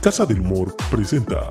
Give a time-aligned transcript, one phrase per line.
[0.00, 1.50] Casa del Humor presenta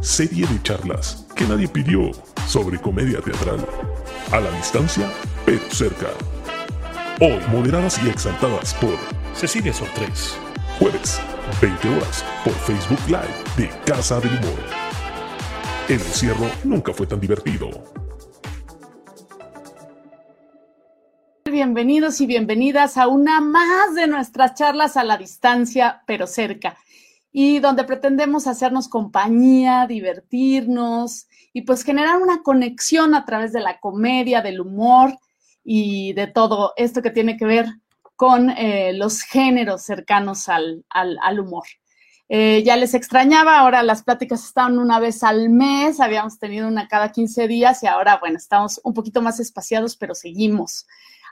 [0.00, 2.10] serie de charlas que nadie pidió
[2.46, 3.64] sobre comedia teatral.
[4.32, 5.10] A la distancia,
[5.46, 6.08] pero cerca.
[7.20, 8.96] Hoy moderadas y exaltadas por
[9.34, 10.36] Cecilia Sortres.
[10.78, 11.20] Jueves,
[11.60, 14.60] 20 horas, por Facebook Live de Casa del Humor.
[15.88, 17.70] El encierro nunca fue tan divertido.
[21.64, 26.76] Bienvenidos y bienvenidas a una más de nuestras charlas a la distancia, pero cerca,
[27.32, 33.80] y donde pretendemos hacernos compañía, divertirnos y pues generar una conexión a través de la
[33.80, 35.16] comedia, del humor
[35.64, 37.66] y de todo esto que tiene que ver
[38.14, 41.64] con eh, los géneros cercanos al, al, humor.
[42.28, 46.88] Eh, ya les extrañaba, ahora las pláticas estaban una vez al mes, habíamos tenido una
[46.88, 50.86] cada 15 días y ahora, bueno, estamos un poquito más espaciados, pero seguimos.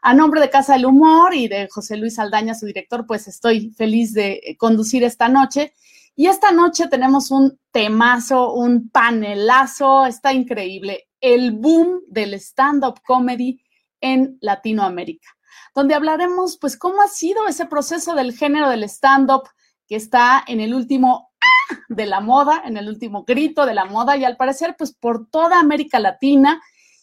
[0.05, 3.71] A nombre de Casa del Humor y de José Luis Aldaña, su director, pues estoy
[3.71, 5.75] feliz de eh, conducir esta noche.
[6.17, 13.63] Y esta noche tenemos un temazo, un panelazo, está increíble, el boom del stand-up comedy
[14.01, 15.29] en Latinoamérica,
[15.73, 19.45] donde hablaremos pues cómo ha sido ese proceso del género del stand-up
[19.87, 21.79] que está en el último ¡ah!
[21.89, 25.29] de la moda, en el último grito de la moda y al parecer pues por
[25.31, 26.61] toda América Latina.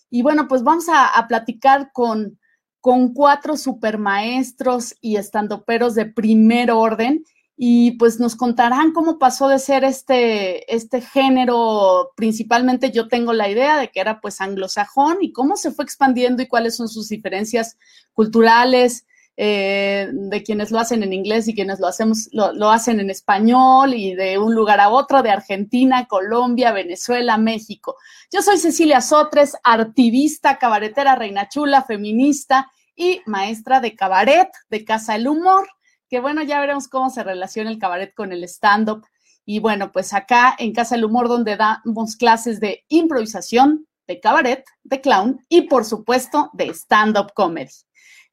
[0.09, 2.38] Y bueno, pues vamos a, a platicar con
[2.81, 7.23] con cuatro supermaestros y estandoperos de primer orden
[7.61, 13.49] y pues nos contarán cómo pasó de ser este, este género, principalmente yo tengo la
[13.49, 17.09] idea de que era pues anglosajón y cómo se fue expandiendo y cuáles son sus
[17.09, 17.77] diferencias
[18.13, 19.05] culturales,
[19.41, 23.93] eh, de quienes lo hacen en inglés y quienes lo, hacemos, lo, hacen en español
[23.93, 27.95] y de un lugar a otro, de Argentina, Colombia, Venezuela, México.
[28.33, 35.13] Yo soy Cecilia Sotres, artivista, cabaretera, reina chula, feminista y maestra de cabaret de Casa
[35.13, 35.69] del Humor,
[36.09, 39.05] que bueno, ya veremos cómo se relaciona el cabaret con el stand-up.
[39.45, 44.65] Y bueno, pues acá en Casa del Humor, donde damos clases de improvisación, de cabaret,
[44.83, 47.71] de clown y por supuesto de stand-up comedy.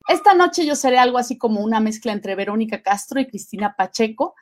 [0.07, 4.35] Esta noche yo seré algo así como una mezcla entre Verónica Castro y Cristina Pacheco.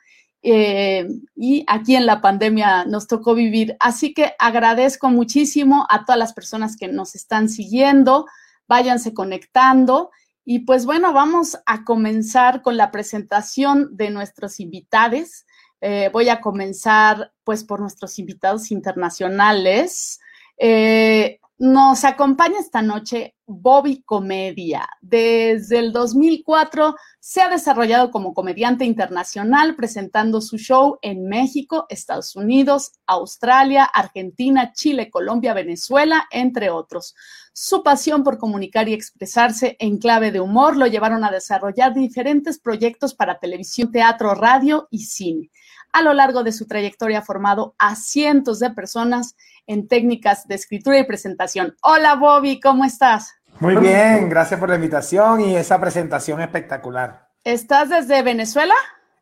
[0.47, 3.75] Eh, y aquí en la pandemia nos tocó vivir.
[3.79, 8.27] Así que agradezco muchísimo a todas las personas que nos están siguiendo.
[8.67, 10.11] Váyanse conectando.
[10.43, 15.45] Y pues bueno, vamos a comenzar con la presentación de nuestros invitados.
[15.81, 20.19] Eh, voy a comenzar pues por nuestros invitados internacionales.
[20.57, 24.89] Eh, nos acompaña esta noche Bobby Comedia.
[25.01, 32.35] Desde el 2004 se ha desarrollado como comediante internacional presentando su show en México, Estados
[32.35, 37.15] Unidos, Australia, Argentina, Chile, Colombia, Venezuela, entre otros.
[37.53, 42.59] Su pasión por comunicar y expresarse en clave de humor lo llevaron a desarrollar diferentes
[42.59, 45.51] proyectos para televisión, teatro, radio y cine.
[45.95, 50.55] A lo largo de su trayectoria ha formado a cientos de personas en técnicas de
[50.55, 51.73] escritura y presentación.
[51.81, 53.33] Hola Bobby, ¿cómo estás?
[53.61, 57.29] Muy bien, gracias por la invitación y esa presentación espectacular.
[57.45, 58.73] ¿Estás desde Venezuela?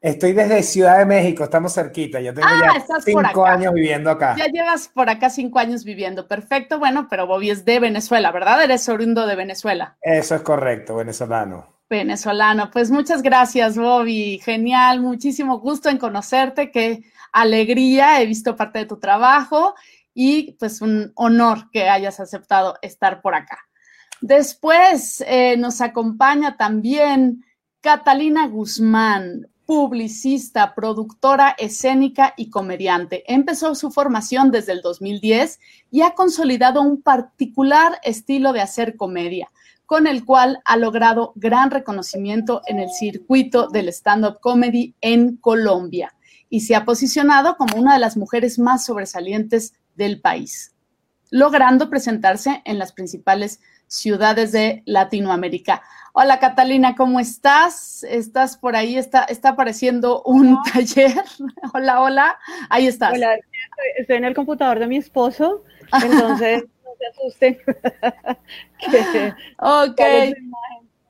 [0.02, 2.20] Estoy desde Ciudad de México, estamos cerquita.
[2.22, 4.36] Yo tengo ah, ya cinco años viviendo acá.
[4.36, 6.28] Ya llevas por acá cinco años viviendo.
[6.28, 8.64] Perfecto, bueno, pero Bobby es de Venezuela, ¿verdad?
[8.64, 9.96] Eres oriundo de Venezuela.
[10.02, 11.73] Eso es correcto, venezolano.
[11.90, 12.72] Venezolano.
[12.72, 14.40] Pues muchas gracias, Bobby.
[14.44, 16.72] Genial, muchísimo gusto en conocerte.
[16.72, 19.76] Qué alegría, he visto parte de tu trabajo
[20.14, 23.60] y pues un honor que hayas aceptado estar por acá.
[24.22, 27.44] Después eh, nos acompaña también
[27.82, 33.24] Catalina Guzmán, publicista, productora escénica y comediante.
[33.28, 35.60] Empezó su formación desde el 2010
[35.92, 39.52] y ha consolidado un particular estilo de hacer comedia,
[39.86, 46.14] con el cual ha logrado gran reconocimiento en el circuito del stand-up comedy en Colombia
[46.50, 50.76] y se ha posicionado como una de las mujeres más sobresalientes del país,
[51.30, 55.82] logrando presentarse en las principales ciudades de Latinoamérica.
[56.14, 58.04] Hola Catalina, ¿cómo estás?
[58.04, 58.98] ¿Estás por ahí?
[58.98, 61.24] ¿Está, está apareciendo un taller?
[61.74, 62.40] hola, hola.
[62.70, 63.14] Ahí estás.
[63.14, 63.36] Hola,
[63.98, 65.64] estoy en el computador de mi esposo,
[66.04, 66.66] entonces
[67.04, 67.58] se asusten.
[69.58, 70.02] ok.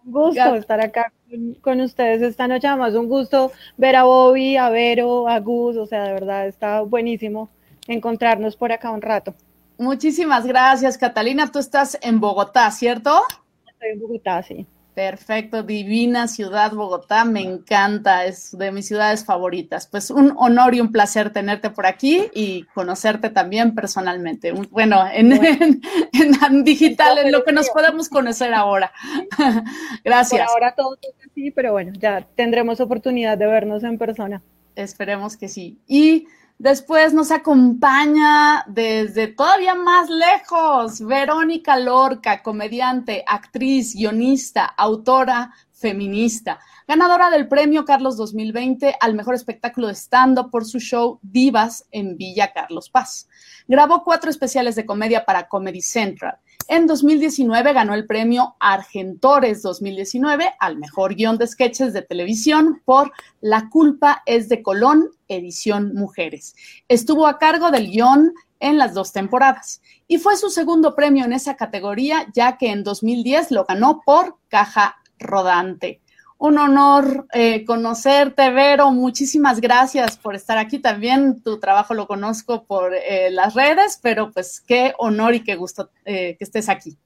[0.05, 1.13] Un gusto estar acá
[1.61, 2.67] con, ustedes esta noche.
[2.67, 6.81] Además, un gusto ver a Bobby, a Vero, a Gus, o sea, de verdad está
[6.81, 7.49] buenísimo
[7.87, 9.33] encontrarnos por acá un rato.
[9.77, 11.51] Muchísimas gracias, Catalina.
[11.51, 13.23] Tú estás en Bogotá, ¿cierto?
[13.67, 14.67] Estoy en Bogotá, sí.
[14.93, 19.87] Perfecto, divina ciudad Bogotá, me encanta, es de mis ciudades favoritas.
[19.87, 24.51] Pues un honor y un placer tenerte por aquí y conocerte también personalmente.
[24.51, 25.33] Bueno, en,
[26.13, 28.91] en, digital, en lo que nos podemos conocer ahora.
[30.03, 30.41] Gracias.
[30.45, 34.43] Por ahora todo es así, pero bueno, ya tendremos oportunidad de vernos en persona.
[34.75, 35.79] Esperemos que sí.
[35.87, 36.27] Y
[36.63, 47.29] después nos acompaña desde todavía más lejos Verónica Lorca, comediante, actriz, guionista, autora, feminista, ganadora
[47.29, 52.53] del premio Carlos 2020 al mejor espectáculo de stand-up por su show Divas en Villa
[52.53, 53.27] Carlos Paz.
[53.67, 56.37] Grabó cuatro especiales de comedia para Comedy Central.
[56.67, 63.11] En 2019 ganó el premio Argentores 2019 al mejor guion de sketches de televisión por
[63.41, 66.55] La culpa es de Colón, edición Mujeres.
[66.87, 71.33] Estuvo a cargo del guion en las dos temporadas y fue su segundo premio en
[71.33, 76.02] esa categoría ya que en 2010 lo ganó por Caja Rodante.
[76.43, 78.91] Un honor eh, conocerte, Vero.
[78.91, 80.77] Muchísimas gracias por estar aquí.
[80.77, 85.55] También tu trabajo lo conozco por eh, las redes, pero pues qué honor y qué
[85.55, 86.97] gusto eh, que estés aquí.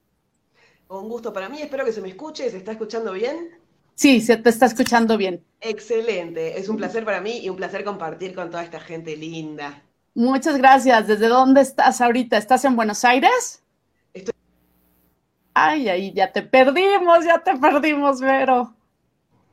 [0.90, 1.62] Un gusto para mí.
[1.62, 2.50] Espero que se me escuche.
[2.50, 3.52] ¿Se está escuchando bien?
[3.94, 5.44] Sí, se te está escuchando bien.
[5.62, 6.60] Excelente.
[6.60, 9.84] Es un placer para mí y un placer compartir con toda esta gente linda.
[10.16, 11.06] Muchas gracias.
[11.06, 12.40] ¿Desde dónde estás ahorita?
[12.40, 13.62] ¿Estás en Buenos Aires?
[14.16, 14.34] Estoy...
[15.54, 18.74] Ay, ahí ya te perdimos, ya te perdimos, Vero.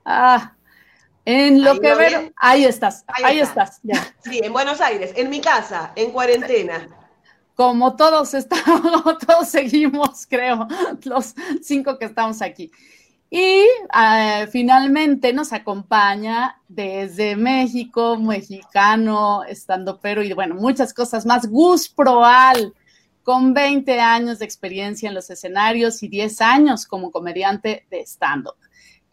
[0.05, 0.55] Ah,
[1.25, 3.81] en lo que ver, ahí estás, ahí, estás.
[4.23, 6.89] Sí, en Buenos Aires, en mi casa, en cuarentena.
[7.55, 10.67] Como todos estamos, todos seguimos, creo,
[11.05, 12.71] los cinco que estamos aquí.
[13.31, 21.49] Y ah, finalmente nos acompaña desde México, mexicano, estando pero y bueno, muchas cosas más.
[21.49, 22.75] Gus Proal,
[23.23, 28.57] con 20 años de experiencia en los escenarios y 10 años como comediante de stand-up.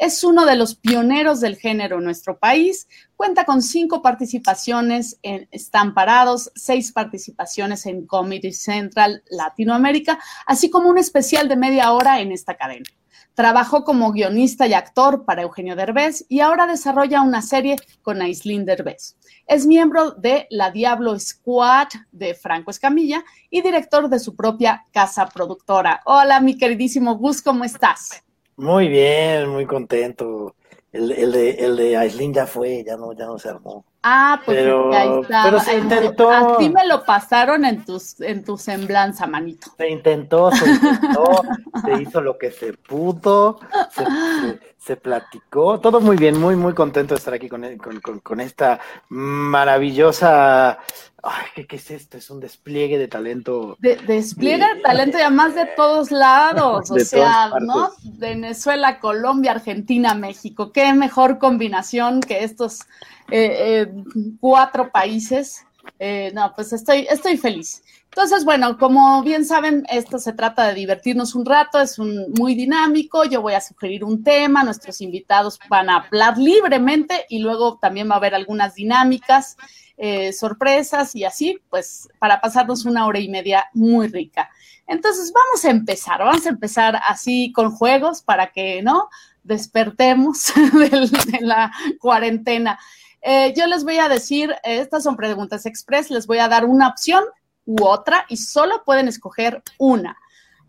[0.01, 2.88] Es uno de los pioneros del género en nuestro país.
[3.15, 10.18] Cuenta con cinco participaciones en Están Parados, seis participaciones en Comedy Central Latinoamérica,
[10.48, 12.89] así como un especial de media hora en esta cadena.
[13.36, 18.65] Trabajó como guionista y actor para Eugenio Derbez y ahora desarrolla una serie con Aislinn
[18.65, 19.18] Derbez.
[19.45, 25.27] Es miembro de la Diablo Squad de Franco Escamilla y director de su propia casa
[25.27, 26.01] productora.
[26.06, 28.24] Hola, mi queridísimo Gus, ¿cómo estás?
[28.62, 30.56] Muy bien, muy contento.
[30.94, 33.86] El, el de, el de Aislinn ya fue, ya no, ya no se armó.
[34.03, 35.44] Ah, pues pero, ahí está.
[35.44, 36.30] Pero se intentó.
[36.30, 39.71] Así me lo pasaron en tus, en tu semblanza, manito.
[39.77, 41.42] Se intentó, se intentó,
[41.86, 43.59] se hizo lo que se pudo,
[43.92, 48.39] se, se, platicó, todo muy bien, muy, muy contento de estar aquí con, con, con
[48.39, 50.80] esta maravillosa
[51.24, 52.18] Ay, ¿qué, es esto?
[52.18, 53.77] Es un despliegue de talento.
[53.80, 57.92] De, despliegue de, talento y además de todos lados, o sea, ¿no?
[58.04, 60.71] Venezuela, Colombia, Argentina, México.
[60.71, 62.80] Qué mejor combinación que estos
[63.29, 63.94] eh, eh,
[64.39, 65.65] cuatro países.
[66.00, 67.83] Eh, no, pues estoy, estoy feliz.
[68.06, 72.56] Entonces, bueno, como bien saben, esto se trata de divertirnos un rato, es un, muy
[72.56, 77.77] dinámico, yo voy a sugerir un tema, nuestros invitados van a hablar libremente y luego
[77.79, 79.57] también va a haber algunas dinámicas.
[80.03, 84.50] Eh, sorpresas y así, pues para pasarnos una hora y media muy rica.
[84.88, 89.09] Entonces vamos a empezar, vamos a empezar así con juegos para que, ¿no?
[89.44, 92.79] Despertemos de la cuarentena.
[93.21, 96.88] Eh, yo les voy a decir, estas son preguntas express, les voy a dar una
[96.88, 97.23] opción
[97.65, 100.18] u otra y solo pueden escoger una.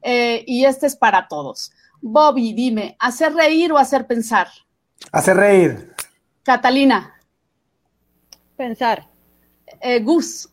[0.02, 1.72] Eh, y este es para todos.
[2.00, 4.48] Bobby, dime, ¿hacer reír o hacer pensar?
[5.12, 5.94] Hacer reír.
[6.42, 7.18] Catalina.
[8.56, 9.06] Pensar.
[9.80, 10.48] Eh, Gus.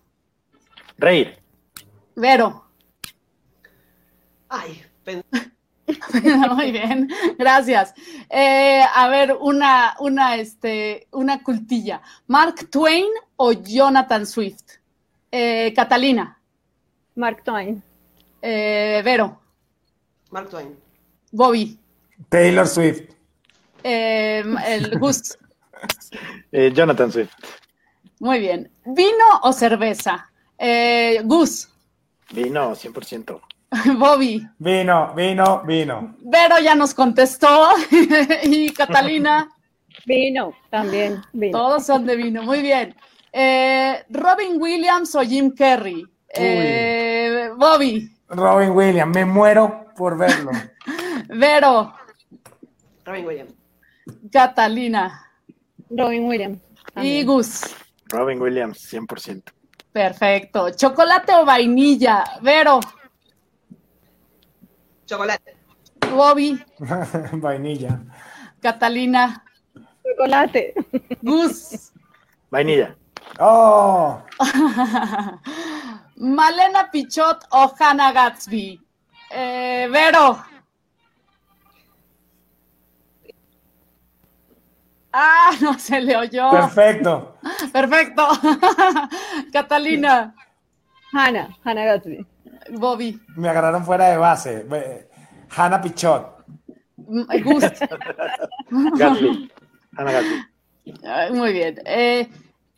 [0.97, 1.37] Reír.
[2.15, 2.65] Vero.
[4.47, 4.83] Ay,
[6.55, 7.93] Muy bien, gracias.
[8.29, 12.01] Eh, a ver, una, una, este, una cultilla.
[12.27, 14.77] ¿Mark Twain o Jonathan Swift?
[15.31, 16.39] Eh, Catalina.
[17.15, 17.83] Mark Twain.
[18.41, 19.39] Vero.
[20.31, 20.77] Mark Twain.
[21.31, 21.77] Bobby.
[22.29, 23.09] Taylor Swift.
[23.83, 25.37] el Gus.
[26.51, 27.33] Jonathan Swift.
[28.19, 28.69] Muy bien.
[28.85, 30.29] ¿Vino o cerveza?
[30.57, 31.69] Eh, Gus.
[32.31, 33.41] Vino, 100%.
[33.97, 34.47] Bobby.
[34.57, 36.15] Vino, vino, vino.
[36.21, 37.69] Vero ya nos contestó.
[38.43, 39.49] y Catalina.
[40.05, 41.21] Vino, también.
[41.33, 41.57] Vino.
[41.57, 42.43] Todos son de vino.
[42.43, 42.95] Muy bien.
[43.31, 46.03] Eh, Robin Williams o Jim Carrey.
[46.33, 48.09] Eh, Bobby.
[48.29, 50.51] Robin Williams, me muero por verlo.
[51.29, 51.93] Vero.
[53.05, 53.53] Robin Williams.
[54.31, 55.27] Catalina.
[55.89, 56.59] Robin Williams.
[57.01, 57.75] Y Gus.
[58.09, 59.43] Robin Williams, 100%.
[59.91, 60.71] Perfecto.
[60.71, 62.23] ¿Chocolate o vainilla?
[62.41, 62.79] Vero.
[65.09, 65.55] Chocolate.
[66.01, 66.59] Bobby.
[67.41, 67.99] vainilla.
[68.61, 69.41] Catalina.
[70.05, 70.73] Chocolate.
[71.23, 71.91] Gus.
[72.51, 72.93] Vainilla.
[73.39, 74.21] Oh.
[76.15, 78.79] Malena Pichot o Hannah Gatsby.
[79.31, 80.37] Eh, Vero.
[85.11, 86.51] Ah, no se le oyó.
[86.51, 87.35] Perfecto.
[87.73, 88.27] Perfecto.
[89.51, 90.35] Catalina.
[91.11, 92.25] Hanna, Hanna Gatsby.
[92.77, 93.19] Bobby.
[93.35, 94.65] Me agarraron fuera de base.
[95.55, 96.45] Hanna Pichot.
[96.97, 97.81] Gust.
[98.97, 99.51] Gatsby.
[99.97, 101.37] Hanna Gatsby.
[101.37, 101.81] Muy bien.
[101.85, 102.29] Eh,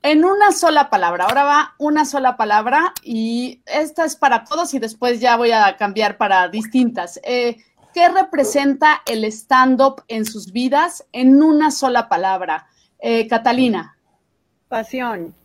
[0.03, 4.79] en una sola palabra, ahora va una sola palabra y esta es para todos y
[4.79, 7.19] después ya voy a cambiar para distintas.
[7.23, 7.57] Eh,
[7.93, 12.67] ¿Qué representa el stand-up en sus vidas en una sola palabra?
[12.99, 13.97] Eh, Catalina.
[14.67, 15.35] Pasión.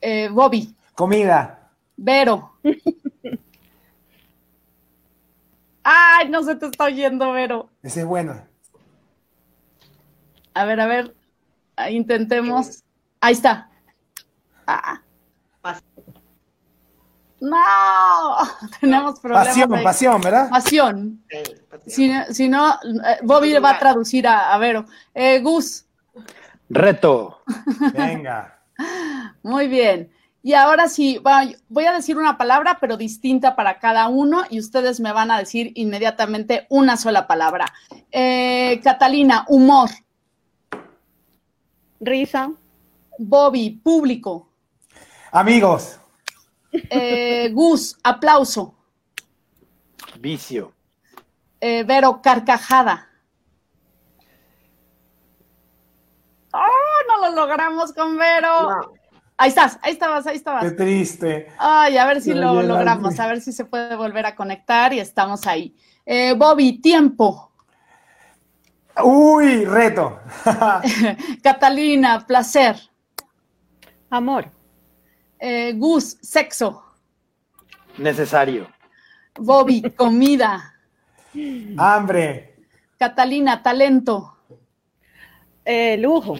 [0.00, 0.74] Eh, Bobby.
[0.94, 1.70] Comida.
[1.96, 2.52] Vero.
[5.82, 7.68] Ay, no se te está oyendo, Vero.
[7.82, 8.46] Ese es bueno.
[10.54, 11.14] A ver, a ver.
[11.90, 12.84] Intentemos.
[13.20, 13.70] Ahí está.
[14.66, 15.00] Ah.
[17.42, 18.36] No,
[18.80, 19.48] tenemos problemas.
[19.48, 20.48] Pasión, pasión, ¿verdad?
[20.48, 21.24] Pasión.
[21.86, 24.86] Si, no, eh, Bobby le va a traducir a, Vero.
[25.12, 25.84] Eh, Gus.
[26.68, 27.42] Reto.
[27.94, 28.60] Venga.
[29.42, 30.12] Muy bien.
[30.44, 31.20] Y ahora sí,
[31.68, 35.38] voy a decir una palabra, pero distinta para cada uno, y ustedes me van a
[35.38, 37.72] decir inmediatamente una sola palabra.
[38.10, 39.90] Eh, Catalina, humor.
[42.00, 42.50] Risa.
[43.18, 44.48] Bobby, público.
[45.30, 46.00] Amigos.
[46.72, 48.74] Eh, Gus, aplauso.
[50.18, 50.72] Vicio.
[51.60, 53.08] Eh, Vero, carcajada.
[56.52, 58.94] ¡Oh, no lo logramos con Vero!
[59.42, 60.62] Ahí estás, ahí estabas, ahí estabas.
[60.62, 61.48] Qué triste.
[61.58, 65.00] Ay, a ver si lo logramos, a ver si se puede volver a conectar y
[65.00, 65.74] estamos ahí.
[66.06, 67.50] Eh, Bobby, tiempo.
[69.02, 70.20] Uy, reto.
[71.42, 72.76] Catalina, placer.
[74.10, 74.48] Amor.
[75.40, 76.84] Eh, Gus, sexo.
[77.98, 78.68] Necesario.
[79.40, 80.72] Bobby, comida.
[81.78, 82.54] Hambre.
[82.96, 84.36] Catalina, talento.
[85.64, 86.38] Eh, lujo.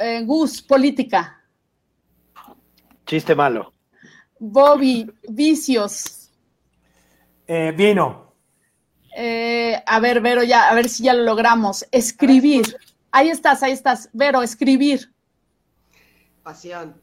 [0.00, 1.40] Eh, Gus, política.
[3.06, 3.72] Chiste malo.
[4.38, 6.30] Bobby, vicios.
[7.46, 8.34] vino.
[9.86, 11.86] a ver, Vero, ya, a ver si ya lo logramos.
[11.90, 12.76] Escribir.
[13.10, 14.08] Ahí estás, ahí estás.
[14.12, 15.12] Vero, escribir.
[16.42, 17.00] Pasión.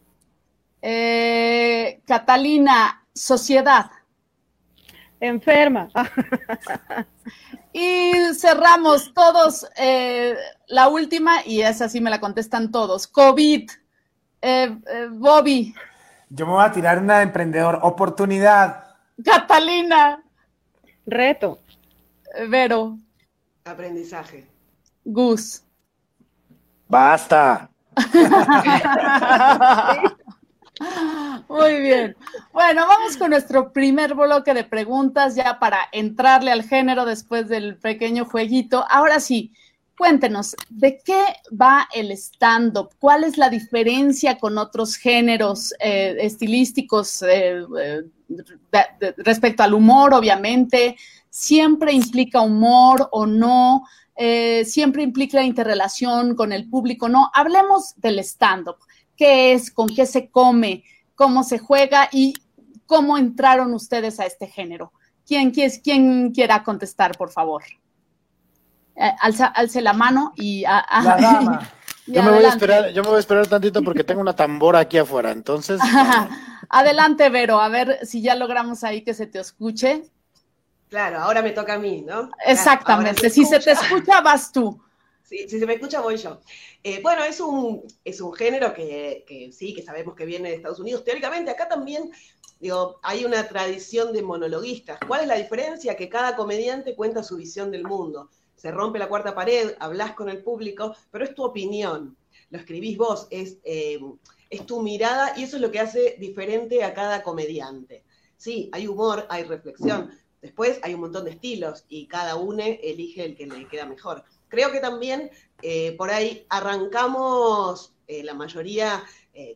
[0.81, 3.91] Eh, Catalina, sociedad.
[5.19, 5.89] Enferma.
[7.73, 10.35] y cerramos todos eh,
[10.67, 13.07] la última, y esa sí me la contestan todos.
[13.07, 13.69] COVID.
[14.41, 14.77] Eh,
[15.11, 15.73] Bobby.
[16.33, 17.79] Yo me voy a tirar una de emprendedor.
[17.81, 18.85] Oportunidad.
[19.23, 20.23] Catalina.
[21.05, 21.59] Reto.
[22.47, 22.97] Vero.
[23.65, 24.47] Aprendizaje.
[25.03, 25.61] Gus.
[26.87, 27.69] Basta.
[31.49, 32.15] Muy bien.
[32.53, 37.77] Bueno, vamos con nuestro primer bloque de preguntas ya para entrarle al género después del
[37.77, 38.85] pequeño jueguito.
[38.89, 39.51] Ahora sí,
[40.01, 42.89] cuéntenos, ¿de qué va el stand-up?
[42.97, 48.01] ¿Cuál es la diferencia con otros géneros eh, estilísticos eh, eh,
[49.17, 50.97] respecto al humor, obviamente?
[51.29, 53.83] ¿Siempre implica humor o no?
[54.63, 57.07] ¿Siempre implica interrelación con el público?
[57.07, 58.77] No, hablemos del stand-up
[59.15, 62.33] qué es, con qué se come, cómo se juega y
[62.87, 64.93] cómo entraron ustedes a este género.
[65.27, 67.61] ¿Quién, quién quiera contestar, por favor?
[68.95, 70.63] Eh, alce la mano y...
[72.07, 74.79] yo, me voy a esperar, yo me voy a esperar tantito porque tengo una tambora
[74.79, 75.79] aquí afuera, entonces...
[76.69, 80.03] adelante, Vero, a ver si ya logramos ahí que se te escuche.
[80.89, 82.29] Claro, ahora me toca a mí, ¿no?
[82.45, 84.81] Exactamente, si se te escucha, vas tú
[85.31, 86.41] si se me escucha, voy yo.
[86.83, 90.79] Eh, bueno, es un, es un género que, sí, que sabemos que viene de Estados
[90.79, 91.03] Unidos.
[91.03, 92.11] Teóricamente, acá también,
[92.59, 94.99] digo, hay una tradición de monologuistas.
[95.07, 95.95] ¿Cuál es la diferencia?
[95.95, 98.29] Que cada comediante cuenta su visión del mundo.
[98.61, 102.15] Se rompe la cuarta pared, hablas con el público, pero es tu opinión.
[102.51, 103.99] Lo escribís vos, es, eh,
[104.51, 108.03] es tu mirada y eso es lo que hace diferente a cada comediante.
[108.37, 110.11] Sí, hay humor, hay reflexión.
[110.43, 114.23] Después hay un montón de estilos y cada uno elige el que le queda mejor
[114.47, 119.03] creo que también eh, por ahí arrancamos eh, la mayoría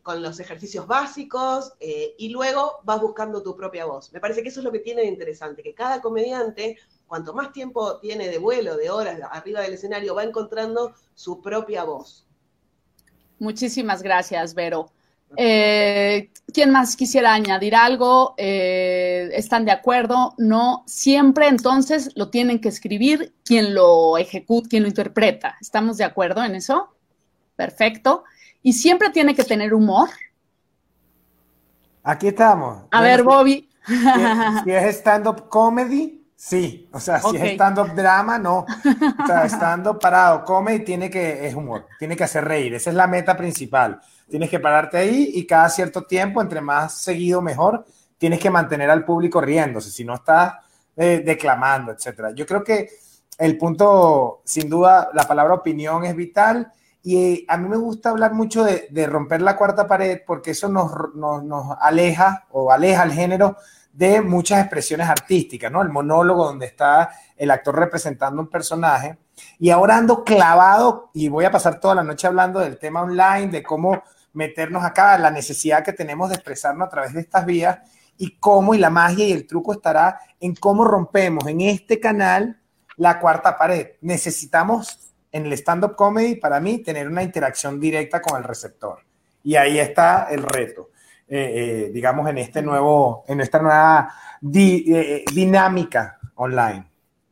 [0.03, 4.13] con los ejercicios básicos y luego vas buscando tu propia voz.
[4.13, 7.51] Me parece que eso es lo que tiene de interesante, que cada comediante, cuanto más
[7.51, 12.27] tiempo tiene de vuelo, de horas arriba del escenario, va encontrando su propia voz.
[13.39, 14.91] Muchísimas gracias, Vero.
[15.37, 18.33] Eh, ¿Quién más quisiera añadir algo?
[18.37, 20.33] Eh, ¿Están de acuerdo?
[20.37, 20.83] No.
[20.87, 25.57] Siempre entonces lo tienen que escribir quien lo ejecuta, quien lo interpreta.
[25.59, 26.95] ¿Estamos de acuerdo en eso?
[27.55, 28.23] Perfecto.
[28.61, 30.09] ¿Y siempre tiene que tener humor?
[32.03, 32.83] Aquí estamos.
[32.91, 33.69] A ver, Bobby.
[34.63, 38.59] Si, es stand-up comedy, Sí, o sea, si es stand-up drama, no.
[38.59, 42.73] O sea, stand-up parado, come y tiene que, es humor, tiene que hacer reír.
[42.73, 43.99] Esa es la meta principal.
[44.29, 47.85] Tienes que pararte ahí y cada cierto tiempo, entre más seguido, mejor,
[48.17, 50.55] tienes que mantener al público riéndose, si no estás
[50.95, 52.31] eh, declamando, etcétera.
[52.35, 52.89] Yo creo que
[53.37, 56.71] el punto, sin duda, la palabra opinión es vital
[57.03, 60.91] y a mí me gusta hablar mucho de, romper la cuarta pared porque eso nos,
[61.13, 63.57] nos, aleja o aleja al género
[63.95, 65.81] de muchas expresiones artísticas, ¿no?
[65.81, 69.17] El monólogo donde está el actor representando un personaje.
[69.57, 73.47] Y ahora ando clavado y voy a pasar toda la noche hablando del tema online,
[73.47, 77.79] de cómo meternos acá, la necesidad que tenemos de expresarnos a través de estas vías
[78.17, 82.59] y cómo y la magia y el truco estará en cómo rompemos en este canal
[82.97, 83.91] la cuarta pared.
[84.01, 88.99] Necesitamos en el stand-up comedy, para mí, tener una interacción directa con el receptor.
[89.41, 90.89] Y ahí está el reto,
[91.27, 94.13] eh, eh, digamos, en, este nuevo, en esta nueva
[94.53, 96.85] eh, dinámica online.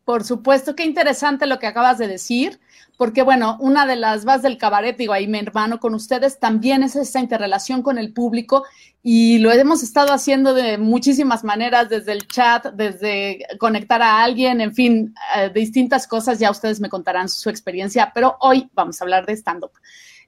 [0.04, 2.60] Por supuesto, qué interesante lo que acabas de decir,
[2.98, 6.82] porque bueno, una de las bases del cabaret, digo ahí mi hermano con ustedes, también
[6.82, 8.66] es esta interrelación con el público
[9.04, 14.60] y lo hemos estado haciendo de muchísimas maneras, desde el chat, desde conectar a alguien,
[14.60, 15.14] en fin,
[15.54, 19.72] distintas cosas, ya ustedes me contarán su experiencia, pero hoy vamos a hablar de stand-up.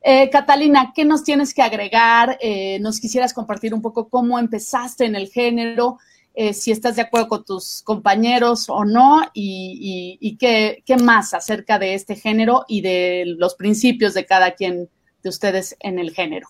[0.07, 2.37] Eh, Catalina, ¿qué nos tienes que agregar?
[2.39, 5.97] Eh, ¿Nos quisieras compartir un poco cómo empezaste en el género?
[6.35, 11.95] Eh, si estás de acuerdo con tus compañeros o no, y, qué, más acerca de
[11.95, 14.89] este género y de los principios de cada quien
[15.23, 16.49] de ustedes en el género.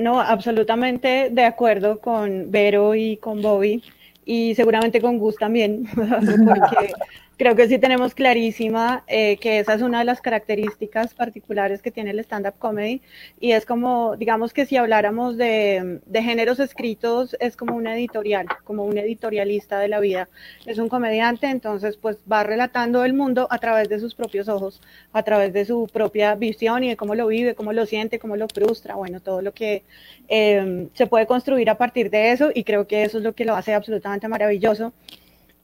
[0.00, 3.84] No, absolutamente de acuerdo con Vero y con Bobby
[4.24, 6.92] y seguramente con Gus también, porque
[7.42, 11.90] creo que sí tenemos clarísima eh, que esa es una de las características particulares que
[11.90, 13.02] tiene el stand-up comedy
[13.40, 18.46] y es como, digamos que si habláramos de, de, géneros escritos, es como una editorial,
[18.62, 20.28] como un editorialista de la vida.
[20.66, 24.80] Es un comediante, entonces pues va relatando el mundo a través de sus propios ojos,
[25.12, 28.36] a través de su propia visión y de cómo lo vive, cómo lo siente, cómo
[28.36, 29.82] lo frustra, bueno, todo lo que
[30.28, 33.44] eh, se puede construir a partir de eso y creo que eso es lo que
[33.44, 34.92] lo hace absolutamente maravilloso.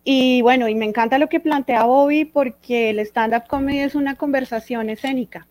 [0.04, 4.14] Y bueno, y me encanta lo que plantea Bobby porque el stand-up comedy es una
[4.14, 5.46] conversación escénica.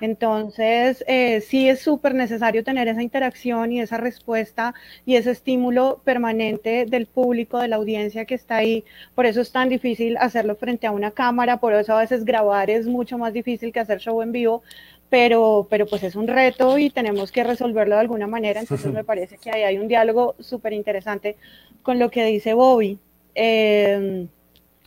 [0.00, 4.74] Entonces, eh, sí es súper necesario tener esa interacción y esa respuesta
[5.06, 8.84] y ese estímulo permanente del público, de la audiencia que está ahí.
[9.14, 12.68] Por eso es tan difícil hacerlo frente a una cámara, por eso a veces grabar
[12.68, 14.62] es mucho más difícil que hacer show en vivo,
[15.08, 18.60] pero, pero pues es un reto y tenemos que resolverlo de alguna manera.
[18.60, 21.36] Entonces, me parece que ahí hay un diálogo súper interesante
[21.82, 22.98] con lo que dice Bobby.
[23.34, 24.28] Em,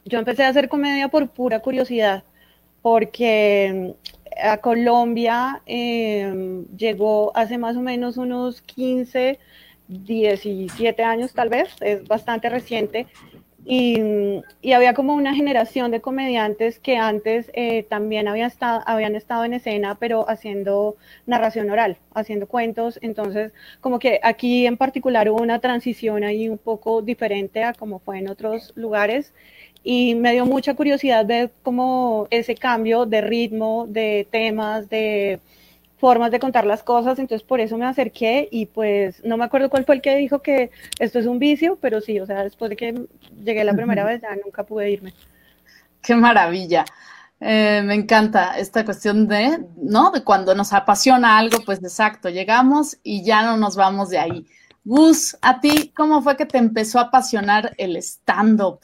[0.06, 2.24] yo empecé a hacer comedia por pura curiosidad,
[2.82, 3.94] porque em,
[4.42, 9.40] a Colombia em, llegó hace más o menos unos 15,
[9.88, 13.08] 17 años tal vez, es bastante reciente,
[13.68, 19.44] y, había como una generación de comediantes que antes eh, también había estado, habían estado
[19.44, 23.00] en escena, pero haciendo narración oral, haciendo cuentos.
[23.02, 23.52] Entonces,
[23.82, 28.20] como que aquí en particular hubo una transición ahí un poco diferente a como fue
[28.20, 29.34] en otros lugares.
[29.84, 35.40] Y me dio mucha curiosidad ver cómo ese cambio de ritmo, de temas, de
[36.06, 39.72] formas de contar las cosas, entonces por eso me acerqué y pues no me acuerdo
[39.72, 42.70] cuál fue el que dijo que esto es un vicio, pero sí, o sea, después
[42.70, 43.08] de que
[43.44, 45.16] llegué la primera vez ya nunca pude irme.
[46.04, 46.86] Qué maravilla.
[47.40, 50.12] Eh, me encanta esta cuestión de, ¿no?
[50.12, 54.46] De cuando nos apasiona algo, pues exacto, llegamos y ya no nos vamos de ahí.
[54.84, 58.80] Gus, a ti, ¿cómo fue que te empezó a apasionar el stand-up?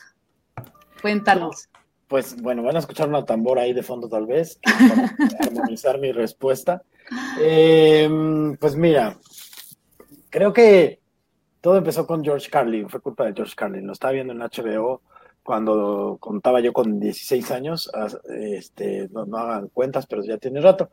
[1.04, 1.70] Cuéntanos.
[2.08, 6.12] Pues bueno, van a escuchar una tambora ahí de fondo tal vez, para armonizar mi
[6.12, 6.82] respuesta.
[7.40, 9.18] Em, pues mira,
[10.30, 11.00] creo que
[11.62, 13.86] todo empezó con George Carlin, fue culpa de George Carlin.
[13.86, 15.02] Lo estaba viendo en HBO
[15.44, 17.92] cuando contaba yo con 16 años.
[18.30, 20.90] Este, no, hagan cuentas, pero ya tiene rato.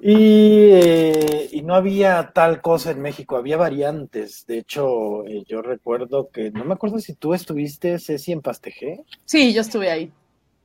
[0.00, 4.46] Y, eh, y, no había tal cosa en México, había variantes.
[4.46, 9.04] De hecho, eh, yo recuerdo que, no me acuerdo si tú estuviste, Ceci, en Pastejé.
[9.24, 10.12] Sí, yo estuve ahí.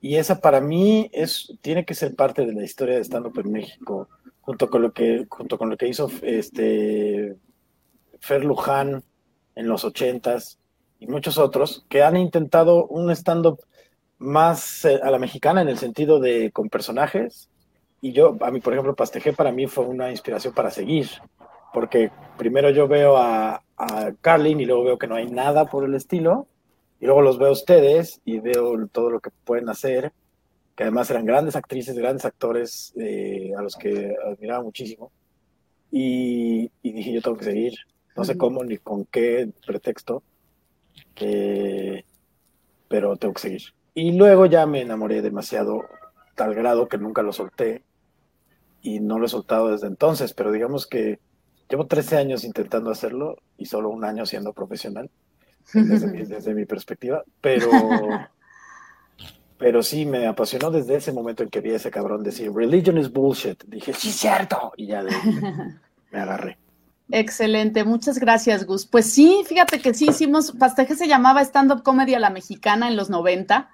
[0.00, 3.52] Y esa para mí es, tiene que ser parte de la historia de stand-up en
[3.52, 4.08] México,
[4.50, 7.36] junto con lo que, junto con lo que hizo este
[8.18, 9.04] Fer Luján
[9.54, 10.58] en los ochentas
[10.98, 13.60] y muchos otros que han intentado un stand-up
[14.18, 17.48] más eh, a la mexicana en el sentido de con personajes.
[18.00, 21.08] Y yo, a mí, por ejemplo, Pastejé para mí fue una inspiración para seguir,
[21.72, 25.84] porque primero yo veo a, a Carlin y luego veo que no hay nada por
[25.84, 26.48] el estilo,
[26.98, 30.12] y luego los veo a ustedes y veo todo lo que pueden hacer,
[30.80, 35.12] que además eran grandes actrices, grandes actores eh, a los que admiraba muchísimo.
[35.90, 37.74] Y, dije, yo tengo que seguir,
[38.16, 40.22] no sé cómo ni con qué pretexto.
[42.88, 43.60] pero tengo que seguir.
[43.92, 45.82] Y luego ya me enamoré demasiado,
[46.34, 47.82] tal grado que nunca lo solté
[48.80, 51.18] y no lo he soltado desde entonces, pero digamos que
[51.68, 55.10] llevo 13 años intentando hacerlo y solo un año siendo profesional,
[55.74, 57.68] desde, mi, perspectiva, pero,
[59.60, 62.96] pero sí me apasionó desde ese momento en que vi a ese cabrón decir, religion
[62.96, 63.62] is bullshit.
[63.66, 65.04] Dije, sí, cierto, y ya
[66.10, 66.56] me agarré.
[67.10, 68.86] Excelente, muchas gracias, Gus.
[68.86, 72.88] Pues sí, fíjate que sí hicimos, Pasteje se llamaba Stand Up Comedy a la Mexicana
[72.88, 73.68] en los 90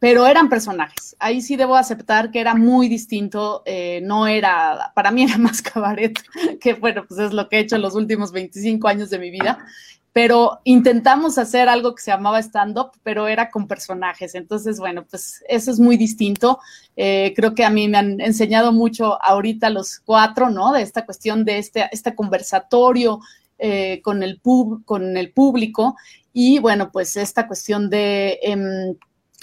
[0.00, 1.14] pero eran personajes.
[1.20, 5.62] Ahí sí debo aceptar que era muy distinto, eh, no era, para mí era más
[5.62, 6.18] cabaret,
[6.60, 9.30] que bueno, pues es lo que he hecho en los últimos 25 años de mi
[9.30, 9.64] vida,
[10.12, 14.34] pero intentamos hacer algo que se llamaba stand-up, pero era con personajes.
[14.34, 16.58] Entonces, bueno, pues eso es muy distinto.
[16.96, 20.72] Eh, creo que a mí me han enseñado mucho ahorita los cuatro, ¿no?
[20.72, 23.20] De esta cuestión de este, este conversatorio
[23.58, 25.96] eh, con, el pub, con el público
[26.32, 28.38] y bueno, pues esta cuestión de...
[28.42, 28.96] Em,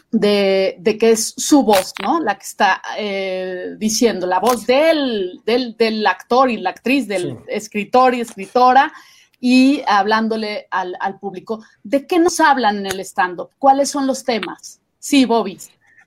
[0.09, 2.21] de, de, que es su voz, ¿no?
[2.21, 7.39] La que está eh, diciendo, la voz del, del, del, actor y la actriz, del
[7.49, 8.93] escritor y escritora,
[9.39, 11.63] y hablándole al, al, público.
[11.83, 13.49] ¿De qué nos hablan en el stand-up?
[13.59, 14.79] ¿Cuáles son los temas?
[14.99, 15.59] Sí, Bobby.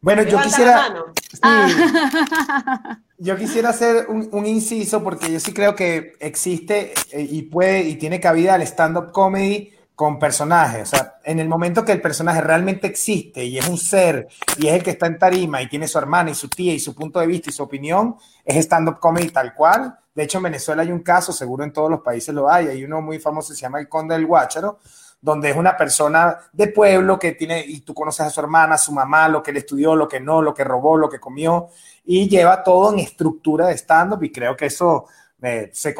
[0.02, 0.94] Bueno, yo quisiera,
[1.42, 2.98] ah.
[3.18, 7.82] yo quisiera hacer un, un, inciso porque yo sí creo que existe eh, y puede
[7.82, 10.94] y tiene cabida el stand-up comedy con personajes.
[10.94, 14.68] O sea, en el momento que el personaje realmente existe y es un ser y
[14.68, 16.94] es el que está en tarima y tiene su hermana y su tía y su
[16.94, 19.98] punto de vista y su opinión, es stand-up comedy tal cual.
[20.20, 22.84] De hecho, en Venezuela hay un caso, seguro en todos los países lo hay, hay
[22.84, 24.78] uno muy famoso, se llama el Conde del Guácharo,
[25.18, 28.78] donde es una persona de pueblo que tiene, y tú conoces a su hermana, a
[28.78, 31.68] su mamá, lo que él estudió, lo que no, lo que robó, lo que comió,
[32.04, 35.06] y lleva todo en estructura de stand-up y creo que eso
[35.40, 35.94] eh, se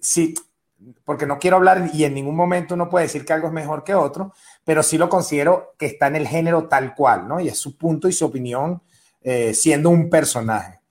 [0.00, 0.32] sí,
[1.04, 3.84] porque no quiero hablar y en ningún momento uno puede decir que algo es mejor
[3.84, 4.32] que otro,
[4.64, 7.38] pero sí lo considero que está en el género tal cual, ¿no?
[7.38, 8.80] Y es su punto y su opinión
[9.20, 10.81] eh, siendo un personaje.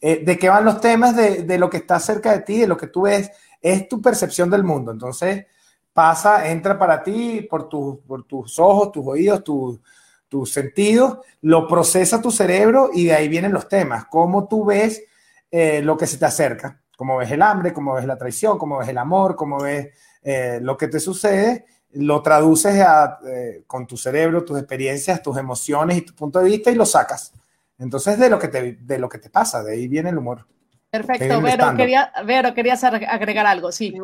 [0.00, 1.14] Eh, ¿De qué van los temas?
[1.14, 4.50] De, lo que está cerca de ti, de lo que tú ves, es tu percepción
[4.50, 4.92] del mundo.
[4.92, 5.46] Entonces,
[5.92, 12.90] pasa, entra para ti por, tus ojos, tus oídos, tus sentidos, lo procesa tu cerebro
[12.92, 14.06] y de ahí vienen los temas.
[14.06, 15.02] ¿Cómo tú ves
[15.50, 16.80] eh, lo que se te acerca?
[17.00, 19.88] cómo ves el hambre, cómo ves la traición, cómo ves el amor, cómo ves
[20.22, 22.84] eh, lo que te sucede, lo traduces
[23.66, 27.32] con tu cerebro, tus experiencias, tus emociones y tu punto de vista y lo sacas.
[27.80, 30.46] Entonces, de lo que te, de lo que te pasa, de ahí viene el humor.
[30.90, 33.94] Perfecto, Vero, quería, Vero, querías agregar algo, sí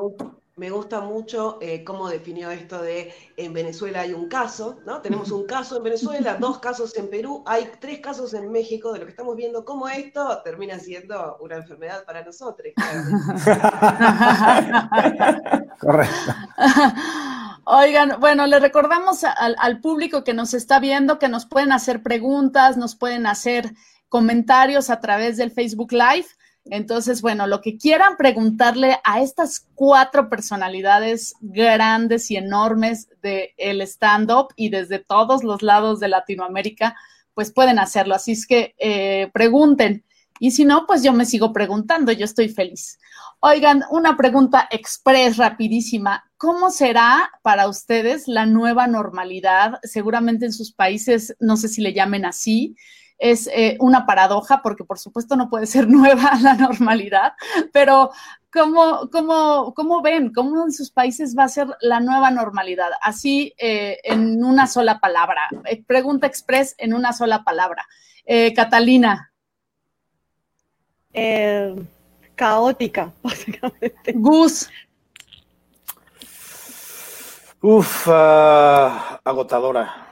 [0.57, 5.03] me gusta mucho eh, cómo definió esto de en Venezuela hay un caso, ¿no?
[5.03, 9.01] Tenemos un caso en Venezuela, dos casos en Perú, hay tres casos en México, de
[9.01, 12.73] lo que estamos viendo, cómo esto termina siendo una enfermedad para nosotros.
[15.79, 16.35] Correcto.
[17.69, 22.77] Oigan, bueno, le recordamos al, público que nos está viendo que nos pueden hacer preguntas,
[22.77, 23.73] nos pueden hacer
[24.09, 26.29] comentarios a través del Facebook Live.
[26.67, 33.81] Entonces, bueno, lo que quieran preguntarle a estas cuatro personalidades grandes y enormes del el
[33.83, 36.95] stand-up y desde todos los lados de Latinoamérica,
[37.35, 38.15] pues pueden hacerlo.
[38.15, 40.06] Así es que eh, pregunten.
[40.39, 42.99] Y si no, pues yo me sigo preguntando, yo estoy feliz.
[43.41, 46.25] Oigan, una pregunta express, rapidísima.
[46.37, 49.79] ¿Cómo será para ustedes la nueva normalidad?
[49.83, 52.77] Seguramente en sus países, no sé si le llamen así,
[53.19, 57.33] es eh, una paradoja porque por supuesto no puede ser nueva la normalidad,
[57.73, 58.11] pero
[58.53, 60.33] ¿cómo, cómo, cómo ven?
[60.33, 62.91] ¿Cómo en sus países va a ser la nueva normalidad?
[63.03, 65.49] Así eh, en una sola palabra.
[65.65, 67.87] Eh, pregunta express en una sola palabra.
[68.57, 69.31] Catalina.
[72.35, 74.13] Caótica, básicamente.
[74.15, 74.69] Gus.
[77.61, 80.07] Uf, ah, agotadora.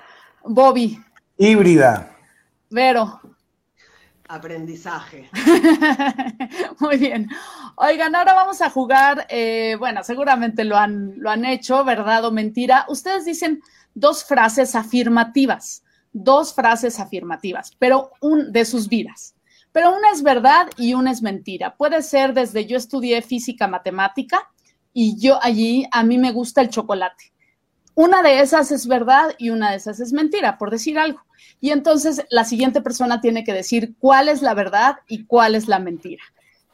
[0.45, 0.99] Bobby.
[1.37, 2.17] Híbrida.
[2.71, 3.21] Vero.
[4.27, 5.29] Aprendizaje.
[6.81, 7.29] Muy bien.
[7.77, 12.33] Oigan, ahora vamos a jugar, eh, bueno, seguramente lo han, lo han hecho, verdad o
[12.33, 12.87] mentira.
[12.89, 13.61] Ustedes dicen
[13.95, 19.35] dos frases afirmativas, dos frases afirmativas, pero un de sus vidas.
[19.75, 21.75] Pero una es verdad y una es mentira.
[21.75, 24.49] Puede ser desde yo estudié física matemática
[24.93, 27.33] y yo allí a mí me gusta el chocolate.
[27.97, 31.23] Una de esas es verdad y una de esas es mentira, por decir algo.
[31.61, 35.67] Y entonces la siguiente persona tiene que decir cuál es la verdad y cuál es
[35.67, 36.23] la mentira.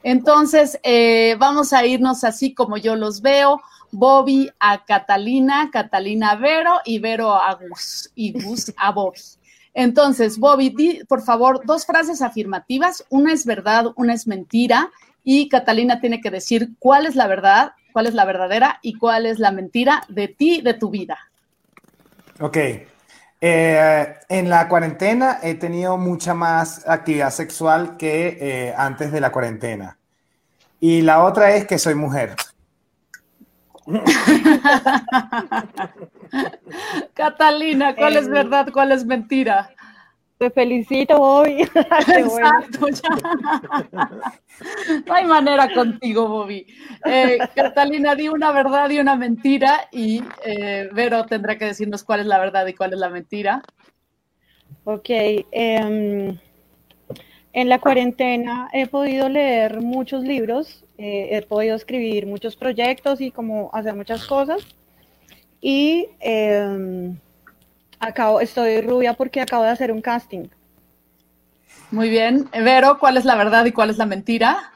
[0.03, 3.59] Entonces, eh, vamos a irnos así como yo los veo.
[3.91, 9.19] Bobby a Catalina, Catalina a Vero y Vero a Gus y Gus a Bobby.
[9.73, 13.05] Entonces, Bobby, di, por favor, dos frases afirmativas.
[13.09, 14.89] Una es verdad, una es mentira.
[15.23, 19.25] Y Catalina tiene que decir cuál es la verdad, cuál es la verdadera y cuál
[19.25, 21.17] es la mentira de ti, de tu vida.
[22.39, 22.57] Ok.
[23.43, 29.31] Eh, en la cuarentena he tenido mucha más actividad sexual que eh, antes de la
[29.31, 29.97] cuarentena.
[30.79, 32.35] Y la otra es que soy mujer.
[37.13, 39.69] Catalina, ¿cuál es verdad, cuál es mentira?
[40.37, 41.61] Te felicito, Bobby.
[42.15, 42.87] Exacto,
[45.05, 46.65] No hay manera contigo, Bobby.
[47.05, 52.21] Eh, Catalina, di una verdad y una mentira y eh, Vero tendrá que decirnos cuál
[52.21, 53.61] es la verdad y cuál es la mentira.
[54.83, 55.09] Ok.
[55.51, 56.39] Em,
[57.53, 63.29] en la cuarentena he podido leer muchos libros, eh, he podido escribir muchos proyectos y
[63.29, 64.65] como hacer muchas cosas.
[65.61, 67.17] Y em,
[68.01, 70.47] Acabo, estoy rubia porque acabo de hacer un casting.
[71.91, 72.49] Muy bien.
[72.51, 74.73] Vero, ¿cuál es la verdad y cuál es la mentira?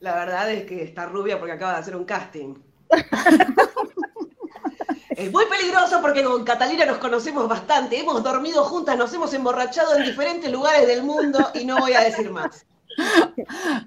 [0.00, 2.56] La verdad es que está rubia porque acaba de hacer un casting.
[5.10, 8.00] es muy peligroso porque con Catalina nos conocemos bastante.
[8.00, 12.00] Hemos dormido juntas, nos hemos emborrachado en diferentes lugares del mundo y no voy a
[12.00, 12.66] decir más.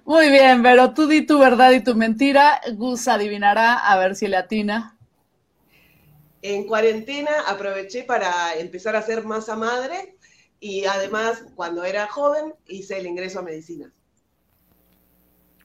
[0.05, 2.61] Muy bien, Vero, tú di tu verdad y tu mentira.
[2.75, 4.96] Gus adivinará a ver si le atina
[6.41, 10.15] en cuarentena aproveché para empezar a hacer masa madre
[10.59, 13.91] y además cuando era joven hice el ingreso a medicina.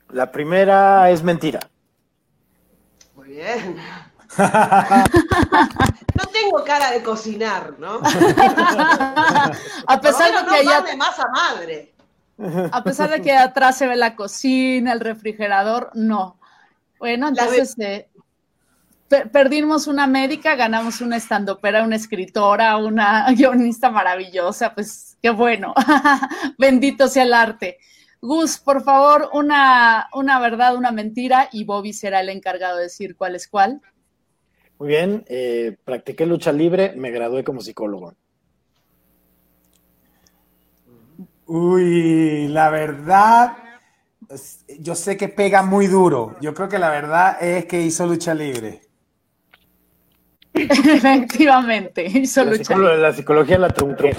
[0.09, 1.59] La primera es mentira.
[3.15, 3.77] Muy bien.
[4.37, 7.99] no tengo cara de cocinar, ¿no?
[9.87, 11.93] a pesar de que no masa madre.
[12.71, 16.39] A pesar de que atrás se ve la cocina, el refrigerador, no.
[16.99, 18.09] Bueno, entonces eh,
[19.31, 25.73] perdimos una médica, ganamos una estandopera, una escritora, una guionista maravillosa, pues qué bueno.
[26.57, 27.77] Bendito sea el arte.
[28.21, 33.15] Gus, por favor, una, una verdad, una mentira, y Bobby será el encargado de decir
[33.17, 33.81] cuál es cuál.
[34.79, 38.15] Muy bien, eh, practiqué lucha libre, me gradué como psicólogo.
[41.45, 43.57] Uy, la verdad,
[44.79, 46.35] yo sé que pega muy duro.
[46.41, 48.81] Yo creo que la verdad es que hizo lucha libre.
[50.69, 52.27] Efectivamente,
[52.99, 54.11] la, psicología la trunqué.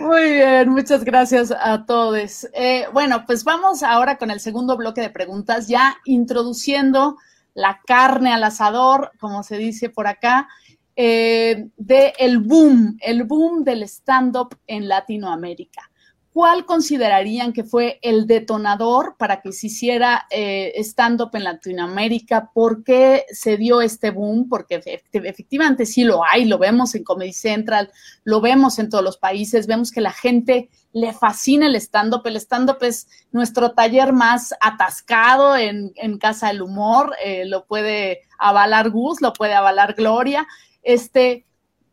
[0.00, 2.48] Muy bien, muchas gracias a todos.
[2.54, 7.18] Eh, bueno, pues vamos ahora con el segundo bloque de preguntas, ya introduciendo
[7.52, 10.48] la carne al asador, como se dice por acá,
[10.96, 15.90] eh, de el boom, el boom del stand-up en Latinoamérica.
[16.32, 22.50] ¿Cuál considerarían que fue el detonador para que se hiciera eh, stand-up en Latinoamérica?
[22.52, 24.48] ¿Por qué se dio este boom?
[24.48, 24.80] Porque
[25.12, 27.90] efectivamente sí lo hay, lo vemos en Comedy Central,
[28.24, 32.22] lo vemos en todos los países, vemos que la gente le fascina el stand-up.
[32.26, 38.90] El stand-up es nuestro taller más atascado en, Casa del Humor, eh, lo puede avalar
[38.90, 40.46] Gus, lo puede avalar Gloria.
[40.82, 41.46] Este,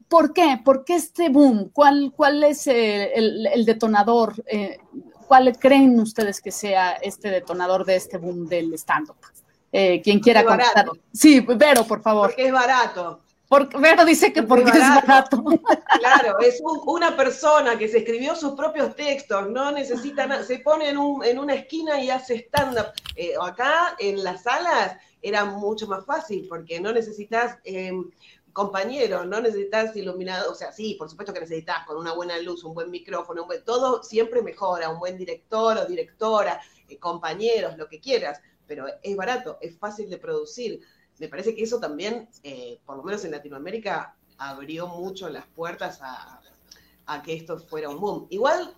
[0.09, 0.59] ¿Por qué?
[0.65, 1.69] ¿Por qué este boom?
[1.71, 4.33] ¿Cuál, cuál es el, detonador?
[4.47, 4.79] Eh,
[5.27, 9.17] ¿Cuál creen ustedes que sea este detonador de este boom del stand-up?
[9.71, 10.89] Eh, quien quiera contestar.
[11.13, 12.29] Sí, Vero, por favor.
[12.29, 13.21] Porque es barato.
[13.47, 15.43] Porque, Vero dice que porque, es barato.
[15.99, 20.89] Claro, es una persona que se escribió sus propios textos, no necesita nada, se pone
[20.89, 22.93] en, una esquina y hace stand-up.
[23.15, 28.09] Eh, acá en las salas era mucho más fácil porque no necesitas em,
[28.59, 32.65] compañero, no necesitas iluminado, o sea, sí, por supuesto que necesitas con una buena luz,
[32.65, 37.87] un buen micrófono, un todo siempre mejora, un buen director o directora, eh, compañeros, lo
[37.87, 40.81] que quieras, pero es barato, es fácil de producir.
[41.19, 45.99] Me parece que eso también, eh, por lo menos en Latinoamérica, abrió mucho las puertas
[46.01, 46.41] a,
[47.23, 48.27] que esto fuera un boom.
[48.29, 48.75] Igual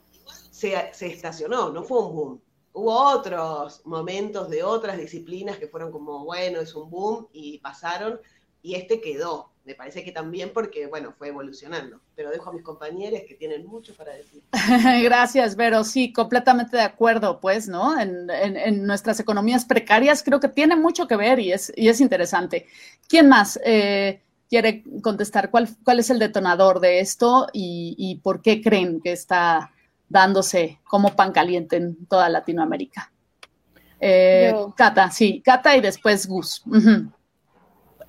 [0.51, 2.41] se, se estacionó, no fue un boom.
[2.73, 8.19] Hubo otros momentos de otras disciplinas que fueron como, bueno, es un boom y pasaron,
[8.61, 9.50] y este quedó.
[9.63, 11.99] Me parece que también porque, bueno, fue evolucionando.
[12.15, 14.41] Pero dejo a mis compañeros que tienen mucho para decir.
[15.03, 15.83] Gracias, Vero.
[15.83, 17.99] Sí, completamente de acuerdo, pues, ¿no?
[17.99, 22.65] En, nuestras economías precarias creo que tiene mucho que ver y es, y es interesante.
[23.07, 25.51] ¿Quién más eh, quiere contestar?
[25.51, 29.71] ¿Cuál, ¿Cuál es el detonador de esto y, por qué creen que está
[30.09, 33.11] dándose como pan caliente en toda Latinoamérica?
[33.99, 36.63] Eh, Cata, sí, Cata y después Gus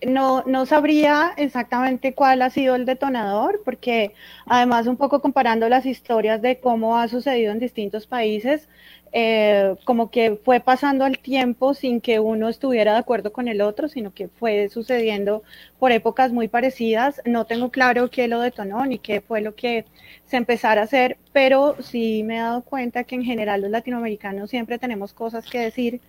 [0.06, 4.14] no, no sabría exactamente cuál ha sido el detonador, porque
[4.46, 8.68] además un poco comparando las historias de cómo ha sucedido en distintos países,
[9.14, 13.60] eh, como que fue pasando el tiempo sin que uno estuviera de acuerdo con el
[13.60, 15.42] otro, sino que fue sucediendo
[15.78, 17.20] por épocas muy parecidas.
[17.26, 19.84] No tengo claro qué lo detonó ni qué fue lo que
[20.24, 24.50] se empezara a hacer, pero sí me he dado cuenta que en general los latinoamericanos
[24.50, 26.00] siempre tenemos cosas que decir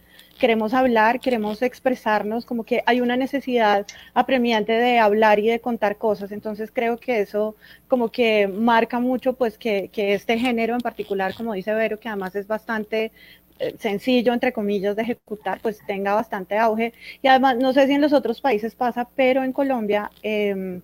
[0.43, 5.95] queremos hablar, queremos expresarnos, como que hay una necesidad apremiante de hablar y de contar
[5.95, 6.33] cosas.
[6.33, 7.55] Entonces creo que eso
[7.87, 12.09] como que marca mucho pues que, que este género en particular, como dice Vero, que
[12.09, 13.13] además es bastante
[13.59, 16.91] eh, sencillo, entre comillas, de ejecutar, pues tenga bastante auge.
[17.21, 20.11] Y además, no sé si en los otros países pasa, pero en Colombia...
[20.23, 20.81] Eh,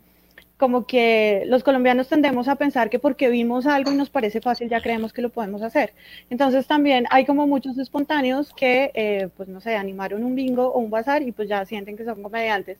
[0.60, 4.68] como que los colombianos tendemos a pensar que porque vimos algo y nos parece fácil
[4.68, 5.94] ya creemos que lo podemos hacer.
[6.30, 10.80] Entonces también hay como muchos espontáneos que, eh, pues no sé, animaron un bingo o
[10.80, 12.78] un bazar y pues ya sienten que son comediantes.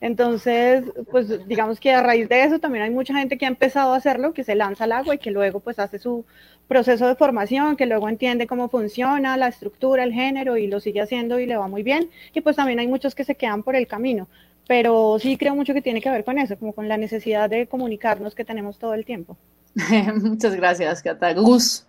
[0.00, 3.92] Entonces, pues digamos que a raíz de eso también hay mucha gente que ha empezado
[3.92, 6.24] a hacerlo, que se lanza al agua y que luego pues hace su
[6.66, 11.02] proceso de formación, que luego entiende cómo funciona la estructura, el género y lo sigue
[11.02, 12.08] haciendo y le va muy bien.
[12.32, 14.28] Y pues también hay muchos que se quedan por el camino
[14.68, 17.66] pero sí creo mucho que tiene que ver con eso, como con la necesidad de
[17.66, 19.36] comunicarnos que tenemos todo el tiempo.
[20.22, 21.32] Muchas gracias, Cata.
[21.32, 21.86] Gus,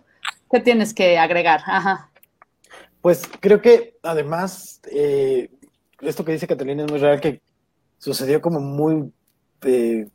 [0.50, 1.60] ¿qué tienes que agregar?
[1.66, 2.10] Ajá.
[3.02, 5.50] Pues creo que además, eh,
[6.00, 7.42] esto que dice Catalina es muy real, que
[7.98, 9.12] sucedió como muy
[9.62, 10.08] eh,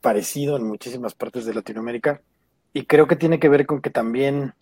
[0.00, 2.20] parecido en muchísimas partes de Latinoamérica,
[2.72, 4.54] y creo que tiene que ver con que también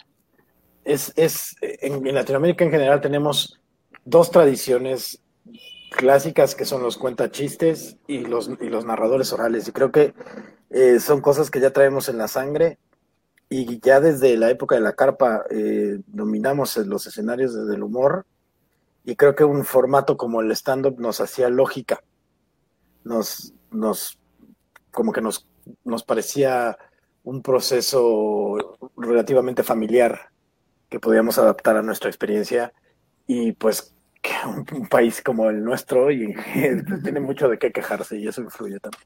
[0.84, 3.58] es, es en Latinoamérica en general tenemos
[4.04, 5.20] dos tradiciones
[5.90, 9.68] clásicas que son los cuentachistes y los, y los narradores orales.
[9.68, 10.14] Y creo que
[10.70, 12.78] eh, son cosas que ya traemos en la sangre
[13.48, 18.26] y ya desde la época de la carpa eh, dominamos los escenarios del humor
[19.04, 22.02] y creo que un formato como el stand-up nos hacía lógica.
[23.04, 24.18] Nos, nos,
[24.90, 25.48] como que nos,
[25.84, 26.76] nos parecía
[27.22, 30.30] un proceso relativamente familiar
[30.88, 32.72] que podíamos adaptar a nuestra experiencia
[33.26, 33.95] y pues
[34.72, 36.34] un, país como el nuestro y
[37.02, 39.02] tiene mucho de qué quejarse y eso influye también.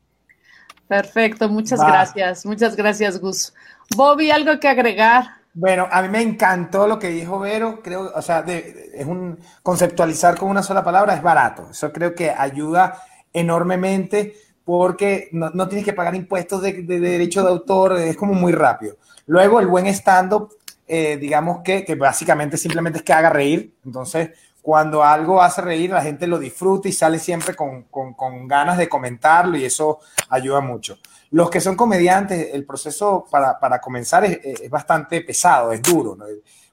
[0.89, 3.55] Perfecto, muchas gracias, muchas gracias Gus.
[3.97, 5.25] Bobby, ¿algo que agregar?
[5.53, 10.37] Bueno, a mí me encantó lo que dijo Vero, creo, o sea, es un conceptualizar
[10.37, 13.03] con una sola palabra es barato, eso creo que ayuda
[13.33, 18.97] enormemente porque no, tienes que pagar impuestos de, derecho de autor, es como muy rápido.
[19.27, 20.55] Luego el buen stand-up,
[20.87, 24.31] eh, digamos que, que básicamente simplemente es que haga reír, entonces
[24.63, 27.87] cuando algo hace reír, la gente lo disfruta y sale siempre con,
[28.47, 30.99] ganas de comentarlo y eso ayuda mucho.
[31.31, 36.17] Los que son comediantes, el proceso para, comenzar es, bastante pesado, es duro,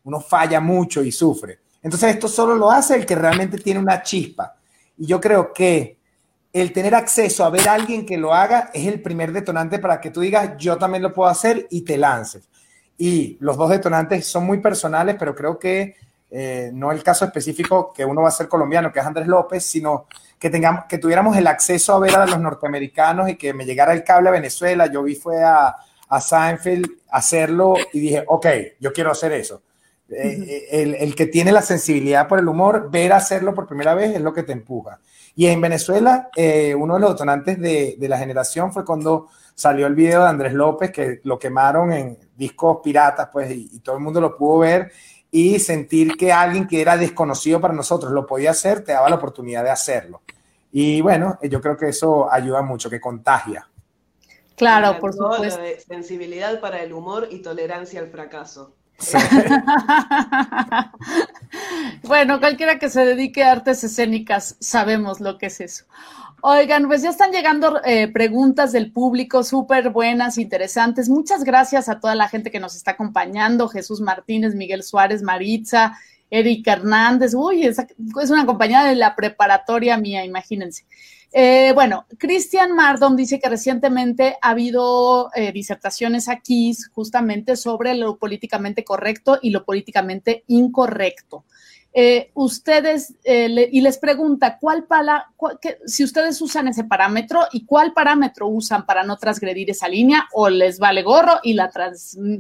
[0.04, 1.60] uno falla mucho y sufre.
[1.82, 4.56] Entonces esto solo lo hace el que realmente tiene una chispa.
[4.98, 5.98] Y yo creo que
[6.52, 10.02] el tener acceso a ver a alguien que lo haga es el primer detonante para
[10.02, 12.50] que tú digas, yo también lo puedo hacer y te lances.
[12.98, 15.96] Y los dos detonantes son muy personales, pero creo que
[16.30, 19.64] eh, no el caso específico que uno va a ser colombiano, que es Andrés López,
[19.64, 23.66] sino que, tengamos, que tuviéramos el acceso a ver a los norteamericanos y que me
[23.66, 24.88] llegara el cable a Venezuela.
[24.88, 25.76] Yo vi fue a,
[26.10, 28.48] a Seinfeld hacerlo y dije, ok,
[28.80, 29.62] yo quiero hacer eso.
[30.10, 34.16] Eh, el, el, que tiene la sensibilidad por el humor, ver hacerlo por primera vez
[34.16, 35.00] es lo que te empuja.
[35.36, 39.86] Y en Venezuela, eh, uno de los detonantes de, de, la generación fue cuando salió
[39.86, 43.98] el video de Andrés López, que lo quemaron en discos piratas, pues, y, y todo
[43.98, 44.92] el mundo lo pudo ver
[45.38, 49.18] y sentir que alguien que era desconocido para nosotros lo podía hacer, te daba la
[49.18, 50.24] oportunidad de hacerlo.
[50.72, 53.70] Y bueno, yo creo que eso ayuda mucho, que contagia.
[54.56, 55.62] Claro, por supuesto.
[55.88, 58.74] sensibilidad para el humor y tolerancia al fracaso.
[62.02, 65.86] bueno, cualquiera que se dedique a artes escénicas sabemos lo que es eso.
[66.42, 71.10] Oigan, pues ya están llegando eh, preguntas del público súper buenas, interesantes.
[71.10, 75.98] Muchas gracias a toda la gente que nos está acompañando, Jesús Martínez, Miguel Suárez, Maritza,
[76.30, 77.34] Erika Hernández.
[77.34, 77.80] Uy, es,
[78.30, 80.86] una compañía de la preparatoria mía, imagínense.
[81.34, 88.18] Eh, bueno, Cristian Mardon dice que recientemente ha habido eh, disertaciones aquí justamente sobre lo
[88.18, 91.46] políticamente correcto y lo políticamente incorrecto.
[92.00, 95.32] Eh, ustedes, eh, y les pregunta, ¿cuál para,
[95.88, 100.48] si ustedes usan ese parámetro y cuál parámetro usan para no transgredir esa línea o
[100.48, 101.72] les vale gorro y la,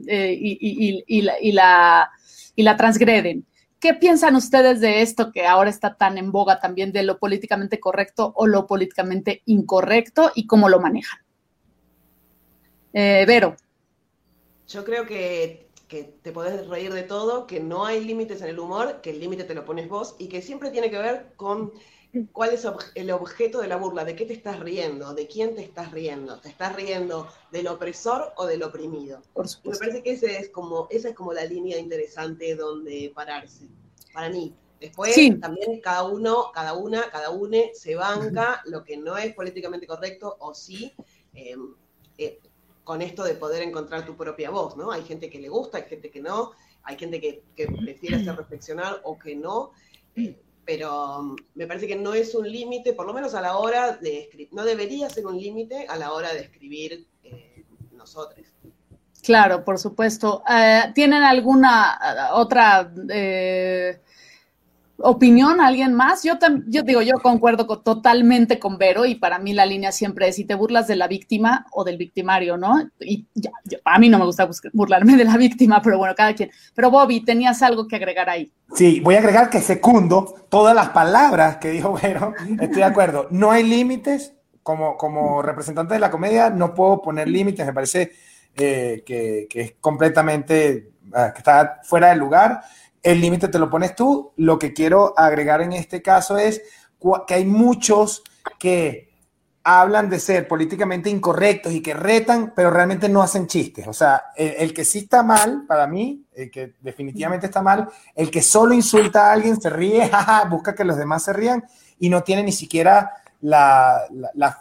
[0.09, 2.11] eh, y, la, y, la,
[2.55, 3.47] y la transgreden?
[3.79, 7.79] ¿Qué piensan ustedes de esto que ahora está tan en boga también de lo políticamente
[7.79, 11.19] correcto o lo políticamente incorrecto y cómo lo manejan?
[12.93, 13.57] Vero.
[14.67, 18.59] Yo creo que que te podés reír de todo, que no hay límites en el
[18.59, 21.71] humor, que el límite te lo pones vos y que siempre tiene que ver con
[22.31, 25.61] cuál es el objeto de la burla, de qué te estás riendo, de quién te
[25.61, 29.21] estás riendo, te estás riendo del opresor o del oprimido.
[29.63, 33.67] me parece que ese es como, esa es como la línea interesante donde pararse,
[34.13, 34.53] para mí.
[34.79, 39.87] Después también cada uno, cada una, cada une se banca lo que no es políticamente
[39.87, 40.93] correcto o sí.
[41.33, 41.55] Eh,
[42.19, 42.39] eh,
[42.87, 44.93] con esto de poder encontrar tu propia voz, ¿no?
[44.93, 49.01] Hay gente que le gusta, hay gente que no, hay gente que, prefiere hacer reflexionar
[49.03, 49.71] o que no.
[50.15, 53.57] Eh, pero mm, me parece que no es un límite, por lo menos a la
[53.57, 58.47] hora de escribir, no debería ser un límite a la hora de escribir eh, nosotros.
[59.21, 60.41] Claro, por supuesto.
[60.49, 62.89] Eh, ¿Tienen alguna otra
[64.99, 66.23] opinión, alguien más.
[66.23, 66.33] Yo,
[66.67, 70.45] yo digo, yo concuerdo totalmente con Vero y para mí la línea siempre es si
[70.45, 72.89] te burlas de la víctima o del victimario, ¿no?
[72.99, 73.27] Y
[73.85, 76.51] a mí no me gusta burlarme de la víctima, pero bueno, cada quien.
[76.73, 78.51] Pero Bobby, tenías algo que agregar ahí.
[78.73, 82.33] Sí, voy a agregar que secundo todas las palabras que dijo Vero.
[82.59, 83.27] Estoy de acuerdo.
[83.31, 84.33] No hay límites.
[84.63, 87.65] Como, representante de la comedia no puedo poner límites.
[87.65, 88.11] Me parece
[88.57, 92.63] eh, que, que, es completamente, ah, que está fuera de lugar
[93.07, 94.33] el límite te lo pones tú.
[94.35, 96.61] Lo que quiero agregar en este caso es
[97.25, 98.21] que hay muchos
[98.59, 99.07] que
[99.63, 103.87] hablan de ser políticamente incorrectos y que retan, pero realmente no hacen chistes.
[103.87, 108.29] O sea, el, que sí está mal, para mí, el que definitivamente está mal, el
[108.29, 110.11] que solo insulta a alguien, se ríe,
[110.49, 111.63] busca que los demás se rían
[111.99, 114.05] y no tiene ni siquiera la,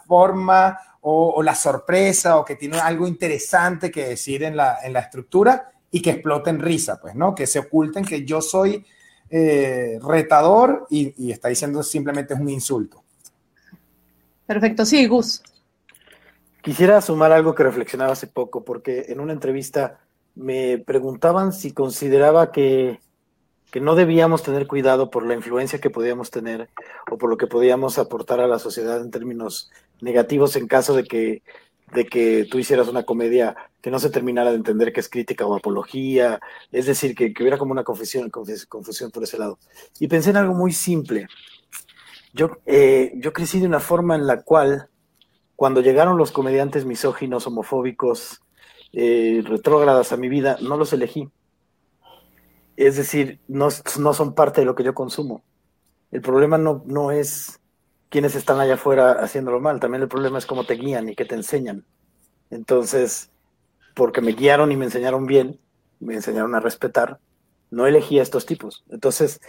[0.07, 5.01] forma o, la sorpresa o que tiene algo interesante que decir en la, en la
[5.01, 7.33] estructura y que exploten risa, pues, ¿no?
[7.33, 8.85] Que se oculten que yo soy
[9.31, 13.03] eh, retador y, está diciendo simplemente es un insulto.
[14.45, 15.41] Perfecto, sí, Gus.
[16.61, 20.01] Quisiera sumar algo que reflexionaba hace poco, porque en una entrevista
[20.35, 22.99] me preguntaban si consideraba que,
[23.71, 26.69] que no debíamos tener cuidado por la influencia que podíamos tener
[27.09, 31.05] o por lo que podíamos aportar a la sociedad en términos negativos en caso de
[31.05, 31.41] que
[31.93, 35.45] de que tú hicieras una comedia que no se terminara de entender que es crítica
[35.45, 36.39] o apología,
[36.71, 39.59] es decir, que, hubiera como una confusión, confusión por ese lado.
[39.99, 41.27] Y pensé en algo muy simple.
[42.33, 44.89] Yo, eh, yo crecí de una forma en la cual,
[45.55, 48.41] cuando llegaron los comediantes misóginos, homofóbicos,
[48.93, 51.29] eh, retrógradas a mi vida, no los elegí.
[52.75, 53.69] Es decir, no,
[53.99, 55.43] no son parte de lo que yo consumo.
[56.11, 57.59] El problema no, no es
[58.09, 59.79] quienes están allá afuera haciéndolo mal.
[59.79, 61.85] También el problema es cómo te guían y qué te enseñan.
[62.49, 63.31] Entonces,
[63.93, 65.59] porque me guiaron y me enseñaron bien,
[65.99, 67.19] me enseñaron a respetar,
[67.71, 68.85] no elegí a estos tipos.
[68.89, 69.41] Entonces,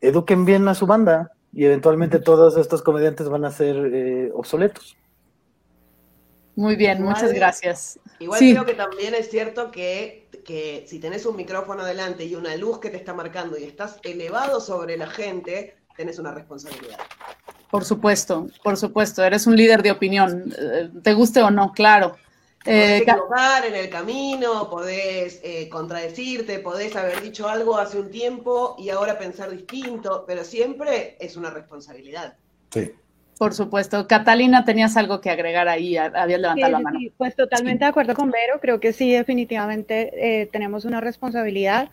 [0.00, 4.96] eduquen bien a su banda y eventualmente todos estos comediantes van a ser eh, obsoletos.
[6.54, 8.00] Muy bien, muchas gracias.
[8.18, 12.56] Igual creo que también es cierto que, que si tenés un micrófono delante y una
[12.56, 16.98] luz que te está marcando y estás elevado sobre la gente, tenés una responsabilidad.
[17.70, 22.16] Por supuesto, por supuesto, eres un líder de opinión, eh, te guste o no, claro.
[22.64, 28.10] Podés eh, equivocar en el camino, podés eh, contradecirte, podés haber dicho algo hace un
[28.10, 32.34] tiempo y ahora pensar distinto, pero siempre es una responsabilidad.
[32.70, 32.92] Sí.
[33.38, 34.06] Por supuesto.
[34.08, 36.98] Catalina, tenías algo que agregar ahí, habías levantado la mano.
[36.98, 41.90] Sí, pues totalmente de acuerdo con Vero, creo que sí, definitivamente tenemos una responsabilidad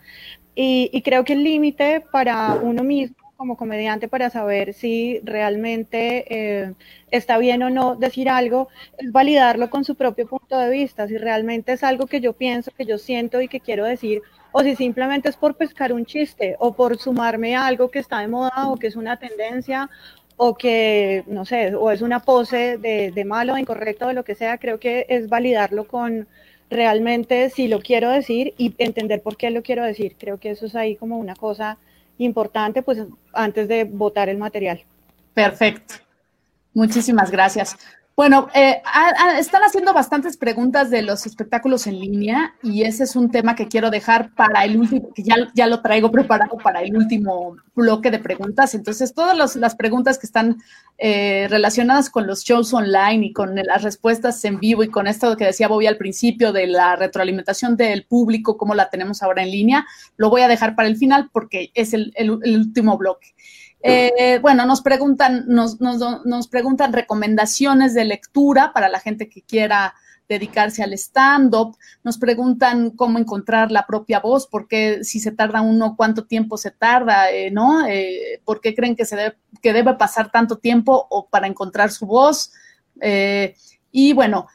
[0.54, 6.24] y, y creo que el límite para uno mismo como comediante para saber si realmente
[6.30, 6.72] eh,
[7.10, 11.18] está bien o no decir algo, es validarlo con su propio punto de vista, si
[11.18, 14.76] realmente es algo que yo pienso, que yo siento y que quiero decir, o si
[14.76, 18.70] simplemente es por pescar un chiste o por sumarme a algo que está de moda
[18.70, 19.90] o que es una tendencia
[20.38, 24.34] o que, no sé, o es una pose de, malo, de incorrecto, de lo que
[24.34, 26.28] sea, creo que es validarlo con
[26.70, 30.16] realmente si lo quiero decir y entender por qué lo quiero decir.
[30.18, 31.76] Creo que eso es ahí como una cosa
[32.18, 32.98] importante pues
[33.32, 34.82] antes de votar el material.
[35.34, 35.96] Perfecto.
[36.72, 37.76] Muchísimas gracias.
[38.16, 38.80] Bueno, eh,
[39.40, 43.66] están haciendo bastantes preguntas de los espectáculos en línea y ese es un tema que
[43.66, 48.12] quiero dejar para el último, que ya, ya lo traigo preparado para el último bloque
[48.12, 48.76] de preguntas.
[48.76, 50.58] Entonces, todas las preguntas que están
[50.96, 55.36] eh, relacionadas con los shows online y con las respuestas en vivo y con esto
[55.36, 59.50] que decía Bobby al principio de la retroalimentación del público, como la tenemos ahora en
[59.50, 59.86] línea,
[60.16, 63.34] lo voy a dejar para el final porque es el último bloque.
[63.86, 65.76] Eh, bueno, nos preguntan, nos,
[66.48, 69.94] preguntan recomendaciones de lectura para la gente que quiera
[70.26, 75.96] dedicarse al stand-up, nos preguntan cómo encontrar la propia voz, porque si se tarda uno,
[75.98, 77.86] cuánto tiempo se tarda, eh, ¿no?
[77.86, 81.90] Eh, ¿Por qué creen que, se debe, que debe pasar tanto tiempo o para encontrar
[81.90, 82.52] su voz?
[83.90, 84.46] y bueno,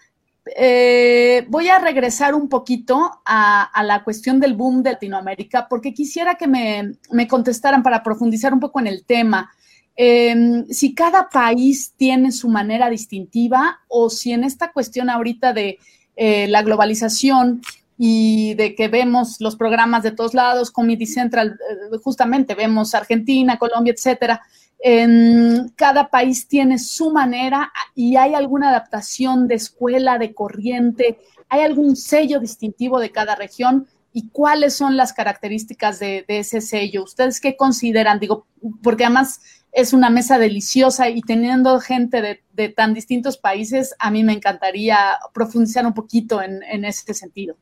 [0.55, 6.35] eh, voy a regresar un poquito a, la cuestión del boom de Latinoamérica, porque quisiera
[6.35, 9.51] que me, contestaran para profundizar un poco en el tema.
[9.95, 15.77] Em, si cada país tiene su manera distintiva o si en esta cuestión ahorita de
[16.15, 17.61] eh, la globalización
[17.97, 23.57] y de que vemos los programas de todos lados, Comedy Central, eh, justamente vemos Argentina,
[23.57, 24.41] Colombia, etcétera,
[24.79, 31.19] en cada país tiene su manera y hay alguna adaptación de escuela, de corriente,
[31.49, 37.03] hay algún sello distintivo de cada región y cuáles son las características de, ese sello.
[37.03, 38.19] ¿Ustedes qué consideran?
[38.19, 38.47] Digo,
[38.81, 44.23] porque además es una mesa deliciosa y teniendo gente de, tan distintos países, a mí
[44.23, 47.55] me encantaría profundizar un poquito en, en ese sentido.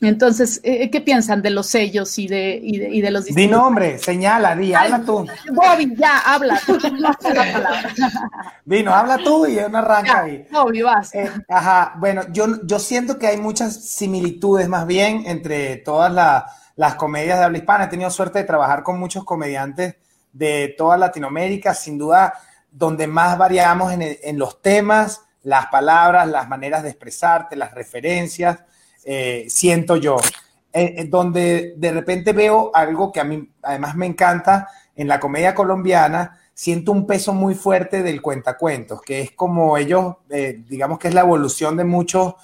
[0.00, 3.50] Entonces, eh, ¿qué piensan de los sellos y de, y de, los distintos?
[3.50, 5.24] Di nombre, señala, di, habla tú.
[5.52, 6.60] Bobby, ya, habla.
[6.66, 6.78] Tú,
[8.64, 10.46] Vino, habla tú y una arranca ahí.
[10.50, 11.14] Bobby, vas.
[11.14, 16.12] Eh, ajá, bueno, yo, yo siento que hay muchas similitudes más bien entre todas
[16.74, 17.84] las comedias de habla hispana.
[17.84, 19.96] He tenido suerte de trabajar con muchos comediantes
[20.32, 22.34] de toda Latinoamérica, sin duda,
[22.70, 28.58] donde más variamos en, en los temas, las palabras, las maneras de expresarte, las referencias
[29.04, 30.16] eh, siento yo.
[30.72, 35.20] Eh, eh, donde de repente veo algo que a mí además me encanta en la
[35.20, 40.16] comedia colombiana, siento un peso muy fuerte del cuentacuentos, que es como ellos,
[40.68, 42.34] digamos que es la evolución de muchos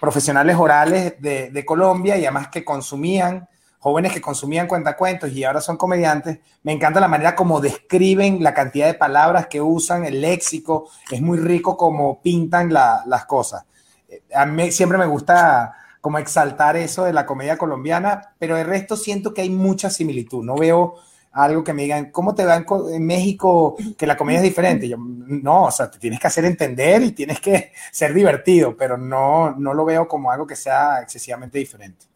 [0.00, 5.76] profesionales orales de, Colombia y además que consumían, jóvenes que consumían cuentacuentos y ahora son
[5.76, 6.38] comediantes.
[6.62, 11.20] Me encanta la manera como describen la cantidad de palabras que usan, el léxico, es
[11.20, 13.64] muy rico como pintan las cosas
[14.34, 18.96] a mí siempre me gusta como exaltar eso de la comedia colombiana, pero el resto
[18.96, 20.44] siento que hay mucha similitud.
[20.44, 20.94] No veo
[21.32, 24.88] algo que me digan, ¿cómo te va en, México que la comedia es diferente?
[24.88, 28.96] Yo, no, o sea, te tienes que hacer entender y tienes que ser divertido, pero
[28.96, 32.06] no, no lo veo como algo que sea excesivamente diferente.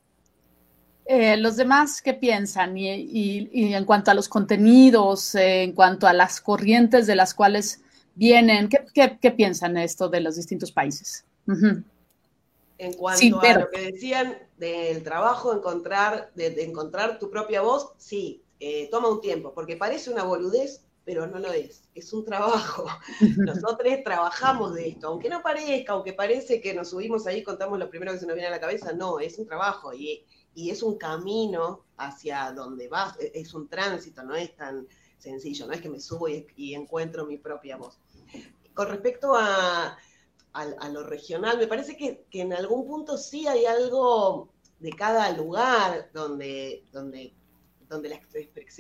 [1.05, 2.79] Eh, los demás, ¿qué piensan?
[2.79, 7.83] Y, en cuanto a los contenidos, eh, en cuanto a las corrientes de las cuales
[8.15, 11.25] vienen, ¿qué, qué, qué piensan esto de los distintos países?
[11.47, 18.43] En cuanto a lo que decían del trabajo, encontrar, de, encontrar tu propia voz, sí,
[18.59, 22.87] eh, toma un tiempo, porque parece una boludez, pero no lo es, es un trabajo.
[23.37, 27.79] Nosotros trabajamos de esto, aunque no parezca, aunque parece que nos subimos ahí y contamos
[27.79, 30.25] lo primero que se nos viene a la cabeza, no, es un trabajo y,
[30.55, 34.87] y es un camino hacia donde vas, e, es un tránsito, no es tan
[35.19, 37.99] sencillo, no es que me subo y encuentro mi propia voz.
[38.73, 39.99] Con respecto a
[40.53, 41.59] a, lo regional.
[41.59, 47.35] Me parece que, en algún punto sí hay algo de cada lugar donde, donde,
[47.89, 48.21] donde las,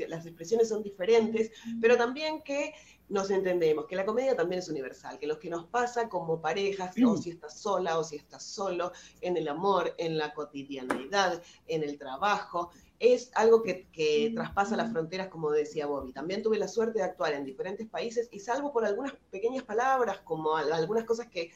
[0.09, 1.51] las expresiones son diferentes,
[1.81, 2.75] pero también que
[3.11, 6.95] nos entendemos, que la comedia también es universal, que lo que nos pasa como parejas,
[7.05, 11.83] o si estás sola o si estás solo, en el amor, en la cotidianidad, en
[11.83, 16.13] el trabajo, es algo que, que, traspasa las fronteras, como decía Bobby.
[16.13, 20.21] También tuve la suerte de actuar en diferentes países y salvo por algunas pequeñas palabras,
[20.23, 21.51] como algunas cosas que,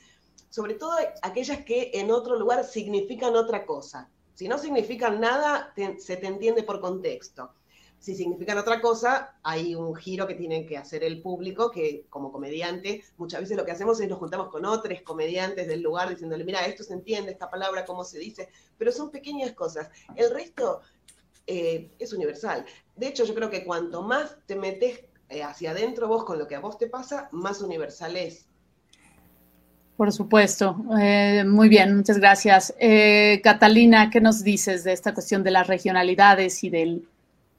[0.48, 0.92] sobre todo
[1.22, 4.08] aquellas que en otro lugar significan otra cosa.
[4.32, 7.52] Si no significan nada, se te entiende por contexto.
[8.04, 12.30] Si significan otra cosa, hay un giro que tienen que hacer el público, que como
[12.32, 16.44] comediante, muchas veces lo que hacemos es nos juntamos con otros comediantes del lugar diciéndole,
[16.44, 19.88] mira, esto se entiende, esta palabra, cómo se dice, pero son pequeñas cosas.
[20.16, 20.82] El resto
[21.46, 22.64] eh, es universal.
[22.96, 26.48] De hecho, yo creo que cuanto más te metes eh, hacia adentro vos con lo
[26.48, 28.46] que a vos te pasa, más universal es.
[29.96, 30.76] Por supuesto.
[30.98, 32.74] Eh, muy bien, muchas gracias.
[33.42, 37.06] Catalina, ¿qué nos dices de esta cuestión de las regionalidades y del...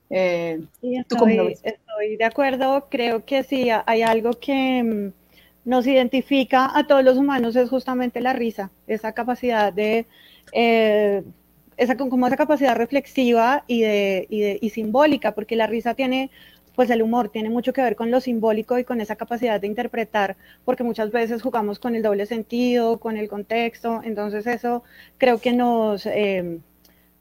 [0.10, 2.88] estoy, estoy, de acuerdo.
[2.90, 8.20] Creo que sí, hay algo que mm, nos identifica a todos los humanos, es justamente
[8.20, 10.06] la risa, esa capacidad de
[11.78, 16.30] esa, como esa capacidad reflexiva y, de, y, de, y simbólica, porque la risa tiene,
[16.76, 19.68] pues el humor tiene mucho que ver con lo simbólico y con esa capacidad de
[19.68, 24.84] interpretar, porque muchas veces jugamos con el doble sentido, con el contexto, entonces eso
[25.18, 26.06] creo que nos...
[26.06, 26.60] Eh,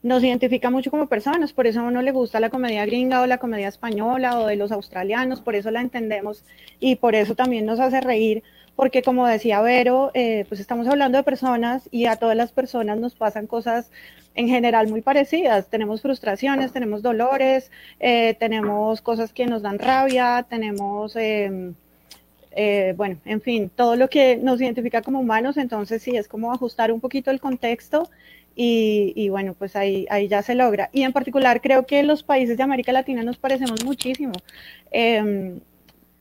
[0.04, 3.26] nos identifica mucho como personas, por eso a uno le gusta la comedia gringa o
[3.26, 6.44] la comedia española o de los australianos, por eso la entendemos
[6.78, 8.42] y por eso también nos hace reír,
[8.76, 12.98] porque como decía Vero, eh, pues estamos hablando de personas y a todas las personas
[12.98, 13.90] nos pasan cosas
[14.34, 15.68] en general muy parecidas.
[15.68, 17.70] Tenemos frustraciones, tenemos dolores,
[18.00, 21.74] eh, tenemos cosas que nos dan rabia, tenemos, em,
[22.52, 26.52] eh, bueno, en fin, todo lo que nos identifica como humanos, entonces sí, es como
[26.52, 28.10] ajustar un poquito el contexto
[28.56, 30.88] y, bueno, pues ahí, ahí ya se logra.
[30.92, 34.32] Y en particular creo que los países de América Latina nos parecemos muchísimo.
[34.92, 35.58] Eh,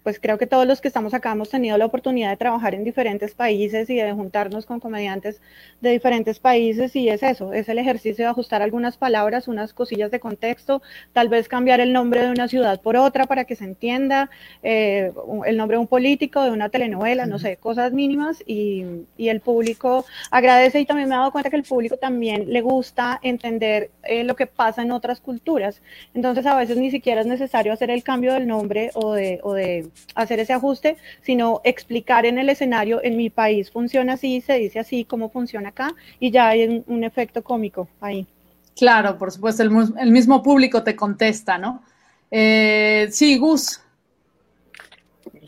[0.04, 2.84] pues creo que todos los que estamos acá hemos tenido la oportunidad de trabajar en
[2.84, 5.42] diferentes países y de juntarnos con comediantes
[5.82, 10.12] de diferentes países y es eso, es el ejercicio de ajustar algunas palabras, unas cosillas
[10.12, 10.82] de contexto,
[11.14, 14.30] tal vez cambiar el nombre de una ciudad por otra para que se entienda,
[14.62, 15.12] eh,
[15.46, 18.84] el nombre de un político, de una telenovela, no sé, cosas mínimas y,
[19.18, 22.62] y, el público agradece y también me he dado cuenta que el público también le
[22.62, 25.82] gusta entender eh, lo que pasa en otras culturas.
[26.14, 29.54] Entonces a veces ni siquiera es necesario hacer el cambio del nombre o de, o
[29.54, 34.54] de hacer ese ajuste, sino explicar en el escenario, en mi país funciona así, se
[34.54, 38.28] dice así, cómo funciona acá, y ya hay un, efecto cómico ahí.
[38.76, 41.84] Claro, por supuesto, el, mismo público te contesta, ¿no?
[42.32, 43.82] Eh, sí, Gus.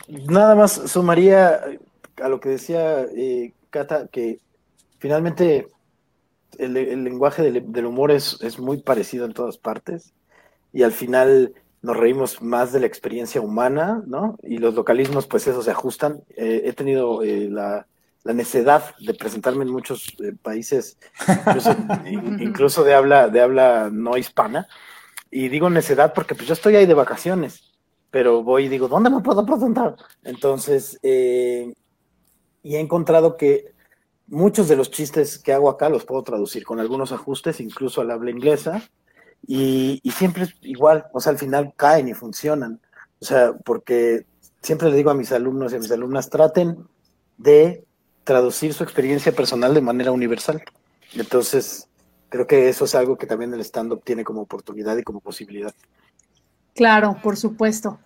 [0.07, 1.59] Nada más sumaría
[2.21, 4.39] a lo que decía eh, Cata, que
[4.99, 5.67] finalmente
[6.57, 10.13] el, lenguaje del, humor es, es, muy parecido en todas partes
[10.71, 11.53] y al final
[11.85, 14.37] nos reímos más de la experiencia humana, ¿no?
[14.41, 16.23] Y los localismos, pues eso se ajustan.
[16.35, 17.85] Eh, he tenido eh, la,
[18.23, 20.97] la, necedad de presentarme en muchos eh, países,
[22.39, 24.67] incluso, de, habla, de habla no hispana,
[25.29, 27.71] y digo necedad porque pues yo estoy ahí de vacaciones,
[28.09, 29.95] pero voy y digo, ¿dónde me puedo presentar?
[30.23, 33.73] Entonces, y he encontrado que
[34.27, 38.09] muchos de los chistes que hago acá los puedo traducir con algunos ajustes, incluso al
[38.09, 38.89] habla inglesa,
[39.47, 42.79] y, siempre es igual, o sea, al final caen y funcionan.
[43.19, 44.25] O sea, porque
[44.61, 46.87] siempre le digo a mis alumnos y a mis alumnas, traten
[47.37, 47.83] de
[48.23, 50.63] traducir su experiencia personal de manera universal.
[51.13, 51.87] Entonces,
[52.29, 55.73] creo que eso es algo que también el stand-up tiene como oportunidad y como posibilidad.
[56.73, 57.99] Claro, por supuesto.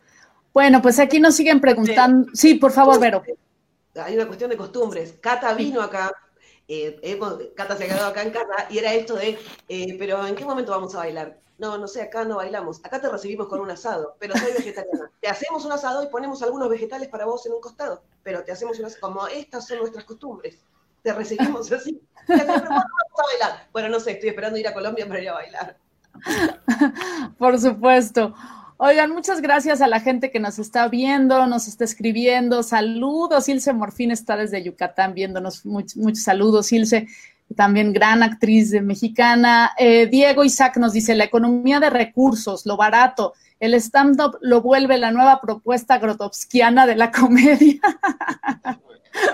[0.54, 2.28] Bueno, pues aquí nos siguen preguntando.
[2.34, 3.24] Sí, por favor, Vero.
[3.96, 5.16] Hay una cuestión de costumbres.
[5.22, 6.12] Cata vino acá
[6.70, 7.20] eh,
[7.56, 10.46] Cata se ha quedado acá en casa y era esto de, eh, pero ¿en qué
[10.46, 11.40] momento vamos a bailar?
[11.58, 12.80] No, no sé, acá no bailamos.
[12.86, 15.12] Acá te recibimos con un asado, pero soy vegetariana.
[15.20, 18.52] Te hacemos un asado y ponemos algunos vegetales para vos en un costado, pero te
[18.54, 19.02] hacemos un asado.
[19.02, 20.60] Como estas son nuestras costumbres.
[21.04, 22.02] Te recibimos así.
[22.28, 23.68] vamos a bailar?
[23.74, 25.78] Bueno, no sé, estoy esperando ir a Colombia para ir a bailar.
[27.38, 28.34] Por supuesto.
[28.82, 32.64] Oigan, muchas gracias a la gente que nos está viendo, nos está escribiendo.
[32.64, 35.66] Saludos, Ilse Morfín está desde Yucatán viéndonos.
[35.66, 37.06] muchos saludos, Ilse,
[37.58, 39.72] también gran actriz mexicana.
[39.78, 44.98] Eh, Diego Isaac nos dice, la economía de recursos, lo barato, el stand-up lo vuelve
[44.98, 47.82] la nueva propuesta grotowskiana de la comedia.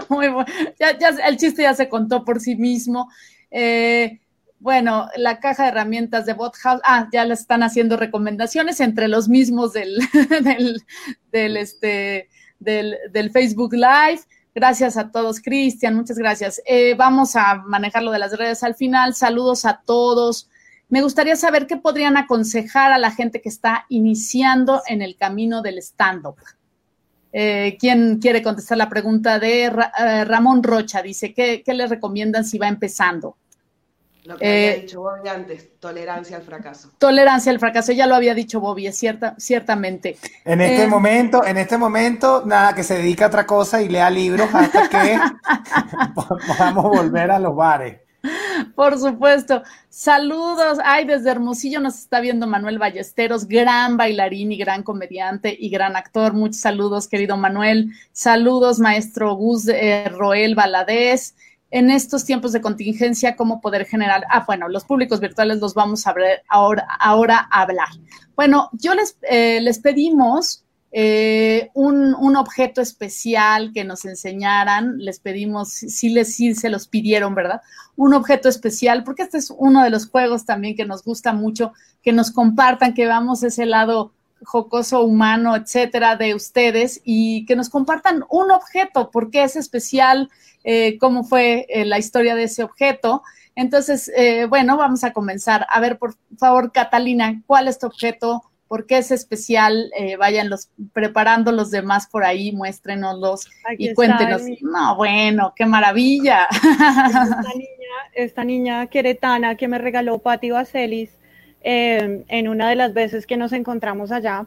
[0.10, 0.52] Muy bueno.
[0.80, 3.12] Ya, ya, el chiste ya se contó por sí mismo.
[3.52, 4.22] Eh,
[4.66, 9.30] bueno, la caja de herramientas de BotHouse, ah, ya le están haciendo recomendaciones entre los
[9.30, 10.00] mismos del,
[11.32, 14.22] del, este, del, Facebook Live.
[14.56, 16.64] Gracias a todos, Cristian, muchas gracias.
[16.66, 19.14] Eh, vamos a manejar lo de las redes al final.
[19.14, 20.50] Saludos a todos.
[20.90, 25.62] Me gustaría saber qué podrían aconsejar a la gente que está iniciando en el camino
[25.62, 26.38] del stand-up.
[27.34, 31.04] Eh, ¿Quién quiere contestar la pregunta de eh, Ramón Rocha?
[31.04, 33.38] Dice, ¿qué, ¿qué le recomiendan si va empezando?
[34.26, 36.92] Lo que había eh, dicho Bobby antes, tolerancia al fracaso.
[36.98, 40.18] Tolerancia al fracaso, ya lo había dicho Bobby, es cierta, ciertamente.
[40.44, 43.90] En este eh, momento, en este momento, nada, que se dedica a otra cosa y
[43.90, 45.20] lea libros hasta que
[46.48, 48.00] podamos volver a los bares.
[48.74, 49.62] Por supuesto.
[49.90, 50.80] Saludos.
[50.84, 55.96] Ay, desde Hermosillo nos está viendo Manuel Ballesteros, gran bailarín y gran comediante y gran
[55.96, 56.34] actor.
[56.34, 57.92] Muchos saludos, querido Manuel.
[58.12, 61.36] Saludos, maestro Gus eh, Roel Valadez
[61.72, 66.06] en estos tiempos de contingencia, cómo poder generar, ah, bueno, los públicos virtuales los vamos
[66.08, 67.90] a ver ahora, ahora a hablar.
[68.36, 75.20] Bueno, yo les, eh, les pedimos eh, un, un, objeto especial que nos enseñaran, les
[75.20, 77.62] pedimos, sí, les, sí se los pidieron, ¿verdad?
[77.98, 81.74] Un objeto especial, porque este es uno de los juegos también que nos gusta mucho,
[82.02, 84.14] que nos compartan, que veamos ese lado
[84.46, 90.30] jocoso, humano, etcétera, de ustedes y que nos compartan un objeto, por qué es especial,
[90.64, 93.24] eh, cómo fue eh, la historia de ese objeto.
[93.56, 95.66] Entonces, eh, bueno, vamos a comenzar.
[95.70, 98.44] A ver, por favor, Catalina, ¿cuál es tu objeto?
[98.68, 99.92] ¿Por qué es especial?
[100.18, 104.42] vayan los preparando los demás por ahí, muéstrenoslos y cuéntenos.
[104.62, 106.48] No, bueno, qué maravilla.
[106.52, 111.12] Esta niña, esta niña queretana que me regaló Pati Vaselis
[111.68, 114.46] en una de las veces que nos encontramos allá.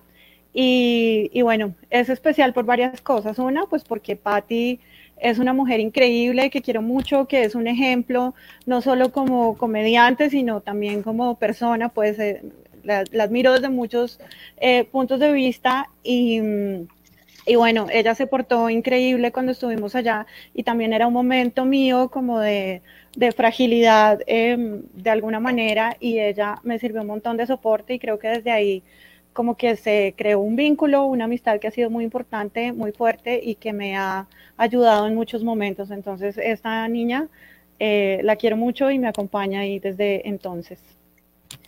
[0.55, 3.39] Y, y, bueno, es especial por varias cosas.
[3.39, 4.81] Una, pues porque Patti
[5.21, 8.35] es una mujer increíble que quiero mucho, que es un ejemplo,
[8.67, 12.43] no solo como comediante, sino también como persona, pues eh,
[12.85, 14.21] la, admiro desde muchos
[14.59, 16.41] eh, puntos de vista y,
[17.49, 22.11] y, bueno, ella se portó increíble cuando estuvimos allá y también era un momento mío
[22.11, 22.83] como de,
[23.37, 28.19] fragilidad em, de alguna manera y ella me sirvió un montón de soporte y creo
[28.19, 28.83] que desde ahí
[29.33, 33.41] como que se creó un vínculo, una amistad que ha sido muy importante, muy fuerte
[33.43, 34.27] y que me ha
[34.57, 35.91] ayudado en muchos momentos.
[35.93, 37.29] Entonces, esta niña
[37.79, 40.81] eh, la quiero mucho y me acompaña ahí desde entonces.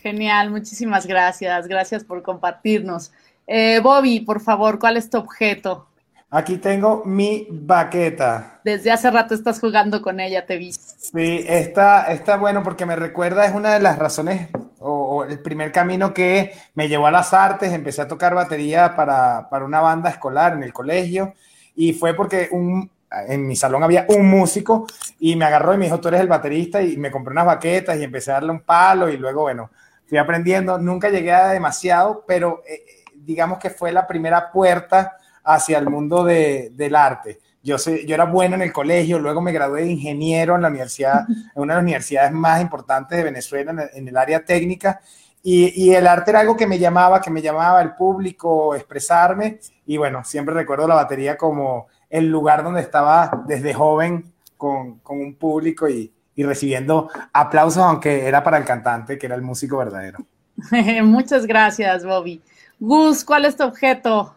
[0.02, 1.68] Genial, muchísimas gracias.
[1.68, 3.12] Gracias por compartirnos.
[3.52, 5.88] Eh, Bobby, por favor, ¿cuál es tu objeto?
[6.30, 8.60] Aquí tengo mi baqueta.
[8.62, 10.72] Desde hace rato estás jugando con ella, te vi.
[10.72, 15.72] Sí, está, está bueno porque me recuerda, es una de las razones o, el primer
[15.72, 17.72] camino que me llevó a las artes.
[17.72, 21.34] Empecé a tocar batería para, para una banda escolar en el colegio
[21.74, 24.86] y fue porque un, en mi salón había un músico
[25.18, 27.98] y me agarró y me dijo, tú eres el baterista y me compré unas baquetas
[27.98, 29.72] y empecé a darle un palo y luego, bueno,
[30.06, 30.78] fui aprendiendo.
[30.78, 32.62] Nunca llegué a demasiado, pero...
[32.68, 37.40] Eh, digamos que fue la primera puerta hacia el mundo del arte.
[37.62, 40.68] Yo, sé, yo era bueno en el colegio, luego me gradué de ingeniero en la
[40.68, 45.00] universidad, en una de las universidades más importantes de Venezuela en el, área técnica.
[45.42, 49.58] Y, y, el arte era algo que me llamaba, que me llamaba el público, expresarme.
[49.86, 55.18] Y bueno, siempre recuerdo la batería como el lugar donde estaba desde joven con, con
[55.18, 59.76] un público y, y recibiendo aplausos, aunque era para el cantante, que era el músico
[59.76, 60.18] verdadero.
[61.04, 62.40] Muchas gracias, Bobby.
[62.80, 64.34] Gus, ¿cuál es tu objeto?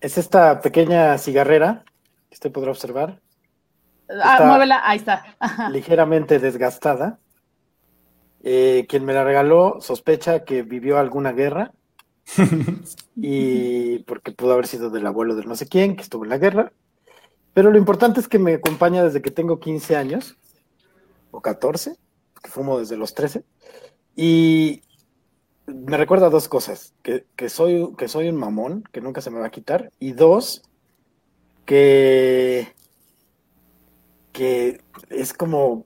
[0.00, 1.84] Es esta pequeña cigarrera
[2.28, 3.20] que usted podrá observar.
[4.08, 5.24] Ah, muévela, ahí está.
[5.70, 7.20] ligeramente desgastada.
[8.42, 11.72] Eh, quien me la regaló sospecha que vivió alguna guerra
[13.16, 16.38] y porque pudo haber sido del abuelo de no sé quién que estuvo en la
[16.38, 16.72] guerra.
[17.54, 20.36] Pero lo importante es que me acompaña desde que tengo 15 años
[21.30, 21.96] o 14,
[22.42, 23.44] que fumo desde los 13.
[24.16, 24.82] Y
[25.66, 29.46] me recuerda dos cosas, que, soy, que soy un mamón, que nunca se me va
[29.46, 30.62] a quitar, y dos,
[31.64, 32.74] que,
[34.32, 35.84] que es como,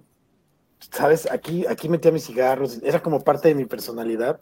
[0.90, 1.30] ¿sabes?
[1.30, 4.40] Aquí, aquí metía mis cigarros, era como parte de mi personalidad,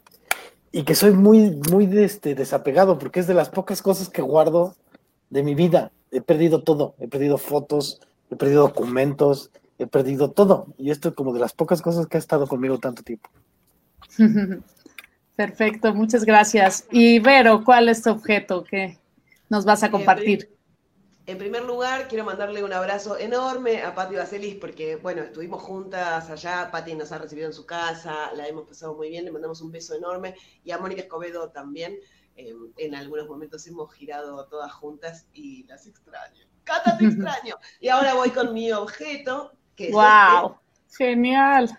[0.71, 4.75] y que soy muy, muy este, desapegado, porque es de las pocas cosas que guardo
[5.29, 5.91] de mi vida.
[6.11, 11.15] He perdido todo, he perdido fotos, he perdido documentos, he perdido todo, y esto es
[11.15, 13.29] como de las pocas cosas que ha estado conmigo tanto tiempo.
[15.37, 16.87] Perfecto, muchas gracias.
[16.89, 18.97] Y Vero, ¿cuál es tu objeto que
[19.49, 20.49] nos vas a compartir?
[21.27, 26.27] En primer lugar, quiero mandarle un abrazo enorme a Pati Baselis porque, bueno, estuvimos juntas
[26.31, 29.61] allá, Pati nos ha recibido en su casa, la hemos pasado muy bien, le mandamos
[29.61, 30.33] un beso enorme
[30.63, 31.99] y a Mónica Escobedo también.
[32.35, 36.47] Em, en algunos momentos hemos girado todas juntas y las extraño.
[36.63, 37.57] Cata, te extraño.
[37.79, 40.55] Y ahora voy con mi objeto, que es ¡Wow!
[40.87, 41.05] Este.
[41.05, 41.77] Genial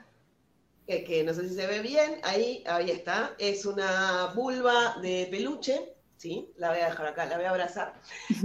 [0.88, 5.94] que, no sé si se ve bien, ahí, ahí está, es una vulva de peluche,
[6.16, 6.50] ¿sí?
[6.56, 8.00] La voy a dejar acá, la voy a abrazar.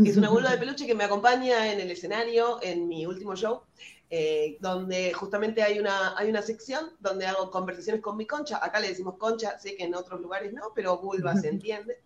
[0.06, 3.62] Es una vulva de peluche que me acompaña en el escenario en mi último show,
[4.10, 8.60] eh, donde justamente hay una, hay una sección donde hago conversaciones con mi concha.
[8.62, 12.02] Acá le decimos concha, sé que en otros lugares no, pero vulva se entiende.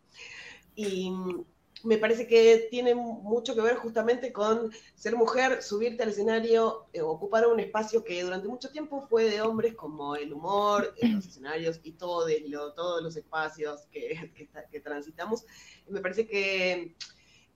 [0.75, 1.11] Y
[1.84, 7.01] me parece que tiene mucho que ver justamente con ser mujer, subirte al escenario, eh,
[7.01, 11.80] ocupar un espacio que durante mucho tiempo fue de hombres, como el humor, los escenarios
[11.84, 12.25] y todo,
[12.75, 14.32] todos los espacios que,
[14.71, 15.45] que, transitamos.
[15.88, 16.95] Me parece que,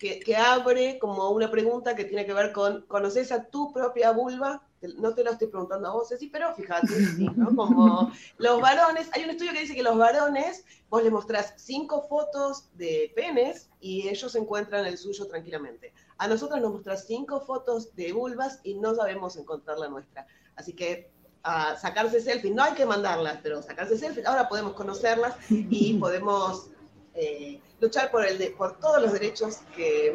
[0.01, 4.63] que, abre como una pregunta que tiene que ver con, ¿conoces a tu propia vulva?
[4.97, 7.55] no te lo estoy preguntando a vos, sí, pero fíjate, sí, ¿no?
[7.55, 12.07] Como los varones, hay un estudio que dice que los varones, vos les mostrás cinco
[12.09, 15.93] fotos de penes y ellos encuentran el suyo tranquilamente.
[16.17, 20.25] A nosotros nos mostrás cinco fotos de vulvas y no sabemos encontrar la nuestra.
[20.55, 21.11] Así que
[21.43, 26.71] a sacarse selfies, no hay que mandarlas, pero sacarse selfies, ahora podemos conocerlas y podemos
[27.13, 30.13] eh, luchar por, el por todos los derechos que,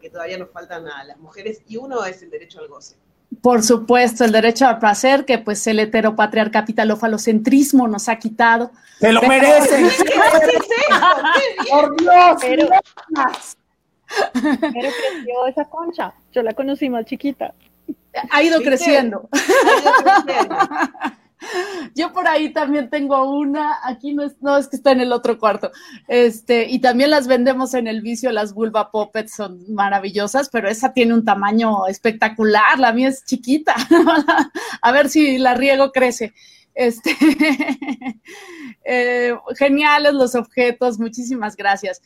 [0.00, 2.96] que todavía nos faltan a las mujeres y uno es el derecho al goce.
[3.42, 8.72] Por supuesto, el derecho al placer que pues el heteropatriarcapitalofalocentrismo nos ha quitado.
[8.98, 9.88] ¡Se lo merecen!
[11.70, 12.38] ¡Por Dios!
[12.40, 12.68] Pero,
[14.40, 16.12] pero creció esa concha.
[16.32, 17.54] Yo la conocí más chiquita.
[18.30, 19.28] Ha ido creciendo.
[19.32, 19.92] Ha ido
[20.24, 20.56] creciendo.
[21.94, 25.12] Yo por ahí también tengo una, aquí no es, no es que está en el
[25.12, 25.70] otro cuarto,
[26.08, 30.92] este, y también las vendemos en el vicio, las vulva puppets son maravillosas, pero esa
[30.92, 33.74] tiene un tamaño espectacular, la mía es chiquita,
[34.82, 36.32] a ver si la riego crece.
[36.74, 37.14] Este,
[38.84, 42.00] eh, geniales los objetos, muchísimas gracias.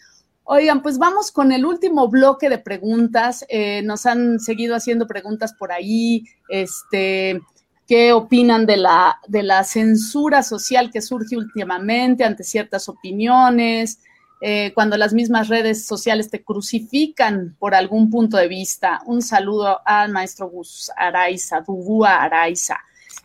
[0.46, 3.46] Oigan, pues vamos con el último bloque de preguntas.
[3.48, 6.24] Eh, nos han seguido haciendo preguntas por ahí.
[6.48, 7.40] Este,
[7.86, 13.98] qué opinan de la, de la censura social que surge últimamente ante ciertas opiniones,
[14.40, 19.00] eh, cuando las mismas redes sociales te crucifican por algún punto de vista.
[19.06, 22.78] Un saludo al maestro Gus Araiza, Dubúa Araiza.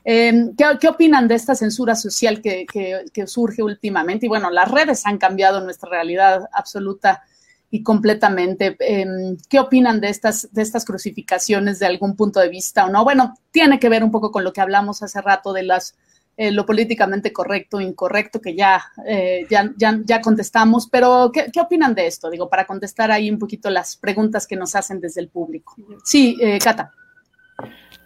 [0.04, 4.28] Em, ¿qué, opinan de esta censura social que, que, surge últimamente?
[4.28, 7.24] Y bueno, las redes han cambiado nuestra realidad absoluta
[7.72, 8.76] y completamente.
[8.80, 13.04] Em, ¿Qué opinan de estas, de estas crucificaciones de algún punto de vista o no?
[13.04, 15.96] Bueno, tiene que ver un poco con lo que hablamos hace rato de las
[16.42, 22.08] eh, lo políticamente correcto incorrecto, que ya, eh, ya, ya, contestamos, pero ¿qué, opinan de
[22.08, 22.30] esto?
[22.30, 25.76] Digo, para contestar ahí un poquito las preguntas que nos hacen desde el público.
[26.06, 26.94] Sí, eh, Cata.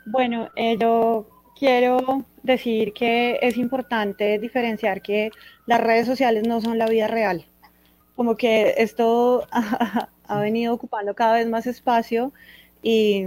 [0.07, 0.49] Bueno,
[0.79, 5.29] yo quiero decir que es importante diferenciar que
[5.67, 7.45] las redes sociales no son la vida real
[8.15, 12.33] como que esto ha, venido ocupando cada vez más espacio
[12.81, 13.23] y,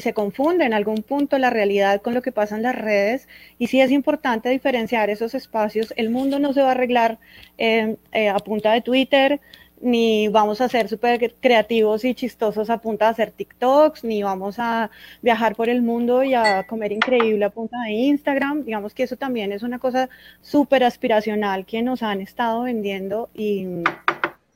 [0.00, 3.28] se confunde en algún punto la realidad con lo que pasa en las redes.
[3.58, 5.94] Y sí es importante diferenciar esos espacios.
[5.96, 7.18] El mundo no se va a arreglar
[7.58, 9.40] eh, eh, a punta de Twitter,
[9.80, 14.56] ni vamos a ser súper creativos y chistosos a punta de hacer TikToks, ni vamos
[14.58, 14.90] a
[15.22, 18.64] viajar por el mundo y a comer increíble a punta de Instagram.
[18.64, 20.08] Digamos que eso también es una cosa
[20.40, 23.66] súper aspiracional que nos han estado vendiendo y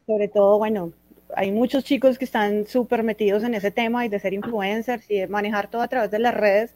[0.06, 0.92] sobre todo, bueno,
[1.34, 5.18] hay muchos chicos que están súper metidos en ese tema y de ser influencers y
[5.18, 6.74] de manejar todo a través de las redes,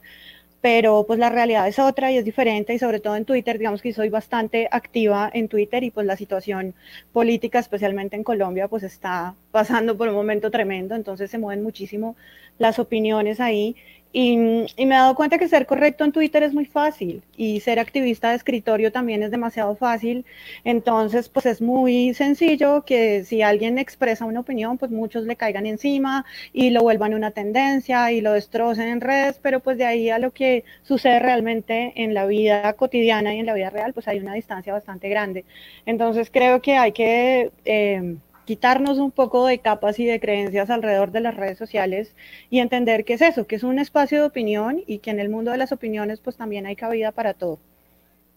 [0.61, 3.81] pero pues la realidad es otra y es diferente y sobre todo en Twitter, digamos
[3.81, 6.73] que soy bastante activa en Twitter y pues la situación
[7.13, 12.15] política, especialmente en Colombia, pues está pasando por un momento tremendo, entonces se mueven muchísimo
[12.57, 13.75] las opiniones ahí
[14.13, 17.79] y, me he dado cuenta que ser correcto en Twitter es muy fácil y ser
[17.79, 20.25] activista de escritorio también es demasiado fácil.
[20.63, 25.65] Entonces, pues es muy sencillo que si alguien expresa una opinión, pues muchos le caigan
[25.65, 30.09] encima y lo vuelvan una tendencia y lo destrocen en redes, pero pues de ahí
[30.09, 34.07] a lo que sucede realmente en la vida cotidiana y en la vida real, pues
[34.07, 35.45] hay una distancia bastante grande.
[35.85, 37.51] Entonces, creo que hay que...
[37.65, 38.17] Eh,
[38.47, 42.15] quitarnos un poco de capas y de creencias alrededor de las redes sociales
[42.49, 45.27] y entender que es eso, que es un espacio de opinión y que en el
[45.27, 47.59] mundo de las opiniones pues también hay cabida para todo.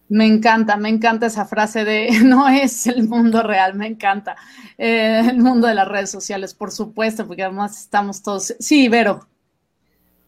[0.08, 4.36] Me encanta, me encanta esa frase de no es el mundo real, me encanta.
[4.76, 8.56] Eh, el mundo de las redes sociales, por supuesto, porque además estamos todos...
[8.58, 9.28] Sí, Vero.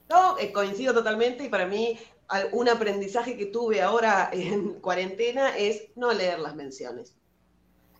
[0.08, 1.98] No, eh, coincido totalmente y para mí
[2.52, 7.16] un aprendizaje que tuve ahora en cuarentena es no leer las menciones.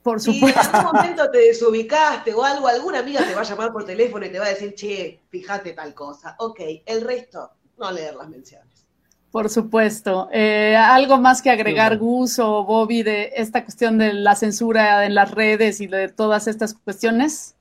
[0.03, 0.61] Por supuesto.
[0.61, 3.85] Si en algún momento te desubicaste o algo, alguna amiga te va a llamar por
[3.85, 6.35] teléfono y te va a decir, che, fíjate tal cosa.
[6.39, 8.87] Ok, el resto, no leer las menciones.
[9.31, 10.29] Por supuesto.
[10.31, 15.15] Eh, ¿Algo más que agregar, Gus o Bobby, de esta cuestión de la censura en
[15.15, 17.55] las redes y de todas estas cuestiones?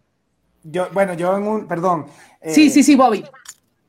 [0.63, 2.07] Yo, bueno, yo en un, perdón.
[2.43, 3.23] sí, sí, sí, Bobby.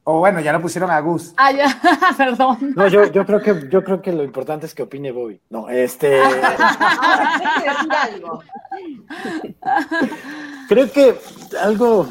[0.05, 1.33] O bueno, ya lo pusieron a Gus.
[1.37, 1.81] Ah, ya,
[2.17, 2.73] perdón.
[2.75, 5.41] No, yo, yo, creo que, yo creo que lo importante es que opine Bobby.
[5.49, 6.21] No, este.
[10.69, 11.15] creo que
[11.61, 12.09] algo.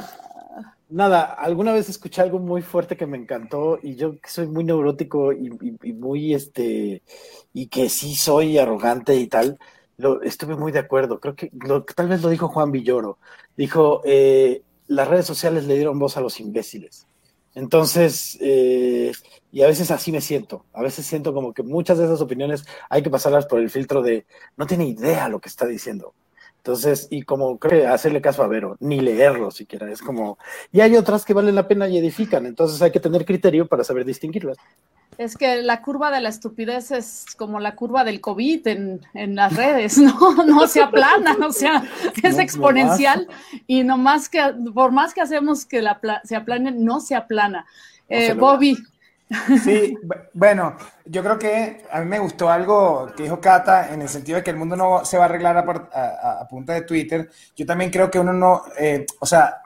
[0.88, 4.66] Nada, alguna vez escuché algo muy fuerte que me encantó y yo que soy muy
[4.66, 5.50] neurótico y,
[5.94, 7.02] muy este.
[7.54, 9.58] y que sí soy arrogante y tal.
[9.98, 11.20] Lo, estuve muy de acuerdo.
[11.20, 13.18] Creo que lo, tal vez lo dijo Juan Villoro.
[13.58, 17.06] Dijo: eh, las redes sociales le dieron voz a los imbéciles.
[17.54, 19.12] Entonces, eh,
[19.52, 20.66] y a veces así me siento.
[20.74, 24.02] A veces siento como que muchas de esas opiniones hay que pasarlas por el filtro
[24.02, 24.26] de
[24.58, 26.14] no tiene idea lo que está diciendo.
[26.64, 30.38] Entonces, y como creo que hacerle caso a Vero, ni leerlo siquiera, es como,
[30.72, 33.84] y hay otras que valen la pena y edifican, entonces hay que tener criterio para
[33.84, 34.57] saber distinguirlas.
[35.18, 39.36] Es que la curva de la estupidez es como la curva del COVID en, en
[39.36, 40.45] las redes, ¿no?
[40.45, 41.84] No se aplana, o sea,
[42.22, 43.28] es exponencial
[43.66, 44.39] y no más que,
[44.72, 47.66] por más que hacemos que la, se aplane, no se aplana.
[48.07, 48.78] Eh, Bobby.
[49.64, 49.98] Sí,
[50.34, 50.76] bueno,
[51.06, 54.44] yo creo que a mí me gustó algo que dijo Cata en el sentido de
[54.44, 57.30] que el mundo no se va a arreglar a, punta de Twitter.
[57.56, 59.62] Yo también creo que uno no, eh, o sea,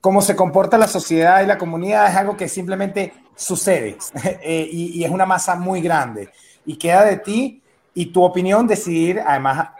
[0.00, 3.98] cómo se comporta la sociedad y la comunidad es algo que simplemente sucede
[4.42, 6.30] eh, y, es una masa muy grande
[6.66, 7.62] y queda de ti
[7.94, 9.70] y tu opinión decidir, además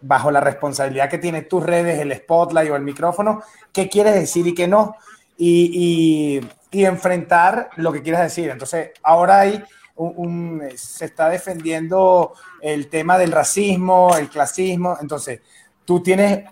[0.00, 3.42] bajo la responsabilidad que tiene tus redes, el spotlight o el micrófono,
[3.72, 4.96] qué quieres decir y qué no
[5.36, 6.40] y,
[6.84, 8.50] enfrentar lo que quieras decir.
[8.50, 9.62] Entonces, ahora hay
[9.96, 15.40] un, se está defendiendo el tema del racismo, el clasismo, entonces
[15.84, 16.44] tú tienes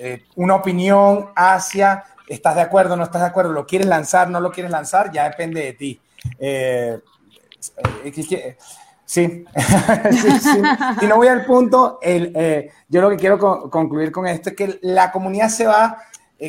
[0.00, 2.96] eh, una opinión hacia ¿Estás de acuerdo?
[2.96, 3.52] ¿No estás de acuerdo?
[3.52, 4.28] ¿Lo quieres lanzar?
[4.28, 5.10] ¿No lo quieres lanzar?
[5.12, 6.00] Ya depende de ti.
[6.38, 6.98] Eh,
[8.04, 8.56] eh,
[9.06, 9.46] sí.
[11.00, 13.38] Y no voy al punto, eh, yo lo que quiero
[13.70, 15.96] concluir con esto es que la comunidad se va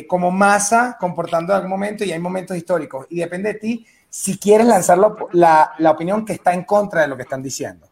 [0.06, 3.06] como masa comportando en algún momento y hay momentos históricos.
[3.10, 4.98] Y depende de ti si quieres lanzar
[5.32, 7.90] la, la opinión que está en contra de lo que están diciendo.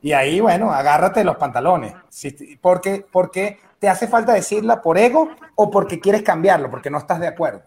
[0.00, 1.94] Y ahí, bueno, agárrate los pantalones.
[2.60, 7.20] porque, porque te hace falta decirla por ego o porque quieres cambiarlo, porque no estás
[7.20, 7.62] de acuerdo.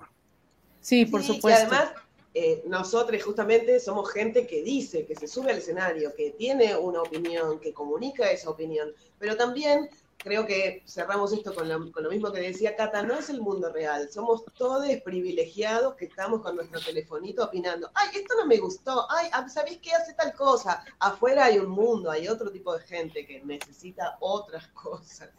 [0.79, 1.49] Sí, por supuesto.
[1.49, 1.93] Y además,
[2.33, 7.01] eh, nosotros justamente somos gente que dice, que se sube al escenario, que tiene una
[7.01, 9.89] opinión, que comunica esa opinión, pero también
[10.23, 14.09] creo que cerramos esto con, lo mismo que decía Cata, no es el mundo real,
[14.11, 19.29] somos todos privilegiados que estamos con nuestro telefonito opinando, ay, esto no me gustó, ay,
[19.33, 20.83] ah, ¿sabéis qué hace tal cosa?
[20.99, 25.29] Afuera hay un mundo, hay otro tipo de gente que necesita otras cosas.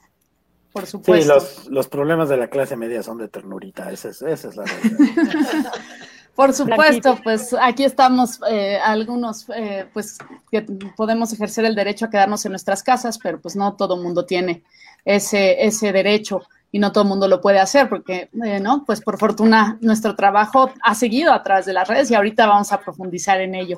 [0.72, 1.38] Por supuesto.
[1.40, 4.64] Sí, los, problemas de la clase media son de ternurita, esa es, esa es la
[4.64, 5.72] realidad.
[6.34, 10.18] Por supuesto, pues aquí estamos eh, algunos, eh, pues
[10.50, 10.62] que
[10.96, 14.62] podemos ejercer el derecho a quedarnos en nuestras casas, pero pues no todo mundo tiene
[15.04, 16.42] ese, ese derecho.
[16.74, 18.84] y no todo el mundo lo puede hacer porque, eh, ¿no?
[18.86, 22.72] Pues por fortuna nuestro trabajo ha seguido a través de las redes y ahorita vamos
[22.72, 23.76] a profundizar en ello.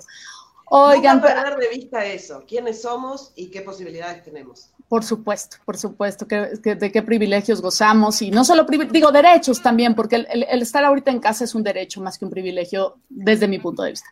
[0.66, 4.70] Oigan, no perder de vista eso, quiénes somos y qué posibilidades tenemos.
[4.88, 9.94] Por supuesto, por supuesto, que, de qué privilegios gozamos y no solo, digo, derechos también,
[9.94, 13.58] porque el, estar ahorita en casa es un derecho más que un privilegio desde mi
[13.58, 14.08] punto de vista.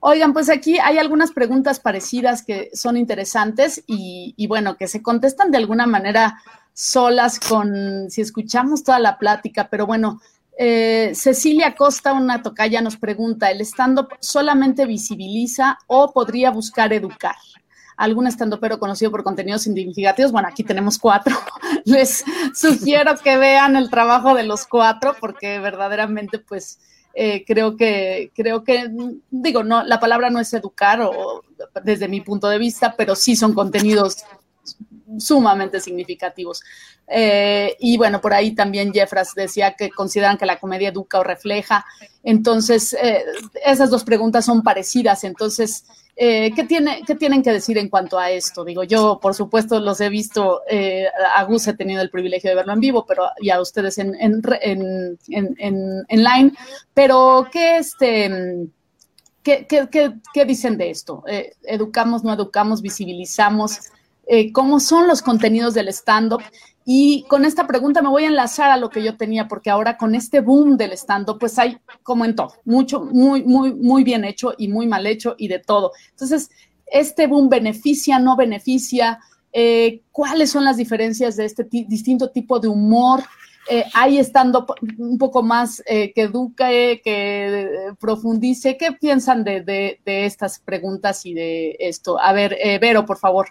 [0.00, 5.02] Oigan, pues aquí hay algunas preguntas parecidas que son interesantes y, y, bueno, que se
[5.02, 6.42] contestan de alguna manera
[6.72, 10.20] solas con, si escuchamos toda la plática, pero bueno,
[10.58, 17.36] eh, Cecilia Costa, una tocaya, nos pregunta, ¿el stand-up solamente visibiliza o podría buscar educar?
[17.96, 20.32] ¿Algún stand-upero conocido por contenidos significativos?
[20.32, 21.36] Bueno, aquí tenemos cuatro.
[21.84, 26.78] Les sugiero que vean el trabajo de los cuatro porque verdaderamente, pues,
[27.14, 28.90] eh, creo que, creo que,
[29.30, 31.42] digo, no, la palabra no es educar o
[31.82, 34.24] desde mi punto de vista, pero sí son contenidos
[35.18, 36.62] sumamente significativos.
[37.08, 41.24] Eh, y bueno, por ahí también Jeffras decía que consideran que la comedia educa o
[41.24, 41.84] refleja.
[42.22, 43.24] Entonces, eh,
[43.64, 45.22] esas dos preguntas son parecidas.
[45.24, 45.84] Entonces,
[46.16, 48.64] eh, ¿qué, tiene, ¿qué tienen que decir en cuanto a esto?
[48.64, 50.62] Digo, yo por supuesto los he visto,
[51.34, 54.42] a Gus he tenido el privilegio de verlo en vivo, pero ya ustedes en, en,
[54.62, 56.52] en, en, en line,
[56.94, 58.68] pero ¿qué este...
[59.42, 61.22] ¿Qué, qué, qué, qué dicen de esto?
[61.62, 63.78] ¿Educamos, no educamos, visibilizamos?
[64.26, 66.42] Eh, cómo son los contenidos del stand-up.
[66.84, 69.96] Y con esta pregunta me voy a enlazar a lo que yo tenía, porque ahora
[69.96, 74.24] con este boom del stand-up, pues hay, como en todo, mucho, muy, muy, muy bien
[74.24, 75.92] hecho y muy mal hecho y de todo.
[76.10, 76.50] Entonces,
[76.86, 79.18] ¿este boom beneficia, no beneficia?
[79.52, 83.22] Eh, ¿Cuáles son las diferencias de este distinto tipo de humor?
[83.68, 84.64] Eh, hay estando
[84.98, 88.76] un poco más que eduque, que profundice.
[88.76, 92.20] ¿Qué piensan de, de, estas preguntas y de esto?
[92.20, 93.48] A ver, Vero, por favor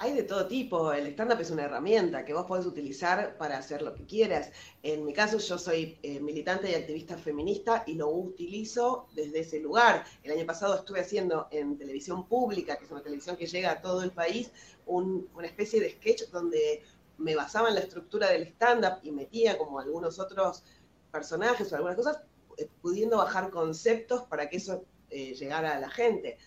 [0.00, 0.92] hay de todo tipo.
[0.92, 4.50] El stand-up es una herramienta que vos podés utilizar para hacer lo que quieras.
[4.82, 9.60] En mi caso, yo soy eh, militante y activista feminista y lo utilizo desde ese
[9.60, 10.04] lugar.
[10.22, 13.80] El año pasado estuve haciendo en televisión pública, que es una televisión que llega a
[13.80, 14.50] todo el país,
[14.86, 16.82] una especie de sketch donde
[17.18, 20.62] me basaba en la estructura del stand-up y metía como algunos otros
[21.10, 22.20] personajes o algunas cosas,
[22.56, 26.38] eh, pudiendo bajar conceptos para que eso eh, llegara a la gente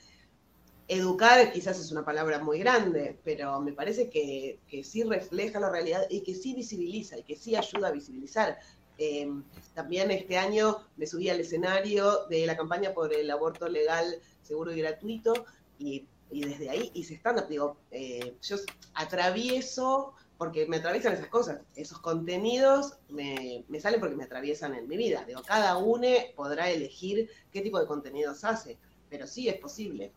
[0.91, 6.05] educar quizás es una palabra muy grande, pero me parece que, sí refleja la realidad
[6.09, 8.59] y que sí visibiliza y que sí ayuda a visibilizar.
[8.97, 9.31] Eh,
[9.73, 14.73] también este año me subí al escenario de la campaña por el aborto legal, seguro
[14.73, 15.45] y gratuito,
[15.79, 17.47] y, desde ahí hice stand-up.
[17.47, 18.57] Digo, eh, yo
[18.93, 24.89] atravieso, porque me atraviesan esas cosas, esos contenidos me, me salen porque me atraviesan en
[24.89, 25.23] mi vida.
[25.25, 28.77] Digo, cada uno podrá elegir qué tipo de contenidos hace,
[29.09, 30.11] pero sí es posible.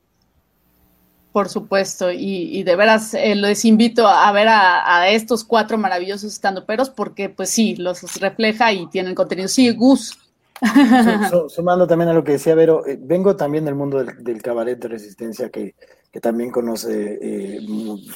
[1.35, 6.91] Por supuesto, y, de veras eh, les invito a ver a, estos cuatro maravillosos estandoperos
[6.91, 9.49] porque pues sí, los refleja y tienen contenido.
[9.49, 10.17] Sí, Gus.
[11.49, 14.87] Sumando también a lo que decía Vero, eh, vengo también del mundo del, cabaret de
[14.87, 15.75] resistencia que,
[16.23, 17.61] también conoce eh,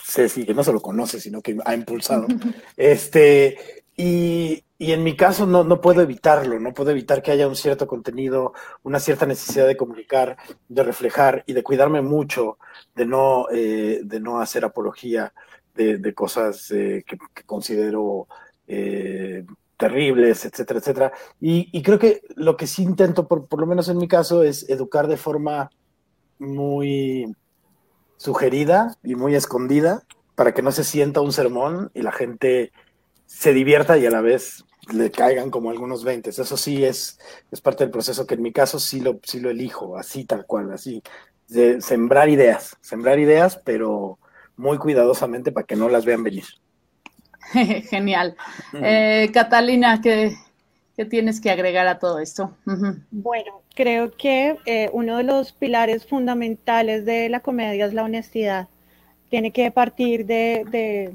[0.05, 2.29] Ceci, que no solo conoce, sino que ha impulsado.
[2.77, 7.49] este, y, y en mi caso no, no puedo evitarlo, no puedo evitar que haya
[7.49, 8.53] un cierto contenido,
[8.85, 10.37] una cierta necesidad de comunicar,
[10.69, 12.59] de reflejar y de cuidarme mucho
[12.95, 15.33] de no, eh, de no hacer apología
[15.75, 18.27] de, cosas eh, que, considero
[18.67, 19.45] eh,
[19.77, 21.13] terribles, etcétera, etcétera.
[21.41, 24.69] Y, creo que lo que sí intento, por, por lo menos en mi caso, es
[24.69, 25.71] educar de forma
[26.39, 27.33] muy
[28.17, 30.03] sugerida y muy escondida
[30.35, 32.73] para que no se sienta un sermón y la gente
[33.27, 36.31] se divierta y a la vez le caigan como algunos 20.
[36.31, 37.19] Eso sí es,
[37.51, 40.47] es parte del proceso que en mi caso sí lo, sí lo elijo, así tal
[40.47, 41.03] cual, así.
[41.49, 44.19] De sembrar ideas, sembrar ideas, pero
[44.57, 46.45] muy cuidadosamente para que no las vean venir.
[47.91, 48.37] Genial.
[48.75, 50.37] Eh, Catalina, ¿qué,
[51.09, 52.57] tienes que agregar a todo esto?
[53.11, 58.69] Bueno, creo que eh, uno de los pilares fundamentales de la comedia es la honestidad.
[59.31, 61.15] Tiene que partir de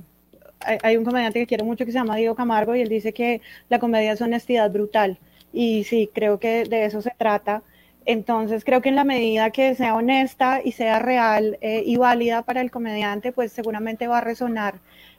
[0.65, 3.41] hay un comediante que quiero mucho que se llama Diego Camargo y él dice que
[3.69, 5.19] la comedia es honestidad brutal.
[5.51, 7.63] Y sí, creo que de eso se trata.
[8.05, 12.41] Entonces, creo que en la medida que sea honesta y sea real eh, y válida
[12.41, 14.75] para el comediante, pues seguramente va a resonar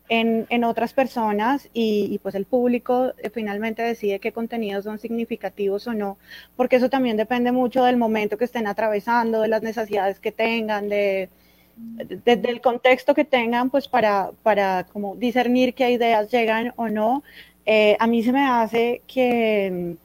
[0.09, 5.87] en, en otras personas y, pues el público eh, finalmente decide qué contenidos son significativos
[5.87, 6.19] o no,
[6.57, 10.89] porque eso también depende mucho del momento que estén atravesando, de las necesidades que tengan,
[10.89, 11.31] de,
[11.77, 17.23] desde el contexto que tengan, pues para, para como discernir qué ideas llegan o no.
[17.67, 19.97] Eh, a mí se me hace que,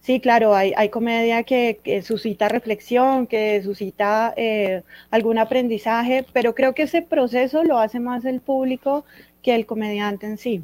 [0.00, 6.74] sí, claro, hay, hay comedia que, suscita reflexión, que suscita eh, algún aprendizaje, pero creo
[6.74, 9.04] que ese proceso lo hace más el público
[9.42, 10.62] que el comediante en sí.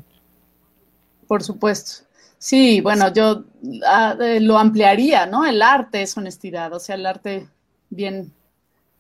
[1.26, 2.06] Por supuesto.
[2.38, 3.44] Sí, bueno, yo
[3.86, 5.44] ah, eh, lo ampliaría, ¿no?
[5.44, 7.46] El arte es honestidad, o sea, el arte
[7.90, 8.32] bien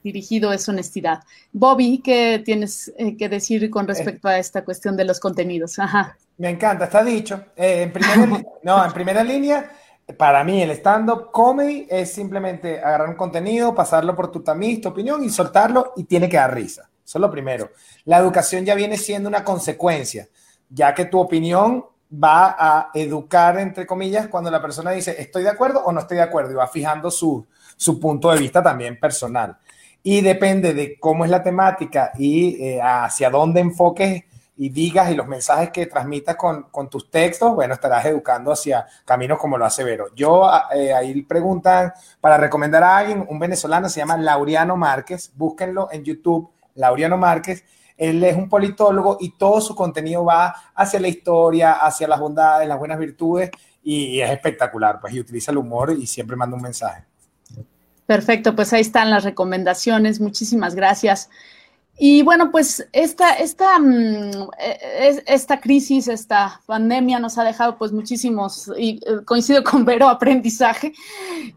[0.02, 1.20] dirigido es honestidad.
[1.52, 5.78] Bobby, ¿qué tienes eh, que decir con respecto a esta cuestión de los contenidos?
[5.78, 6.16] Ajá.
[6.38, 7.44] Me encanta, está dicho.
[7.56, 9.70] Eh, en primera, no, en primera línea,
[10.16, 14.88] para mí el stand-up comedy es simplemente agarrar un contenido, pasarlo por tu tamiz, tu
[14.88, 16.88] opinión y soltarlo y tiene que dar risa.
[17.04, 17.70] Eso es lo primero.
[18.04, 20.28] La educación ya viene siendo una consecuencia,
[20.68, 25.50] ya que tu opinión va a educar, entre comillas, cuando la persona dice estoy de
[25.50, 27.46] acuerdo o no estoy de acuerdo y va fijando su,
[28.00, 29.56] punto de vista también personal.
[30.02, 34.24] Y depende de cómo es la temática y eh, hacia dónde enfoques
[34.56, 39.38] y digas y los mensajes que transmitas con, tus textos, bueno, estarás educando hacia caminos
[39.38, 40.08] como lo hace Vero.
[40.14, 45.88] Yo, eh, ahí preguntan, para recomendar a alguien, un venezolano se llama Laureano Márquez, búsquenlo
[45.90, 47.64] en YouTube, Laureano Márquez,
[47.96, 52.68] él es un politólogo y todo su contenido va hacia la historia, hacia las bondades,
[52.68, 53.50] las buenas virtudes
[53.82, 57.09] y es espectacular, pues, y utiliza el humor y siempre manda un mensaje.
[58.10, 60.20] Perfecto, pues ahí están las recomendaciones.
[60.20, 61.30] Muchísimas gracias.
[61.96, 67.92] Y bueno, pues esta, esta, mm, e, esta crisis, esta pandemia nos ha dejado pues
[67.92, 70.92] muchísimos, y eh, coincido con Vero, aprendizaje.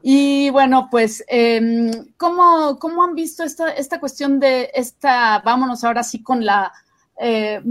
[0.03, 6.03] Y bueno, pues, em, ¿cómo, ¿cómo, han visto esta, esta cuestión de esta, vámonos ahora
[6.03, 6.71] sí con la,
[7.19, 7.61] eh,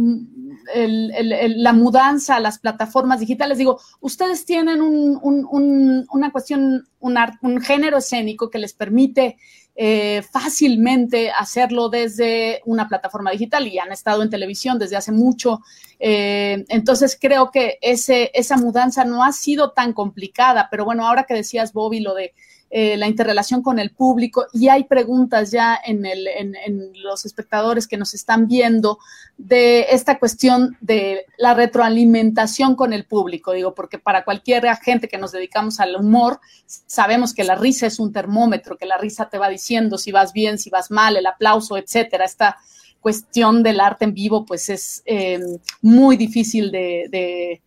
[1.57, 3.59] la mudanza a las plataformas digitales?
[3.59, 9.37] Digo, ustedes tienen un, un, una cuestión, un, género escénico que les permite
[9.75, 15.61] eh, fácilmente hacerlo desde una plataforma digital y han estado en televisión desde hace mucho.
[15.99, 21.35] Eh, entonces creo que esa mudanza no ha sido tan complicada, pero bueno, ahora que
[21.35, 22.35] decías, Bobby, lo de
[22.75, 26.55] eh, la interrelación con el público y hay preguntas ya en, el, en,
[27.03, 28.99] los espectadores que nos están viendo
[29.37, 35.19] de esta cuestión de la retroalimentación con el público, digo, porque para cualquier gente que
[35.19, 39.37] nos dedicamos al humor, sabemos que la risa es un termómetro, que la risa te
[39.37, 42.25] va diciendo si vas bien, si vas mal, el aplauso, etcétera.
[42.25, 42.57] Esta
[43.03, 45.41] cuestión del arte en vivo, pues es eh,
[45.83, 47.61] muy difícil de,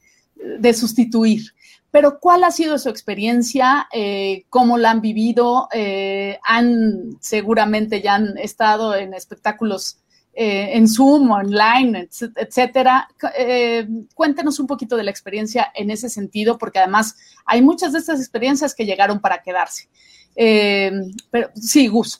[0.59, 1.54] de sustituir
[1.95, 3.87] pero ¿cuál ha sido su experiencia?
[3.93, 5.69] Eh, ¿Cómo la han vivido?
[5.71, 9.99] Eh, han seguramente ya han estado en espectáculos
[10.33, 13.07] eh, en Zoom, online, etcétera.
[14.13, 17.15] cuéntenos un poquito de la experiencia en ese sentido, porque además
[17.45, 19.87] hay muchas de estas experiencias que llegaron para quedarse.
[20.35, 22.19] pero sí, Gus.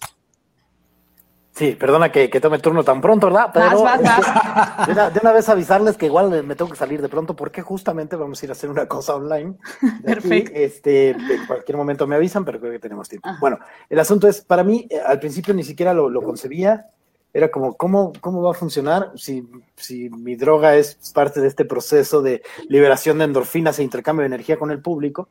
[1.56, 3.50] Sí, perdona que, tome turno tan pronto, ¿verdad?
[3.54, 3.70] Pero
[5.14, 8.42] De, una, vez avisarles que igual me tengo que salir de pronto porque justamente vamos
[8.42, 9.56] a ir a hacer una cosa online.
[10.04, 10.52] Perfecto.
[10.54, 13.30] este, en cualquier momento me avisan, pero creo que tenemos tiempo.
[13.40, 13.58] Bueno,
[13.90, 16.88] el asunto es, para mí, eh, al principio ni siquiera lo, concebía.
[17.34, 21.64] Era como, ¿cómo, ¿cómo va a funcionar si, si mi droga es parte de este
[21.64, 25.30] proceso de liberación de endorfinas e intercambio de energía con el público?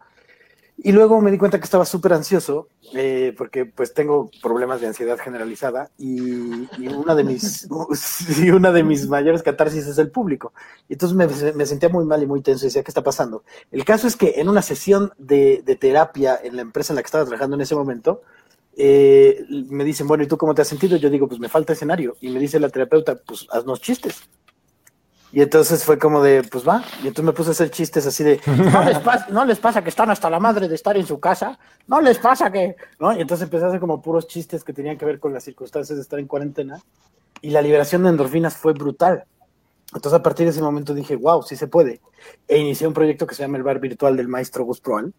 [0.76, 4.88] Y luego me di cuenta que estaba súper ansioso, eh, porque pues tengo problemas de
[4.88, 7.68] ansiedad generalizada y, una, de mis,
[8.42, 10.52] y una de mis mayores catarsis es el público.
[10.88, 13.44] Y entonces me, me, sentía muy mal y muy tenso y decía, ¿qué está pasando?
[13.70, 17.02] El caso es que en una sesión de, de terapia en la empresa en la
[17.02, 18.22] que estaba trabajando en ese momento,
[18.76, 20.96] eh, me dicen, bueno, ¿y tú cómo te has sentido?
[20.96, 22.16] Yo digo, pues me falta escenario.
[22.20, 24.28] Y me dice la terapeuta, pues haznos chistes.
[25.34, 26.84] Y entonces fue como de, pues va.
[27.02, 29.82] Y entonces me puse a hacer chistes así de, no les, pasa, no les pasa
[29.82, 31.58] que están hasta la madre de estar en su casa,
[31.88, 33.12] no les pasa que, ¿no?
[33.12, 35.96] Y entonces empecé a hacer como puros chistes que tenían que ver con las circunstancias
[35.96, 36.80] de estar en cuarentena.
[37.42, 39.24] Y la liberación de endorfinas fue brutal.
[39.92, 42.00] Entonces a partir de ese momento dije, wow, sí se puede.
[42.46, 45.12] E inicié un proyecto que se llama el bar virtual del maestro Gus Proal,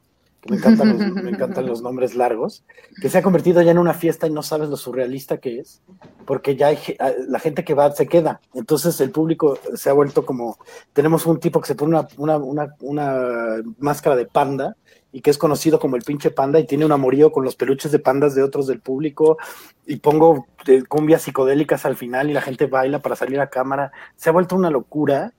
[0.48, 2.64] me encantan, los, me encantan los nombres largos,
[3.02, 5.82] que se ha convertido ya en una fiesta y no sabes lo surrealista que es,
[6.26, 8.42] porque ya hay, ah, la gente que va se queda.
[8.54, 10.58] Entonces el público se ha vuelto como,
[10.94, 14.76] tenemos un tipo que se pone una, una, una, máscara de panda
[15.12, 17.92] y que es conocido como el pinche panda y tiene un amorío con los peluches
[17.92, 19.38] de pandas de otros del público
[19.86, 23.92] y pongo eh, cumbias psicodélicas al final y la gente baila para salir a cámara.
[24.16, 25.34] Se ha vuelto una locura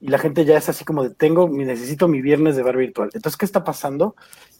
[0.00, 3.10] y la gente ya es así como de tengo, necesito mi viernes de bar virtual.
[3.14, 4.14] Entonces, ¿qué está pasando?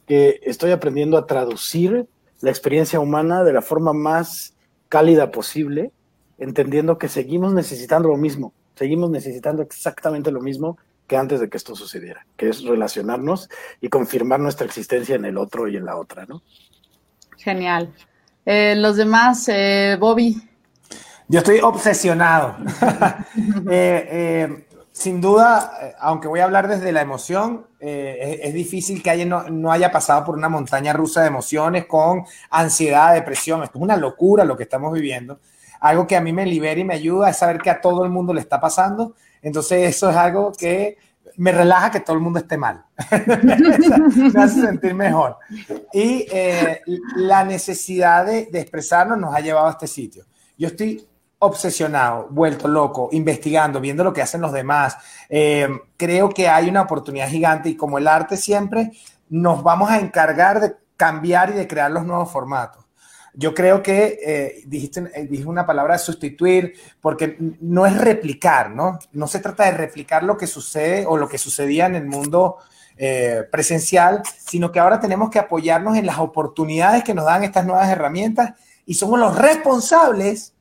[0.06, 2.06] Que estoy aprendiendo a traducir
[2.40, 4.54] la experiencia humana de la forma más
[4.88, 5.92] cálida posible,
[6.38, 11.56] entendiendo que seguimos necesitando lo mismo, seguimos necesitando exactamente lo mismo que antes de que
[11.56, 13.48] esto sucediera, que es relacionarnos
[13.80, 16.42] y confirmar nuestra existencia en el otro y en la otra, ¿no?
[17.36, 17.92] Genial.
[18.44, 20.36] Eh, los demás, eh, Bobby.
[21.28, 22.56] Yo estoy obsesionado.
[23.70, 24.67] eh,
[24.98, 29.28] sin duda, eh, aunque voy a hablar desde la emoción, eh, es, difícil que alguien
[29.28, 33.62] no, haya pasado por una montaña rusa de emociones con ansiedad, depresión.
[33.62, 35.38] Esto es una locura lo que estamos viviendo.
[35.78, 38.10] Algo que a mí me libera y me ayuda es saber que a todo el
[38.10, 39.14] mundo le está pasando.
[39.40, 40.96] Entonces eso es algo que
[41.36, 42.84] me relaja que todo el mundo esté mal.
[43.26, 45.36] me hace sentir mejor.
[45.92, 46.80] Y eh,
[47.14, 50.24] la necesidad de, expresarnos nos ha llevado a este sitio.
[50.56, 51.06] Yo estoy
[51.40, 54.96] obsesionado, vuelto loco, investigando, viendo lo que hacen los demás.
[55.28, 58.92] Eh, creo que hay una oportunidad gigante y como el arte siempre,
[59.28, 62.84] nos vamos a encargar de cambiar y de crear los nuevos formatos.
[63.34, 68.98] Yo creo que eh, dijiste, dije una palabra de sustituir, porque no es replicar, ¿no?
[69.12, 72.56] No se trata de replicar lo que sucede o lo que sucedía en el mundo
[72.96, 77.64] eh, presencial, sino que ahora tenemos que apoyarnos en las oportunidades que nos dan estas
[77.64, 78.54] nuevas herramientas
[78.86, 80.54] y somos los responsables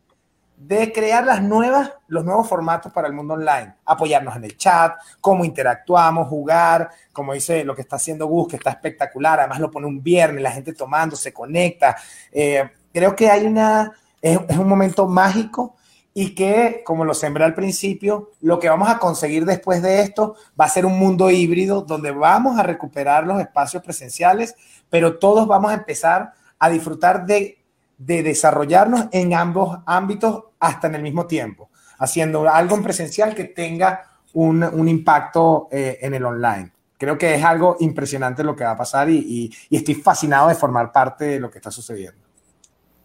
[0.58, 3.76] de crear las nuevas, los nuevos formatos para el mundo online.
[3.86, 8.56] Apoyarnos en el chat, cómo interactuamos, jugar, como dice lo que está haciendo Gus, que
[8.56, 9.40] está espectacular.
[9.40, 11.96] Además lo pone un viernes, la gente tomando, se conecta.
[12.32, 15.76] Eh, creo que hay una, es, un momento mágico
[16.12, 20.36] y que, como lo sembré al principio, lo que vamos a conseguir después de esto
[20.60, 24.56] va a ser un mundo híbrido donde vamos a recuperar los espacios presenciales,
[24.90, 27.60] pero todos vamos a empezar a disfrutar de
[27.98, 31.70] de desarrollarnos en ambos ámbitos hasta en el mismo tiempo,
[32.00, 36.72] haciendo algo en presencial que tenga un, impacto eh, en el online.
[36.98, 40.92] Creo que es algo impresionante lo que va a pasar y, estoy fascinado de formar
[40.92, 42.22] parte de lo que está sucediendo.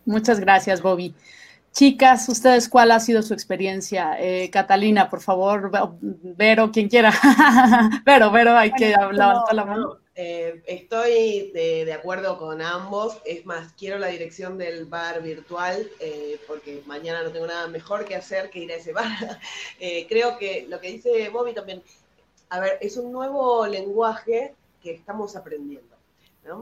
[0.04, 1.14] Muchas gracias, Bobby.
[1.72, 4.16] Chicas, ¿ustedes cuál ha sido su experiencia?
[4.18, 5.70] Eh, Catalina, por favor,
[6.00, 7.12] Vero, quien quiera.
[8.04, 10.01] Vero, Vero, hay que hablar la mano.
[10.14, 13.18] Eh, estoy de, acuerdo con ambos.
[13.24, 18.04] Es más, quiero la dirección del bar virtual eh, porque mañana no tengo nada mejor
[18.04, 19.40] que hacer que ir a ese bar.
[19.80, 21.82] Eh, creo que lo que dice Bobby también,
[22.50, 25.96] a ver, es un nuevo lenguaje que estamos aprendiendo.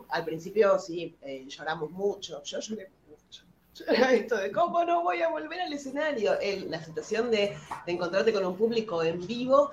[0.09, 1.15] Al principio sí,
[1.49, 2.43] lloramos mucho.
[2.45, 3.45] Yo lloré mucho.
[4.13, 6.39] Esto de cómo no voy a volver al escenario.
[6.69, 7.57] la situación de,
[7.87, 9.71] de, encontrarte con un público en vivo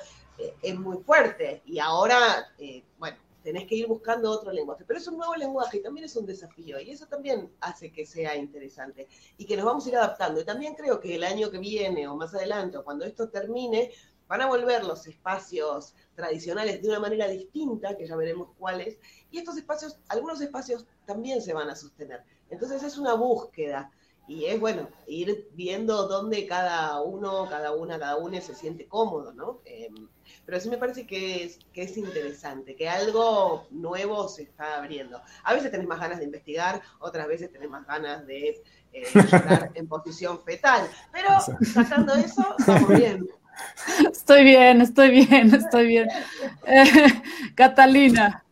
[0.62, 1.62] es muy fuerte.
[1.66, 2.50] Y ahora,
[2.98, 3.18] bueno
[3.48, 4.84] tenés que ir buscando otro lenguaje.
[4.86, 8.06] Pero es un nuevo lenguaje y también es un desafío y eso también hace que
[8.06, 9.08] sea interesante
[9.38, 10.42] y que nos vamos a ir adaptando.
[10.42, 13.94] Y también creo que el año que viene o más adelante o cuando esto termine,
[14.28, 18.98] van a volver los espacios tradicionales de una manera distinta, que ya veremos cuáles,
[19.32, 22.24] y estos espacios, algunos espacios también se van a sostener.
[22.50, 23.94] Entonces es una búsqueda
[24.28, 29.32] y es bueno ir viendo dónde cada uno, cada una, cada uno se siente cómodo,
[29.32, 29.62] ¿no?
[29.64, 30.10] Em,
[30.48, 35.22] pero sí me parece que es, que es interesante, que algo nuevo se está abriendo.
[35.44, 38.64] A veces tenés más ganas de investigar, otras veces tenés más ganas de
[38.94, 41.28] eh, estar en posición fetal, pero
[41.74, 43.28] sacando eso, estamos bien.
[44.10, 46.08] Estoy bien, estoy bien, estoy bien.
[46.66, 47.22] Eh,
[47.56, 48.47] Catalina.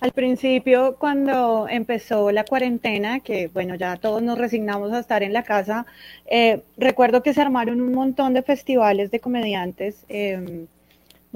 [0.00, 5.32] Al principio, cuando empezó la cuarentena, que bueno, ya todos nos resignamos a estar en
[5.32, 5.86] la casa,
[6.26, 10.04] eh, recuerdo que se armaron un montón de festivales de comediantes.
[10.08, 10.68] Em,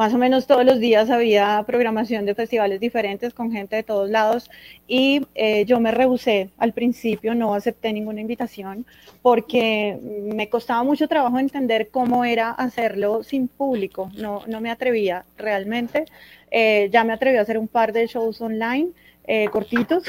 [0.03, 4.11] más o menos todos los días había programación de festivales diferentes con gente de todos
[4.11, 4.51] lados
[4.89, 8.85] y eh, yo me rehusé al principio, no acepté ninguna invitación
[9.23, 15.25] porque me costaba mucho trabajo entender cómo era hacerlo sin público, no, no me atrevía
[15.39, 16.07] realmente.
[16.51, 18.91] Eh, ya me atreví a hacer un par de shows online
[19.25, 20.03] eh, cortitos,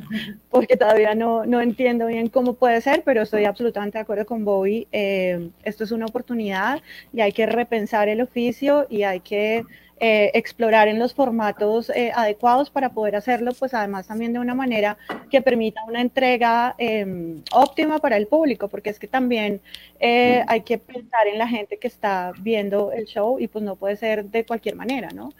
[0.50, 4.44] porque todavía no, no, entiendo bien cómo puede ser, pero estoy absolutamente de acuerdo con
[4.46, 4.88] Bobby.
[4.90, 6.80] Eh, esto es una oportunidad
[7.12, 9.64] y hay que repensar el oficio y hay que
[10.00, 14.98] explorar en los formatos adecuados para poder hacerlo, pues además también de una manera
[15.30, 19.62] que permita una entrega em, óptima para el público, porque es que también
[20.00, 23.96] hay que pensar en la gente que está viendo el show y pues no puede
[23.96, 25.32] ser de cualquier manera, ¿no?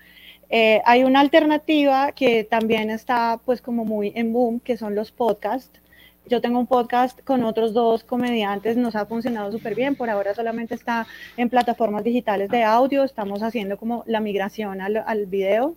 [0.57, 5.11] Eh, hay una alternativa que también está pues como muy en boom, que son los
[5.11, 5.81] podcasts.
[6.27, 10.33] Yo tengo un podcast con otros dos comediantes, nos ha funcionado súper bien, por ahora
[10.33, 15.75] solamente está en plataformas digitales de audio, estamos haciendo como la migración al, al video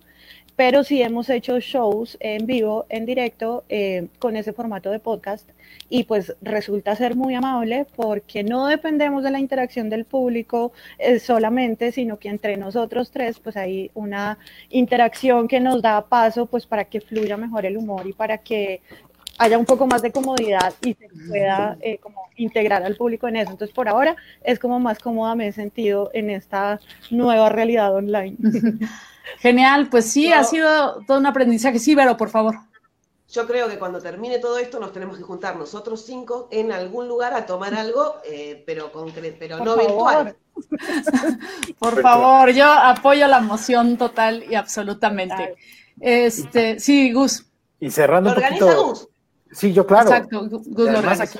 [0.58, 5.48] pero sí hemos hecho shows en vivo, en directo, eh, con ese formato de podcast.
[5.88, 11.20] Y pues resulta ser muy amable porque no dependemos de la interacción del público eh,
[11.20, 14.36] solamente, sino que entre nosotros tres pues hay una
[14.68, 18.80] interacción que nos da paso pues para que fluya mejor el humor y para que
[19.38, 23.36] haya un poco más de comodidad y se pueda eh, como integrar al público en
[23.36, 23.52] eso.
[23.52, 28.36] Entonces, por ahora es como más cómoda me he sentido en esta nueva realidad online.
[29.38, 31.78] Genial, pues sí, ha sido todo un aprendizaje.
[31.78, 32.56] Sí, Vero, por favor.
[33.30, 37.08] Yo creo que cuando termine todo esto nos tenemos que juntar nosotros cinco en algún
[37.08, 38.90] lugar a tomar algo, eh, pero,
[39.38, 40.34] pero no virtual.
[41.78, 45.56] por favor, yo apoyo la moción total y absolutamente.
[46.00, 47.44] Este, sí, Gus.
[47.80, 48.86] Y cerrando un poquito.
[48.86, 49.08] Gus?
[49.52, 50.10] Sí, yo claro.
[50.10, 51.38] Exacto, Gus lo aquí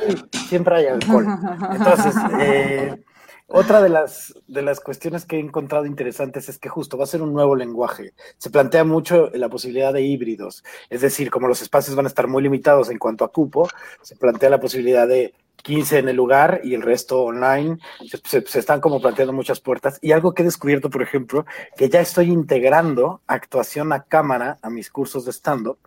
[0.48, 1.26] siempre hay alcohol.
[1.72, 3.04] Entonces, eh,
[3.46, 7.06] otra de las, de las cuestiones que he encontrado interesantes es que justo va a
[7.08, 8.12] ser un nuevo lenguaje.
[8.36, 12.28] Se plantea mucho la posibilidad de híbridos, es decir, como los espacios van a estar
[12.28, 13.68] muy limitados en cuanto a cupo,
[14.02, 17.78] se plantea la posibilidad de 15 en el lugar y el resto online.
[18.06, 19.98] Se, se, están como planteando muchas puertas.
[20.02, 24.70] Y algo que he descubierto, por ejemplo, que ya estoy integrando actuación a cámara a
[24.70, 25.78] mis cursos de stand-up,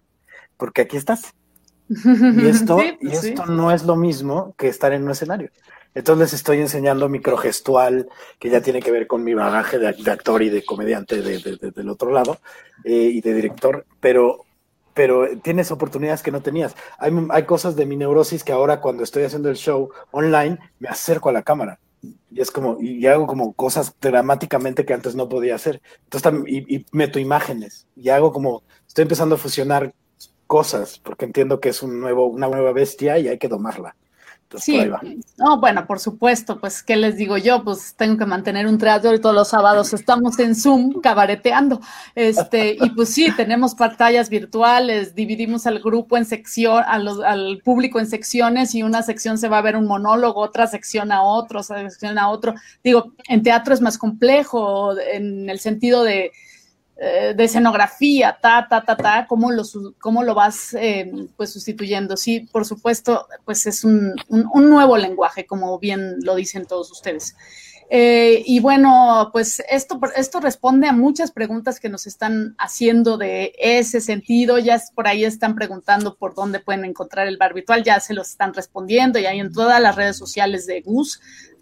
[0.57, 1.33] porque aquí estás.
[1.89, 5.49] Y esto, y pues esto no es lo mismo que estar en un escenario.
[5.93, 8.07] Entonces estoy enseñando microgestual,
[8.39, 12.11] que ya tiene que ver con mi bagaje de, actor y de comediante del otro
[12.11, 12.39] lado,
[12.85, 14.45] eh, y de director, pero,
[14.93, 16.75] pero tienes oportunidades que no tenías.
[16.97, 20.87] Hay, hay cosas de mi neurosis que ahora cuando estoy haciendo el show online, me
[20.87, 21.79] acerco a la cámara.
[22.31, 25.81] Y es como, y hago como cosas dramáticamente que antes no podía hacer.
[26.05, 29.93] Entonces, y, y meto imágenes, y hago como, estoy empezando a fusionar
[30.57, 33.95] cosas, porque entiendo que es un nuevo, una nueva bestia y hay que domarla
[34.59, 34.79] sí,
[35.37, 37.63] no, bueno, por supuesto, pues, ¿qué les digo yo?
[37.63, 41.79] Pues tengo que mantener un teatro y todos los sábados estamos en Zoom cabareteando.
[42.15, 48.07] Este, y pues sí, tenemos pantallas virtuales, dividimos al grupo en sección, al público en
[48.07, 51.89] secciones y una sección se va a ver un monólogo, otra sección a otro, otra
[51.89, 52.55] sección a otro.
[52.83, 56.31] Digo, en teatro es más complejo en el sentido de
[57.03, 59.63] eh, de escenografía, ta, ta, ta, ta, cómo lo,
[59.99, 62.15] cómo lo vas eh, pues sustituyendo.
[62.15, 67.35] Sí, por supuesto, pues es un, nuevo lenguaje, como bien lo dicen todos ustedes.
[67.89, 73.53] Eh, y bueno, pues esto, esto responde a muchas preguntas que nos están haciendo de
[73.57, 74.59] ese sentido.
[74.59, 78.29] Ya por ahí están preguntando por dónde pueden encontrar el bar virtual, ya se los
[78.29, 81.19] están respondiendo y hay en todas las redes sociales de Gus,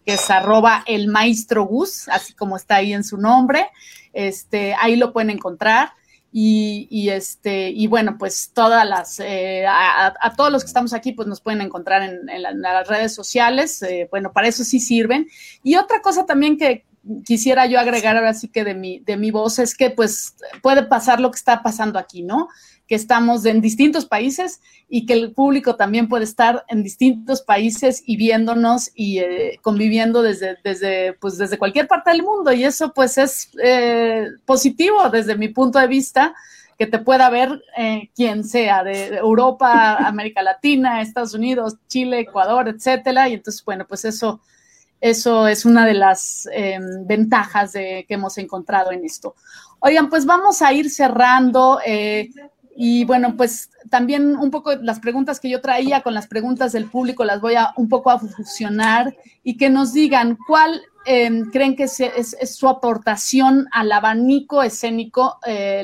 [0.10, 3.70] que es arroba el maestro Gus, así como está ahí en su nombre.
[4.12, 5.92] Este, ahí lo pueden encontrar.
[6.32, 11.28] Y, este, y bueno, pues todas las, eh, a, todos los que estamos aquí, pues
[11.28, 13.84] nos pueden encontrar en, las redes sociales.
[13.84, 15.28] Eh, bueno, para eso sí sirven.
[15.62, 16.88] Y otra cosa también que
[17.26, 20.84] quisiera yo agregar ahora sí que de mi, de mi voz es que pues puede
[20.84, 22.48] pasar lo que está pasando aquí, ¿no?
[22.90, 28.02] que estamos en distintos países y que el público también puede estar en distintos países
[28.04, 32.52] y viéndonos y eh, conviviendo desde, desde, pues, desde cualquier parte del mundo.
[32.52, 36.34] Y eso pues es eh, positivo desde mi punto de vista,
[36.80, 42.68] que te pueda ver eh, quien sea, de, Europa, América Latina, Estados Unidos, Chile, Ecuador,
[42.70, 43.30] etcétera.
[43.30, 44.42] Y entonces, bueno, pues eso,
[45.02, 49.36] eso es una de las em, ventajas que hemos encontrado en esto.
[49.80, 51.80] Oigan, pues vamos a ir cerrando.
[52.82, 56.86] Y bueno, pues también un poco las preguntas que yo traía con las preguntas del
[56.86, 61.76] público las voy a un poco a fusionar y que nos digan cuál em, creen
[61.76, 65.84] que es, su aportación al abanico escénico eh,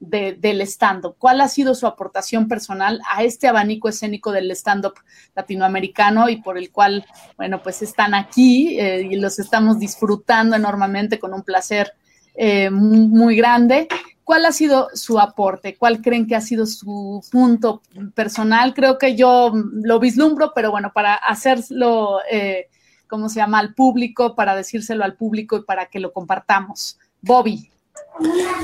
[0.00, 1.16] latinoamericano del stand-up.
[1.18, 4.94] ¿Cuál ha sido su aportación personal a este abanico escénico del stand-up
[5.34, 7.04] latinoamericano y por el cual,
[7.36, 11.92] bueno, pues están aquí eh, y los estamos disfrutando enormemente con un placer
[12.34, 13.88] eh, muy grande?
[14.24, 15.76] ¿Cuál ha sido su aporte?
[15.76, 17.82] ¿Cuál creen que ha sido su punto
[18.14, 18.74] personal?
[18.74, 22.68] Creo que yo lo vislumbro, pero bueno, para hacerlo, eh,
[23.08, 26.98] ¿cómo se llama?, al público, para decírselo al público y para que lo compartamos.
[27.20, 27.70] Bobby.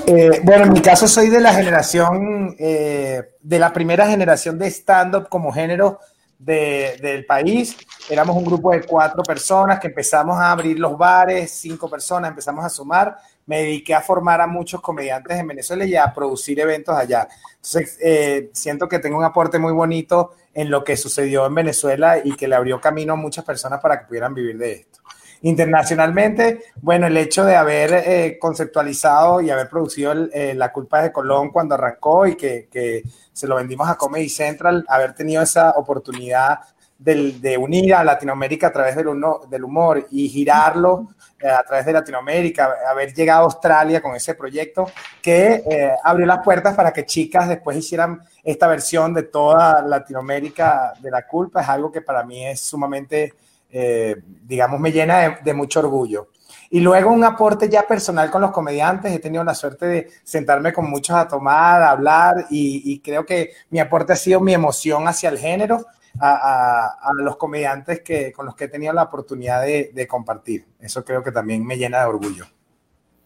[0.07, 4.69] Eh, bueno, en mi caso soy de la generación, eh, de la primera generación de
[4.69, 5.99] stand-up como género
[6.39, 7.77] del país.
[8.11, 12.65] Éramos un grupo de cuatro personas que empezamos a abrir los bares, cinco personas, empezamos
[12.65, 13.17] a sumar
[13.47, 17.29] me dediqué a formar a muchos comediantes en Venezuela y a producir eventos allá.
[17.55, 22.19] Entonces, eh, siento que tengo un aporte muy bonito en lo que sucedió en Venezuela
[22.23, 25.01] y que le abrió camino a muchas personas para que pudieran vivir de esto.
[25.43, 31.13] Internacionalmente, bueno, el hecho de haber eh, conceptualizado y haber producido eh, La culpa de
[31.13, 33.03] Colón cuando arrancó y que, que,
[33.33, 36.61] se lo vendimos a Comedy Central, haber tenido esa oportunidad
[36.99, 39.07] de unir a Latinoamérica a través del,
[39.51, 41.09] del humor y girarlo
[41.39, 44.91] eh, a través de Latinoamérica, haber llegado a Australia con ese proyecto
[45.21, 50.95] que eh, abrió las puertas para que chicas después hicieran esta versión de toda Latinoamérica
[50.99, 53.35] de la culpa, es algo que para mí es sumamente,
[53.79, 56.29] eh, digamos, me llena de, mucho orgullo.
[56.71, 59.13] Y luego un aporte ya personal con los comediantes.
[59.13, 63.53] He tenido la suerte de sentarme con muchos a tomar, a hablar y, creo que
[63.69, 65.85] mi aporte ha sido mi emoción hacia el género
[66.19, 70.65] a, los comediantes que, con los que he tenido la oportunidad de, compartir.
[70.81, 72.47] Eso creo que también me llena de orgullo.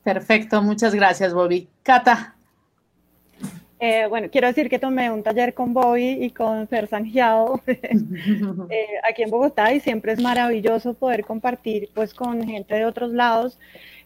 [0.03, 1.69] Perfecto, muchas gracias, Bobby.
[1.85, 2.35] Cata.
[3.83, 8.87] Eh, bueno, quiero decir que tomé un taller con Bobby y con Fer Sangiao eh,
[9.09, 13.59] aquí en Bogotá y siempre es maravilloso poder compartir pues con gente de otros lados.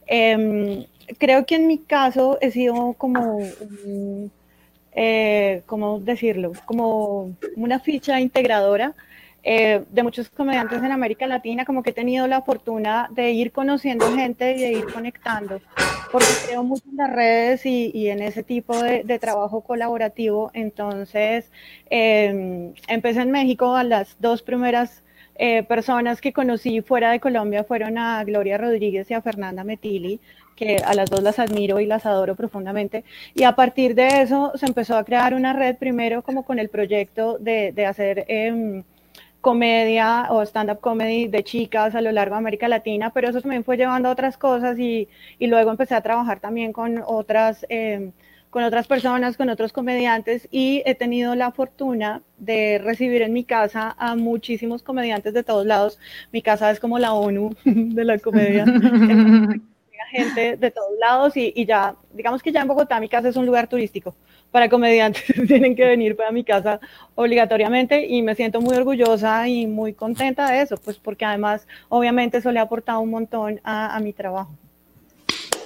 [0.07, 0.85] Em,
[1.19, 3.41] creo que en mi caso he sido como
[4.95, 6.53] eh, ¿cómo decirlo?
[6.67, 8.95] Como una ficha integradora
[9.47, 13.53] eh, de muchos comediantes en América Latina, como que he tenido la fortuna de ir
[13.53, 15.61] conociendo gente y de ir conectando,
[16.11, 20.51] porque creo mucho en las redes y, en ese tipo de, trabajo colaborativo.
[20.55, 21.51] Entonces,
[21.91, 25.03] em, empecé en México, a las dos primeras
[25.35, 30.21] eh, personas que conocí fuera de Colombia fueron a Gloria Rodríguez y a Fernanda Metili,
[30.57, 33.05] que a las dos las admiro y las adoro profundamente.
[33.35, 36.71] Y a partir de eso se empezó a crear una red primero como con el
[36.71, 38.25] proyecto de, de hacer...
[38.29, 38.83] Eh,
[39.45, 43.63] comedia o stand-up comedy de chicas a lo largo de América Latina, pero eso también
[43.63, 45.07] fue llevando a otras cosas y,
[45.39, 48.11] y luego empecé a trabajar también con otras, eh,
[48.49, 53.45] con otras personas, con otros comediantes y he tenido la fortuna de recibir en mi
[53.45, 55.99] casa a muchísimos comediantes de todos lados.
[56.33, 58.65] Mi casa es como la ONU de la comedia.
[60.11, 63.37] gente de todos lados y, y ya, digamos que ya en Bogotá mi casa es
[63.37, 64.15] un lugar turístico
[64.55, 66.79] para comediantes tienen que venir para mi casa
[67.17, 72.39] obligatoriamente y me siento muy orgullosa y muy contenta de eso, pues porque además obviamente
[72.39, 74.55] eso le ha aportado un montón a, mi trabajo.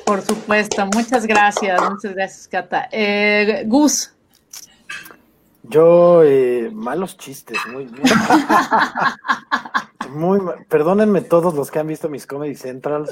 [0.07, 2.89] Por supuesto, muchas gracias, muchas gracias, Cata.
[2.91, 4.15] Eh, Gus.
[5.69, 7.91] Yo, eh, malos chistes, muy,
[10.11, 13.11] muy, perdónenme todos los que han visto mis Comedy Centrals,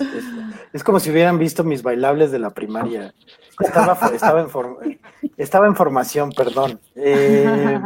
[0.73, 3.15] es como si hubieran visto mis bailables de la primaria.
[3.61, 5.01] Estaba, estaba, en,
[5.37, 6.81] estaba en formación, perdón.
[6.95, 7.81] Eh,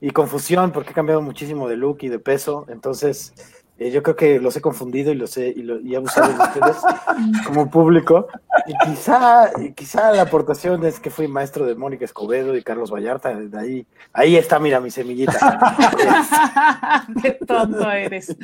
[0.00, 2.66] y confusión, porque he cambiado muchísimo de look y de peso.
[2.68, 3.32] Entonces,
[3.76, 6.42] eh, yo creo que los he confundido y los he, y, lo, he abusado de
[6.42, 6.76] ustedes
[7.46, 8.28] como público.
[8.66, 13.34] Y quizá, quizá la aportación es que fui maestro de Mónica Escobedo y Carlos Vallarta.
[13.34, 15.34] De ahí, ahí está, mira, mi semillita.
[17.22, 18.36] Qué tonto eres.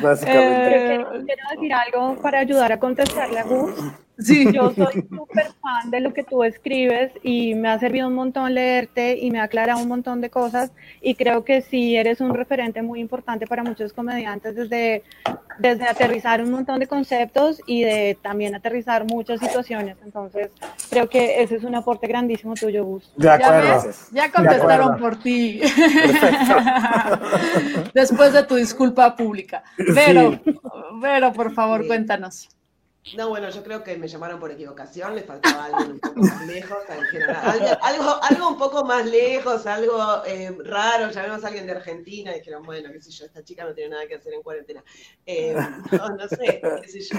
[0.00, 0.94] Básicamente.
[0.94, 3.72] Eh, quiero, decir algo para ayudar a contestarle a Gus.
[4.20, 4.46] Sí.
[4.52, 8.54] Yo soy súper fan de lo que tú escribes y me ha servido un montón
[8.54, 12.34] leerte y me ha aclarado un montón de cosas y creo que sí eres un
[12.34, 15.02] referente muy importante para muchos comediantes desde,
[15.58, 19.96] desde aterrizar un montón de conceptos y de también aterrizar muchas situaciones.
[20.04, 20.50] Entonces,
[20.90, 23.12] creo que ese es un aporte grandísimo tuyo, Gus.
[23.16, 23.90] De acuerdo.
[24.12, 25.60] Ya, contestaron por ti.
[27.94, 29.62] Después de tu disculpa pública.
[29.94, 30.40] Pero,
[31.00, 32.48] pero por favor, cuéntanos.
[33.16, 36.46] No, bueno, yo creo que me llamaron por equivocación, le faltaba algo un poco más
[36.46, 36.78] lejos,
[37.82, 42.40] algo, algo, un poco más lejos, algo eh, raro, llamemos a alguien de Argentina, y
[42.40, 44.84] dijeron, bueno, qué sé yo, esta chica no tiene nada que hacer en cuarentena.
[45.24, 45.54] Eh,
[45.92, 47.18] no, sé, qué sé yo,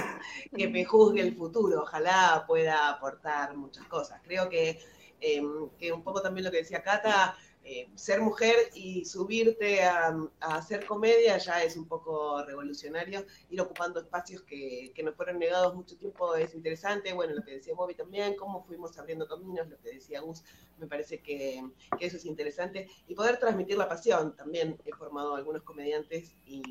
[0.56, 4.20] que me juzgue el futuro, ojalá pueda aportar muchas cosas.
[4.22, 4.78] Creo que,
[5.20, 5.42] eh,
[5.78, 10.84] que un poco también lo que decía Cata, eh, ser mujer y subirte a, hacer
[10.84, 13.24] comedia ya es un poco revolucionario.
[13.50, 17.12] Ir ocupando espacios que, nos fueron negados mucho tiempo es interesante.
[17.12, 20.42] Bueno, lo que decía Bobby también, cómo fuimos abriendo caminos, lo que decía Gus,
[20.78, 21.62] me parece que,
[22.00, 22.88] eso es interesante.
[23.06, 24.34] Y poder transmitir la pasión.
[24.34, 26.62] También he formado algunos comediantes y,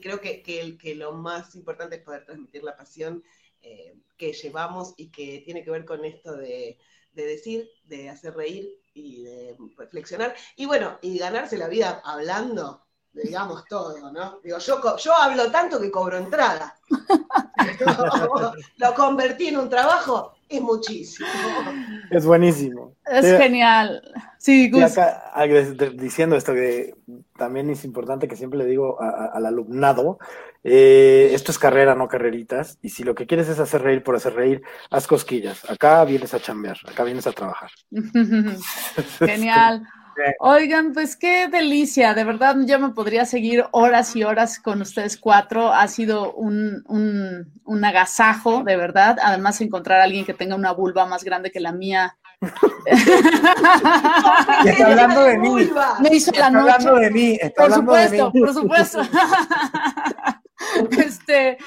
[0.00, 3.24] creo que, que, lo más importante es poder transmitir la pasión
[3.62, 6.78] eh, que llevamos y que tiene que ver con esto de,
[7.14, 10.34] de decir, de hacer reír y de reflexionar.
[10.56, 14.40] Y bueno, y ganarse la vida hablando, digamos todo, ¿no?
[14.42, 16.78] Digo, yo, yo hablo tanto que cobro entrada.
[18.76, 21.28] lo convertí en un trabajo, es muchísimo.
[22.10, 22.94] Es buenísimo.
[23.04, 24.02] Es genial.
[24.38, 24.70] Sí,
[25.94, 26.94] diciendo esto que
[27.36, 30.18] también es importante que siempre le digo al alumnado,
[30.62, 34.16] eh, esto es carrera, no carreritas, y si lo que quieres es hacer reír por
[34.16, 35.68] hacer reír, haz cosquillas.
[35.70, 37.70] Acá vienes a chambear, acá vienes a trabajar.
[39.20, 39.82] Genial.
[40.40, 45.16] Oigan, pues qué delicia, de verdad yo me podría seguir horas y horas con ustedes
[45.16, 50.54] cuatro, ha sido un, un, un agasajo, de verdad, además encontrar a alguien que tenga
[50.54, 52.16] una vulva más grande que la mía
[54.64, 55.70] está hablando de mí.
[56.00, 56.70] Me hizo la noche.
[56.70, 57.38] hablando de mí.
[57.56, 59.00] por supuesto, por supuesto.
[60.98, 61.58] Este,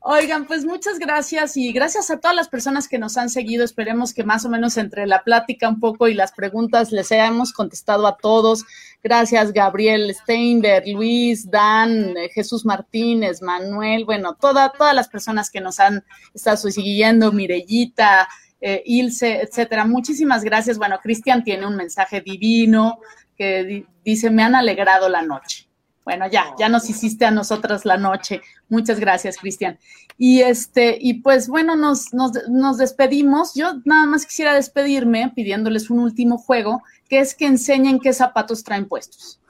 [0.00, 3.64] oigan, pues muchas gracias y gracias a todas las personas que nos han seguido.
[3.64, 7.52] Esperemos que más o menos entre la plática un poco y las preguntas les hayamos
[7.52, 8.64] contestado a todos.
[9.02, 15.80] Gracias, Gabriel Steinberg, Luis, Dan, eh, Jesús Martínez, Manuel, bueno, todas las personas que nos
[15.80, 16.04] han
[16.34, 18.28] estado siguiendo, Mirellita,
[18.60, 19.84] eh, Ilse, etcétera.
[19.84, 20.78] Muchísimas gracias.
[20.78, 23.00] Bueno, Cristian tiene un mensaje divino
[23.36, 25.71] que dice, me han alegrado la noche.
[26.04, 28.42] Bueno, ya, ya nos hiciste a nosotras la noche.
[28.68, 29.78] Muchas gracias, Cristian.
[30.18, 33.54] Y este, y pues bueno, nos, nos, nos, despedimos.
[33.54, 38.64] Yo nada más quisiera despedirme pidiéndoles un último juego, que es que enseñen qué zapatos
[38.64, 39.40] traen puestos.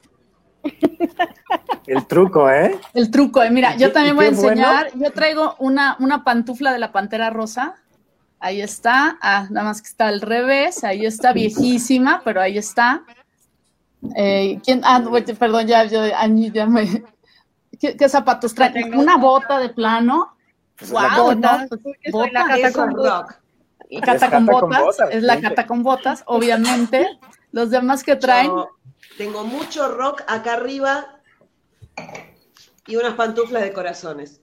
[1.86, 2.78] El truco, ¿eh?
[2.94, 3.50] El truco, ¿eh?
[3.50, 4.90] Mira, yo también voy a enseñar.
[4.94, 7.74] Yo traigo una, una pantufla de la pantera rosa.
[8.38, 9.18] Ahí está.
[9.20, 10.84] Ah, nada más que está al revés.
[10.84, 13.02] Ahí está, viejísima, pero ahí está.
[14.16, 14.80] Eh, ¿quién?
[14.84, 15.02] Ah,
[15.38, 17.04] perdón, ya, yo, ya me...
[17.78, 18.94] ¿Qué, zapatos traen?
[18.96, 20.36] ¿Una bota de plano?
[20.88, 21.66] wow, ¿no?
[21.68, 23.34] Pues, la cata con rock.
[24.04, 27.18] Cata con botas, es la cata con botas, obviamente.
[27.50, 28.50] Los demás que traen.
[29.18, 31.20] tengo mucho rock acá arriba
[32.86, 34.40] y unas pantuflas de corazones.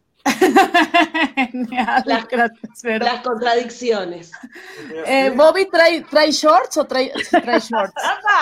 [1.70, 4.32] Las, las, contradicciones.
[5.06, 7.94] Eh, Bobby trae, trae shorts o trae, trae shorts?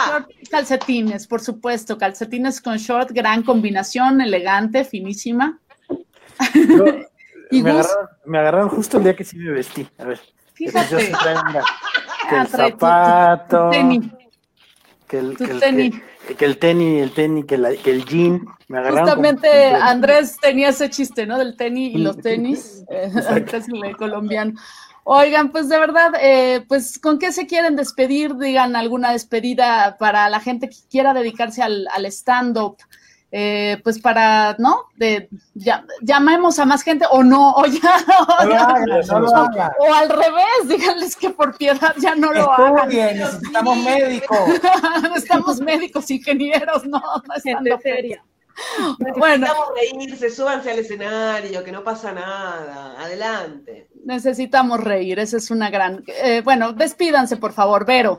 [0.51, 5.59] calcetines, por supuesto, calcetines con short, gran combinación, elegante, finísima.
[7.51, 9.87] ¿Y me, agarraron, me, agarraron, justo el día que sí me vestí.
[9.97, 10.19] A ver.
[10.53, 10.97] Fíjate.
[12.29, 13.69] que el zapato.
[15.07, 15.95] Que el, que tenis.
[15.95, 16.01] Que,
[16.39, 18.45] el tenis, el tenis, que, el jean.
[18.67, 21.37] Me Justamente Andrés tenía ese chiste, ¿no?
[21.37, 22.83] Del tenis y los tenis.
[22.89, 23.11] eh,
[23.83, 24.53] el colombiano.
[25.03, 28.35] Oigan, pues de verdad, eh, pues ¿con qué se quieren despedir?
[28.35, 32.77] Digan alguna despedida para la gente que quiera dedicarse al, al stand-up.
[33.29, 34.85] Eh, pues para, ¿no?
[34.95, 37.97] De, ya, llamemos a más gente o no, o ya,
[39.79, 42.87] o, al revés, díganles que por piedad ya no lo hagan.
[42.87, 44.39] necesitamos médicos.
[45.03, 48.23] Necesitamos médicos, ingenieros, no, no estando feria.
[49.17, 49.45] Bueno.
[49.45, 53.89] Necesitamos reírse, súbanse al escenario, que no pasa nada, adelante.
[54.05, 56.03] Necesitamos reír, esa es una gran...
[56.23, 58.17] Eh, bueno, despídanse, por favor, Vero.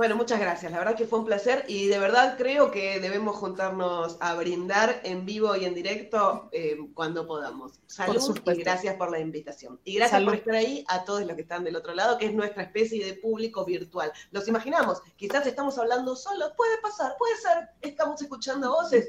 [0.00, 0.72] Bueno, muchas gracias.
[0.72, 4.98] La verdad que fue un placer y de verdad creo que debemos juntarnos a brindar
[5.04, 7.80] en vivo y en directo eh, cuando podamos.
[7.86, 9.78] Salud y gracias por la invitación.
[9.84, 12.32] Y gracias por estar ahí a todos los que están del otro lado, que es
[12.32, 14.10] nuestra especie de público virtual.
[14.30, 19.06] Los imaginamos, quizás estamos hablando solos, puede pasar, puede ser, estamos escuchando voces,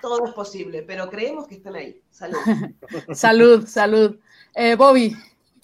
[0.00, 2.02] todo es posible, pero creemos que están ahí.
[2.10, 2.38] Salud.
[3.14, 4.18] salud, salud.
[4.56, 5.14] Eh, Bobby.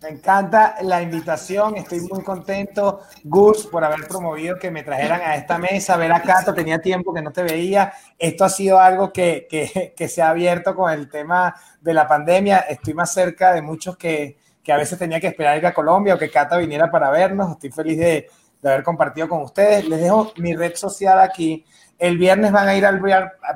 [0.00, 5.34] Me encanta la invitación, estoy muy contento, Gus, por haber promovido que me trajeran a
[5.34, 9.12] esta mesa, ver a Cato, tenía tiempo que no te veía, esto ha sido algo
[9.12, 13.52] que, que, que se ha abierto con el tema de la pandemia, estoy más cerca
[13.52, 16.58] de muchos que, que a veces tenía que esperar ir a Colombia o que Cata
[16.58, 18.30] viniera para vernos, estoy feliz de,
[18.62, 21.64] de haber compartido con ustedes, les dejo mi red social aquí,
[21.98, 23.00] el viernes van a ir al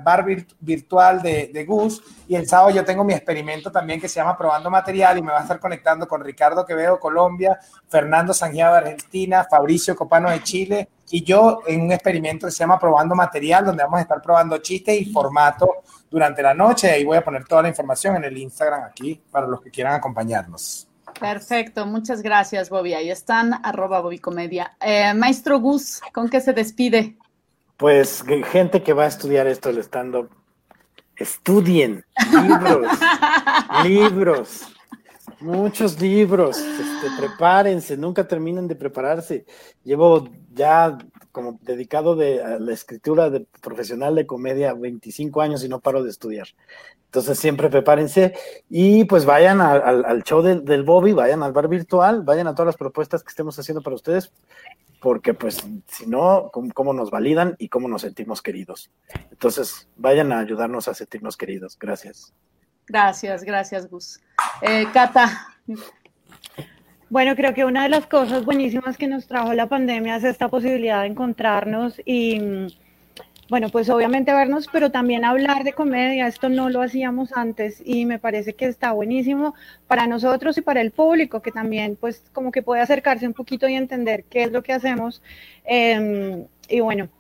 [0.03, 0.27] bar
[0.61, 4.69] virtual de, Gus y el sábado yo tengo mi experimento también que se llama Probando
[4.69, 7.59] Material y me va a estar conectando con Ricardo Quevedo, Colombia,
[7.89, 12.59] Fernando Sangiado de Argentina, Fabricio Copano de Chile y yo en un experimento que se
[12.59, 16.91] llama Probando Material donde vamos a estar probando chistes y formato durante la noche.
[16.91, 19.95] Ahí voy a poner toda la información en el Instagram aquí para los que quieran
[19.95, 20.89] acompañarnos.
[21.21, 22.95] Perfecto, muchas gracias, Bobby.
[22.95, 24.73] Ahí están, arroba Bobby Comedia.
[24.81, 27.17] Eh, maestro Gus, ¿con qué se despide?
[27.83, 28.23] Pues
[28.53, 30.31] gente que va a estudiar esto del stand-up,
[31.17, 32.87] estudien libros,
[33.85, 34.69] libros,
[35.41, 39.47] muchos libros, este, prepárense, nunca terminen de prepararse.
[39.83, 40.97] Llevo ya
[41.33, 46.05] como dedicado de, a la escritura de profesional de comedia 25 años y no paro
[46.05, 46.47] de estudiar.
[47.07, 48.33] Entonces siempre prepárense
[48.71, 52.77] y pues vayan al show del Bobby, vayan al bar virtual, vayan a todas las
[52.77, 54.33] propuestas que estemos haciendo para ustedes,
[55.03, 58.91] porque pues si no, ¿cómo, nos validan y cómo nos sentimos queridos?
[59.33, 61.77] Entonces vayan a ayudarnos a sentirnos queridos.
[61.79, 62.33] Gracias.
[62.87, 64.21] Gracias, gracias Gus.
[64.63, 65.49] Eh, Cata.
[67.11, 70.49] Bueno, creo que una de las cosas buenísimas que nos trajo la pandemia es esta
[70.49, 72.69] posibilidad de encontrarnos y
[73.53, 78.07] bueno, pues obviamente vernos, pero también hablar de comedia, esto no lo hacíamos antes y
[78.07, 79.55] me parece que está buenísimo
[79.87, 83.69] para nosotros y para el público, que también pues como que puede acercarse un poquito
[83.69, 85.21] y entender qué es lo que hacemos.
[85.67, 87.11] Em, y bueno,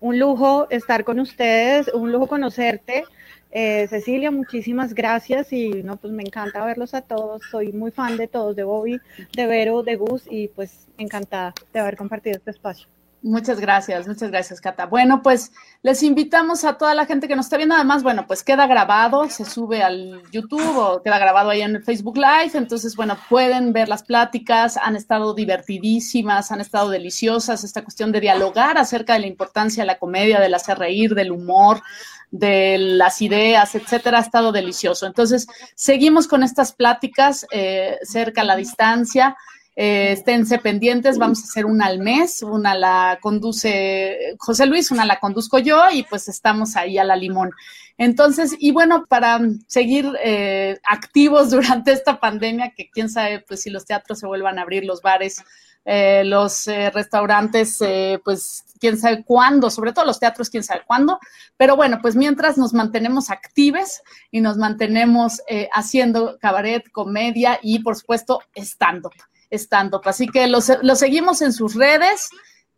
[0.00, 3.04] un lujo estar con ustedes, un lujo conocerte.
[3.50, 7.42] Eh, Cecilia, muchísimas gracias y no, pues me encanta verlos a todos.
[7.50, 8.98] Soy muy fan de todos, de Bobby,
[9.34, 12.88] de Vero, de Gus y pues encantada de haber compartido este espacio.
[13.26, 14.86] Muchas gracias, muchas gracias, Cata.
[14.86, 15.50] Bueno, pues
[15.82, 17.74] les invitamos a toda la gente que nos está viendo.
[17.74, 21.82] Además, bueno, pues queda grabado, se sube al YouTube o queda grabado ahí en el
[21.82, 22.52] Facebook Live.
[22.54, 27.64] Entonces, bueno, pueden ver las pláticas, han estado divertidísimas, han estado deliciosas.
[27.64, 31.32] Esta cuestión de dialogar acerca de la importancia de la comedia, del hacer reír, del
[31.32, 31.82] humor,
[32.30, 35.04] de las ideas, etcétera, ha estado delicioso.
[35.04, 39.36] Entonces, seguimos con estas pláticas eh, cerca a la distancia.
[39.78, 45.04] Eh, esténse pendientes, vamos a hacer una al mes, una la conduce José Luis, una
[45.04, 47.50] la conduzco yo y pues estamos ahí a la limón.
[47.98, 53.70] Entonces, y bueno, para seguir eh, activos durante esta pandemia, que quién sabe pues si
[53.70, 55.44] los teatros se vuelvan a abrir, los bares,
[55.84, 57.78] eh, los restaurantes,
[58.24, 61.18] pues quién sabe cuándo, sobre todo los teatros, quién sabe cuándo.
[61.58, 65.42] Pero bueno, pues mientras nos mantenemos actives y nos mantenemos
[65.72, 69.12] haciendo cabaret, comedia y por supuesto stand-up
[69.50, 70.02] stand-up.
[70.04, 72.28] Así que lo, seguimos en sus redes.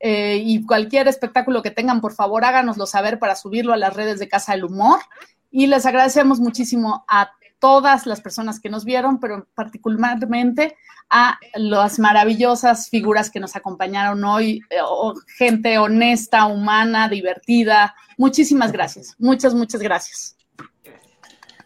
[0.01, 4.21] eh, y cualquier espectáculo que tengan, por favor, háganoslo saber para subirlo a las redes
[4.21, 5.01] de Casa del Humor.
[5.51, 10.77] Y les agradecemos muchísimo a todas las personas que nos vieron, pero particularmente
[11.11, 14.79] a las maravillosas figuras que nos acompañaron hoy, eh,
[15.37, 17.95] gente honesta, humana, divertida.
[18.17, 20.37] Muchísimas gracias, muchas, muchas gracias.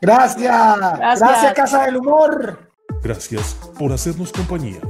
[0.00, 0.78] Gracias.
[1.20, 2.71] Gracias, Casa del Humor.
[3.02, 4.80] Gracias por hacernos compañía.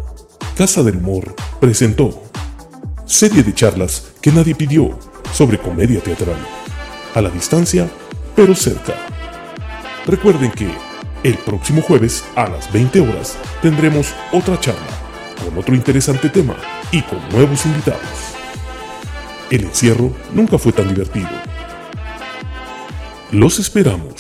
[0.57, 2.23] Casa del Humor presentó
[3.07, 4.99] serie de charlas que nadie pidió
[5.33, 6.37] sobre comedia teatral.
[7.15, 7.89] A la distancia,
[8.37, 8.95] pero cerca.
[10.07, 10.71] Recuerden que
[11.23, 14.81] el próximo jueves a las 20 horas tendremos otra charla
[15.43, 16.57] con otro interesante tema
[16.91, 18.01] y con nuevos invitados.
[19.51, 21.29] El encierro nunca fue tan divertido.
[23.31, 24.12] Los esperamos.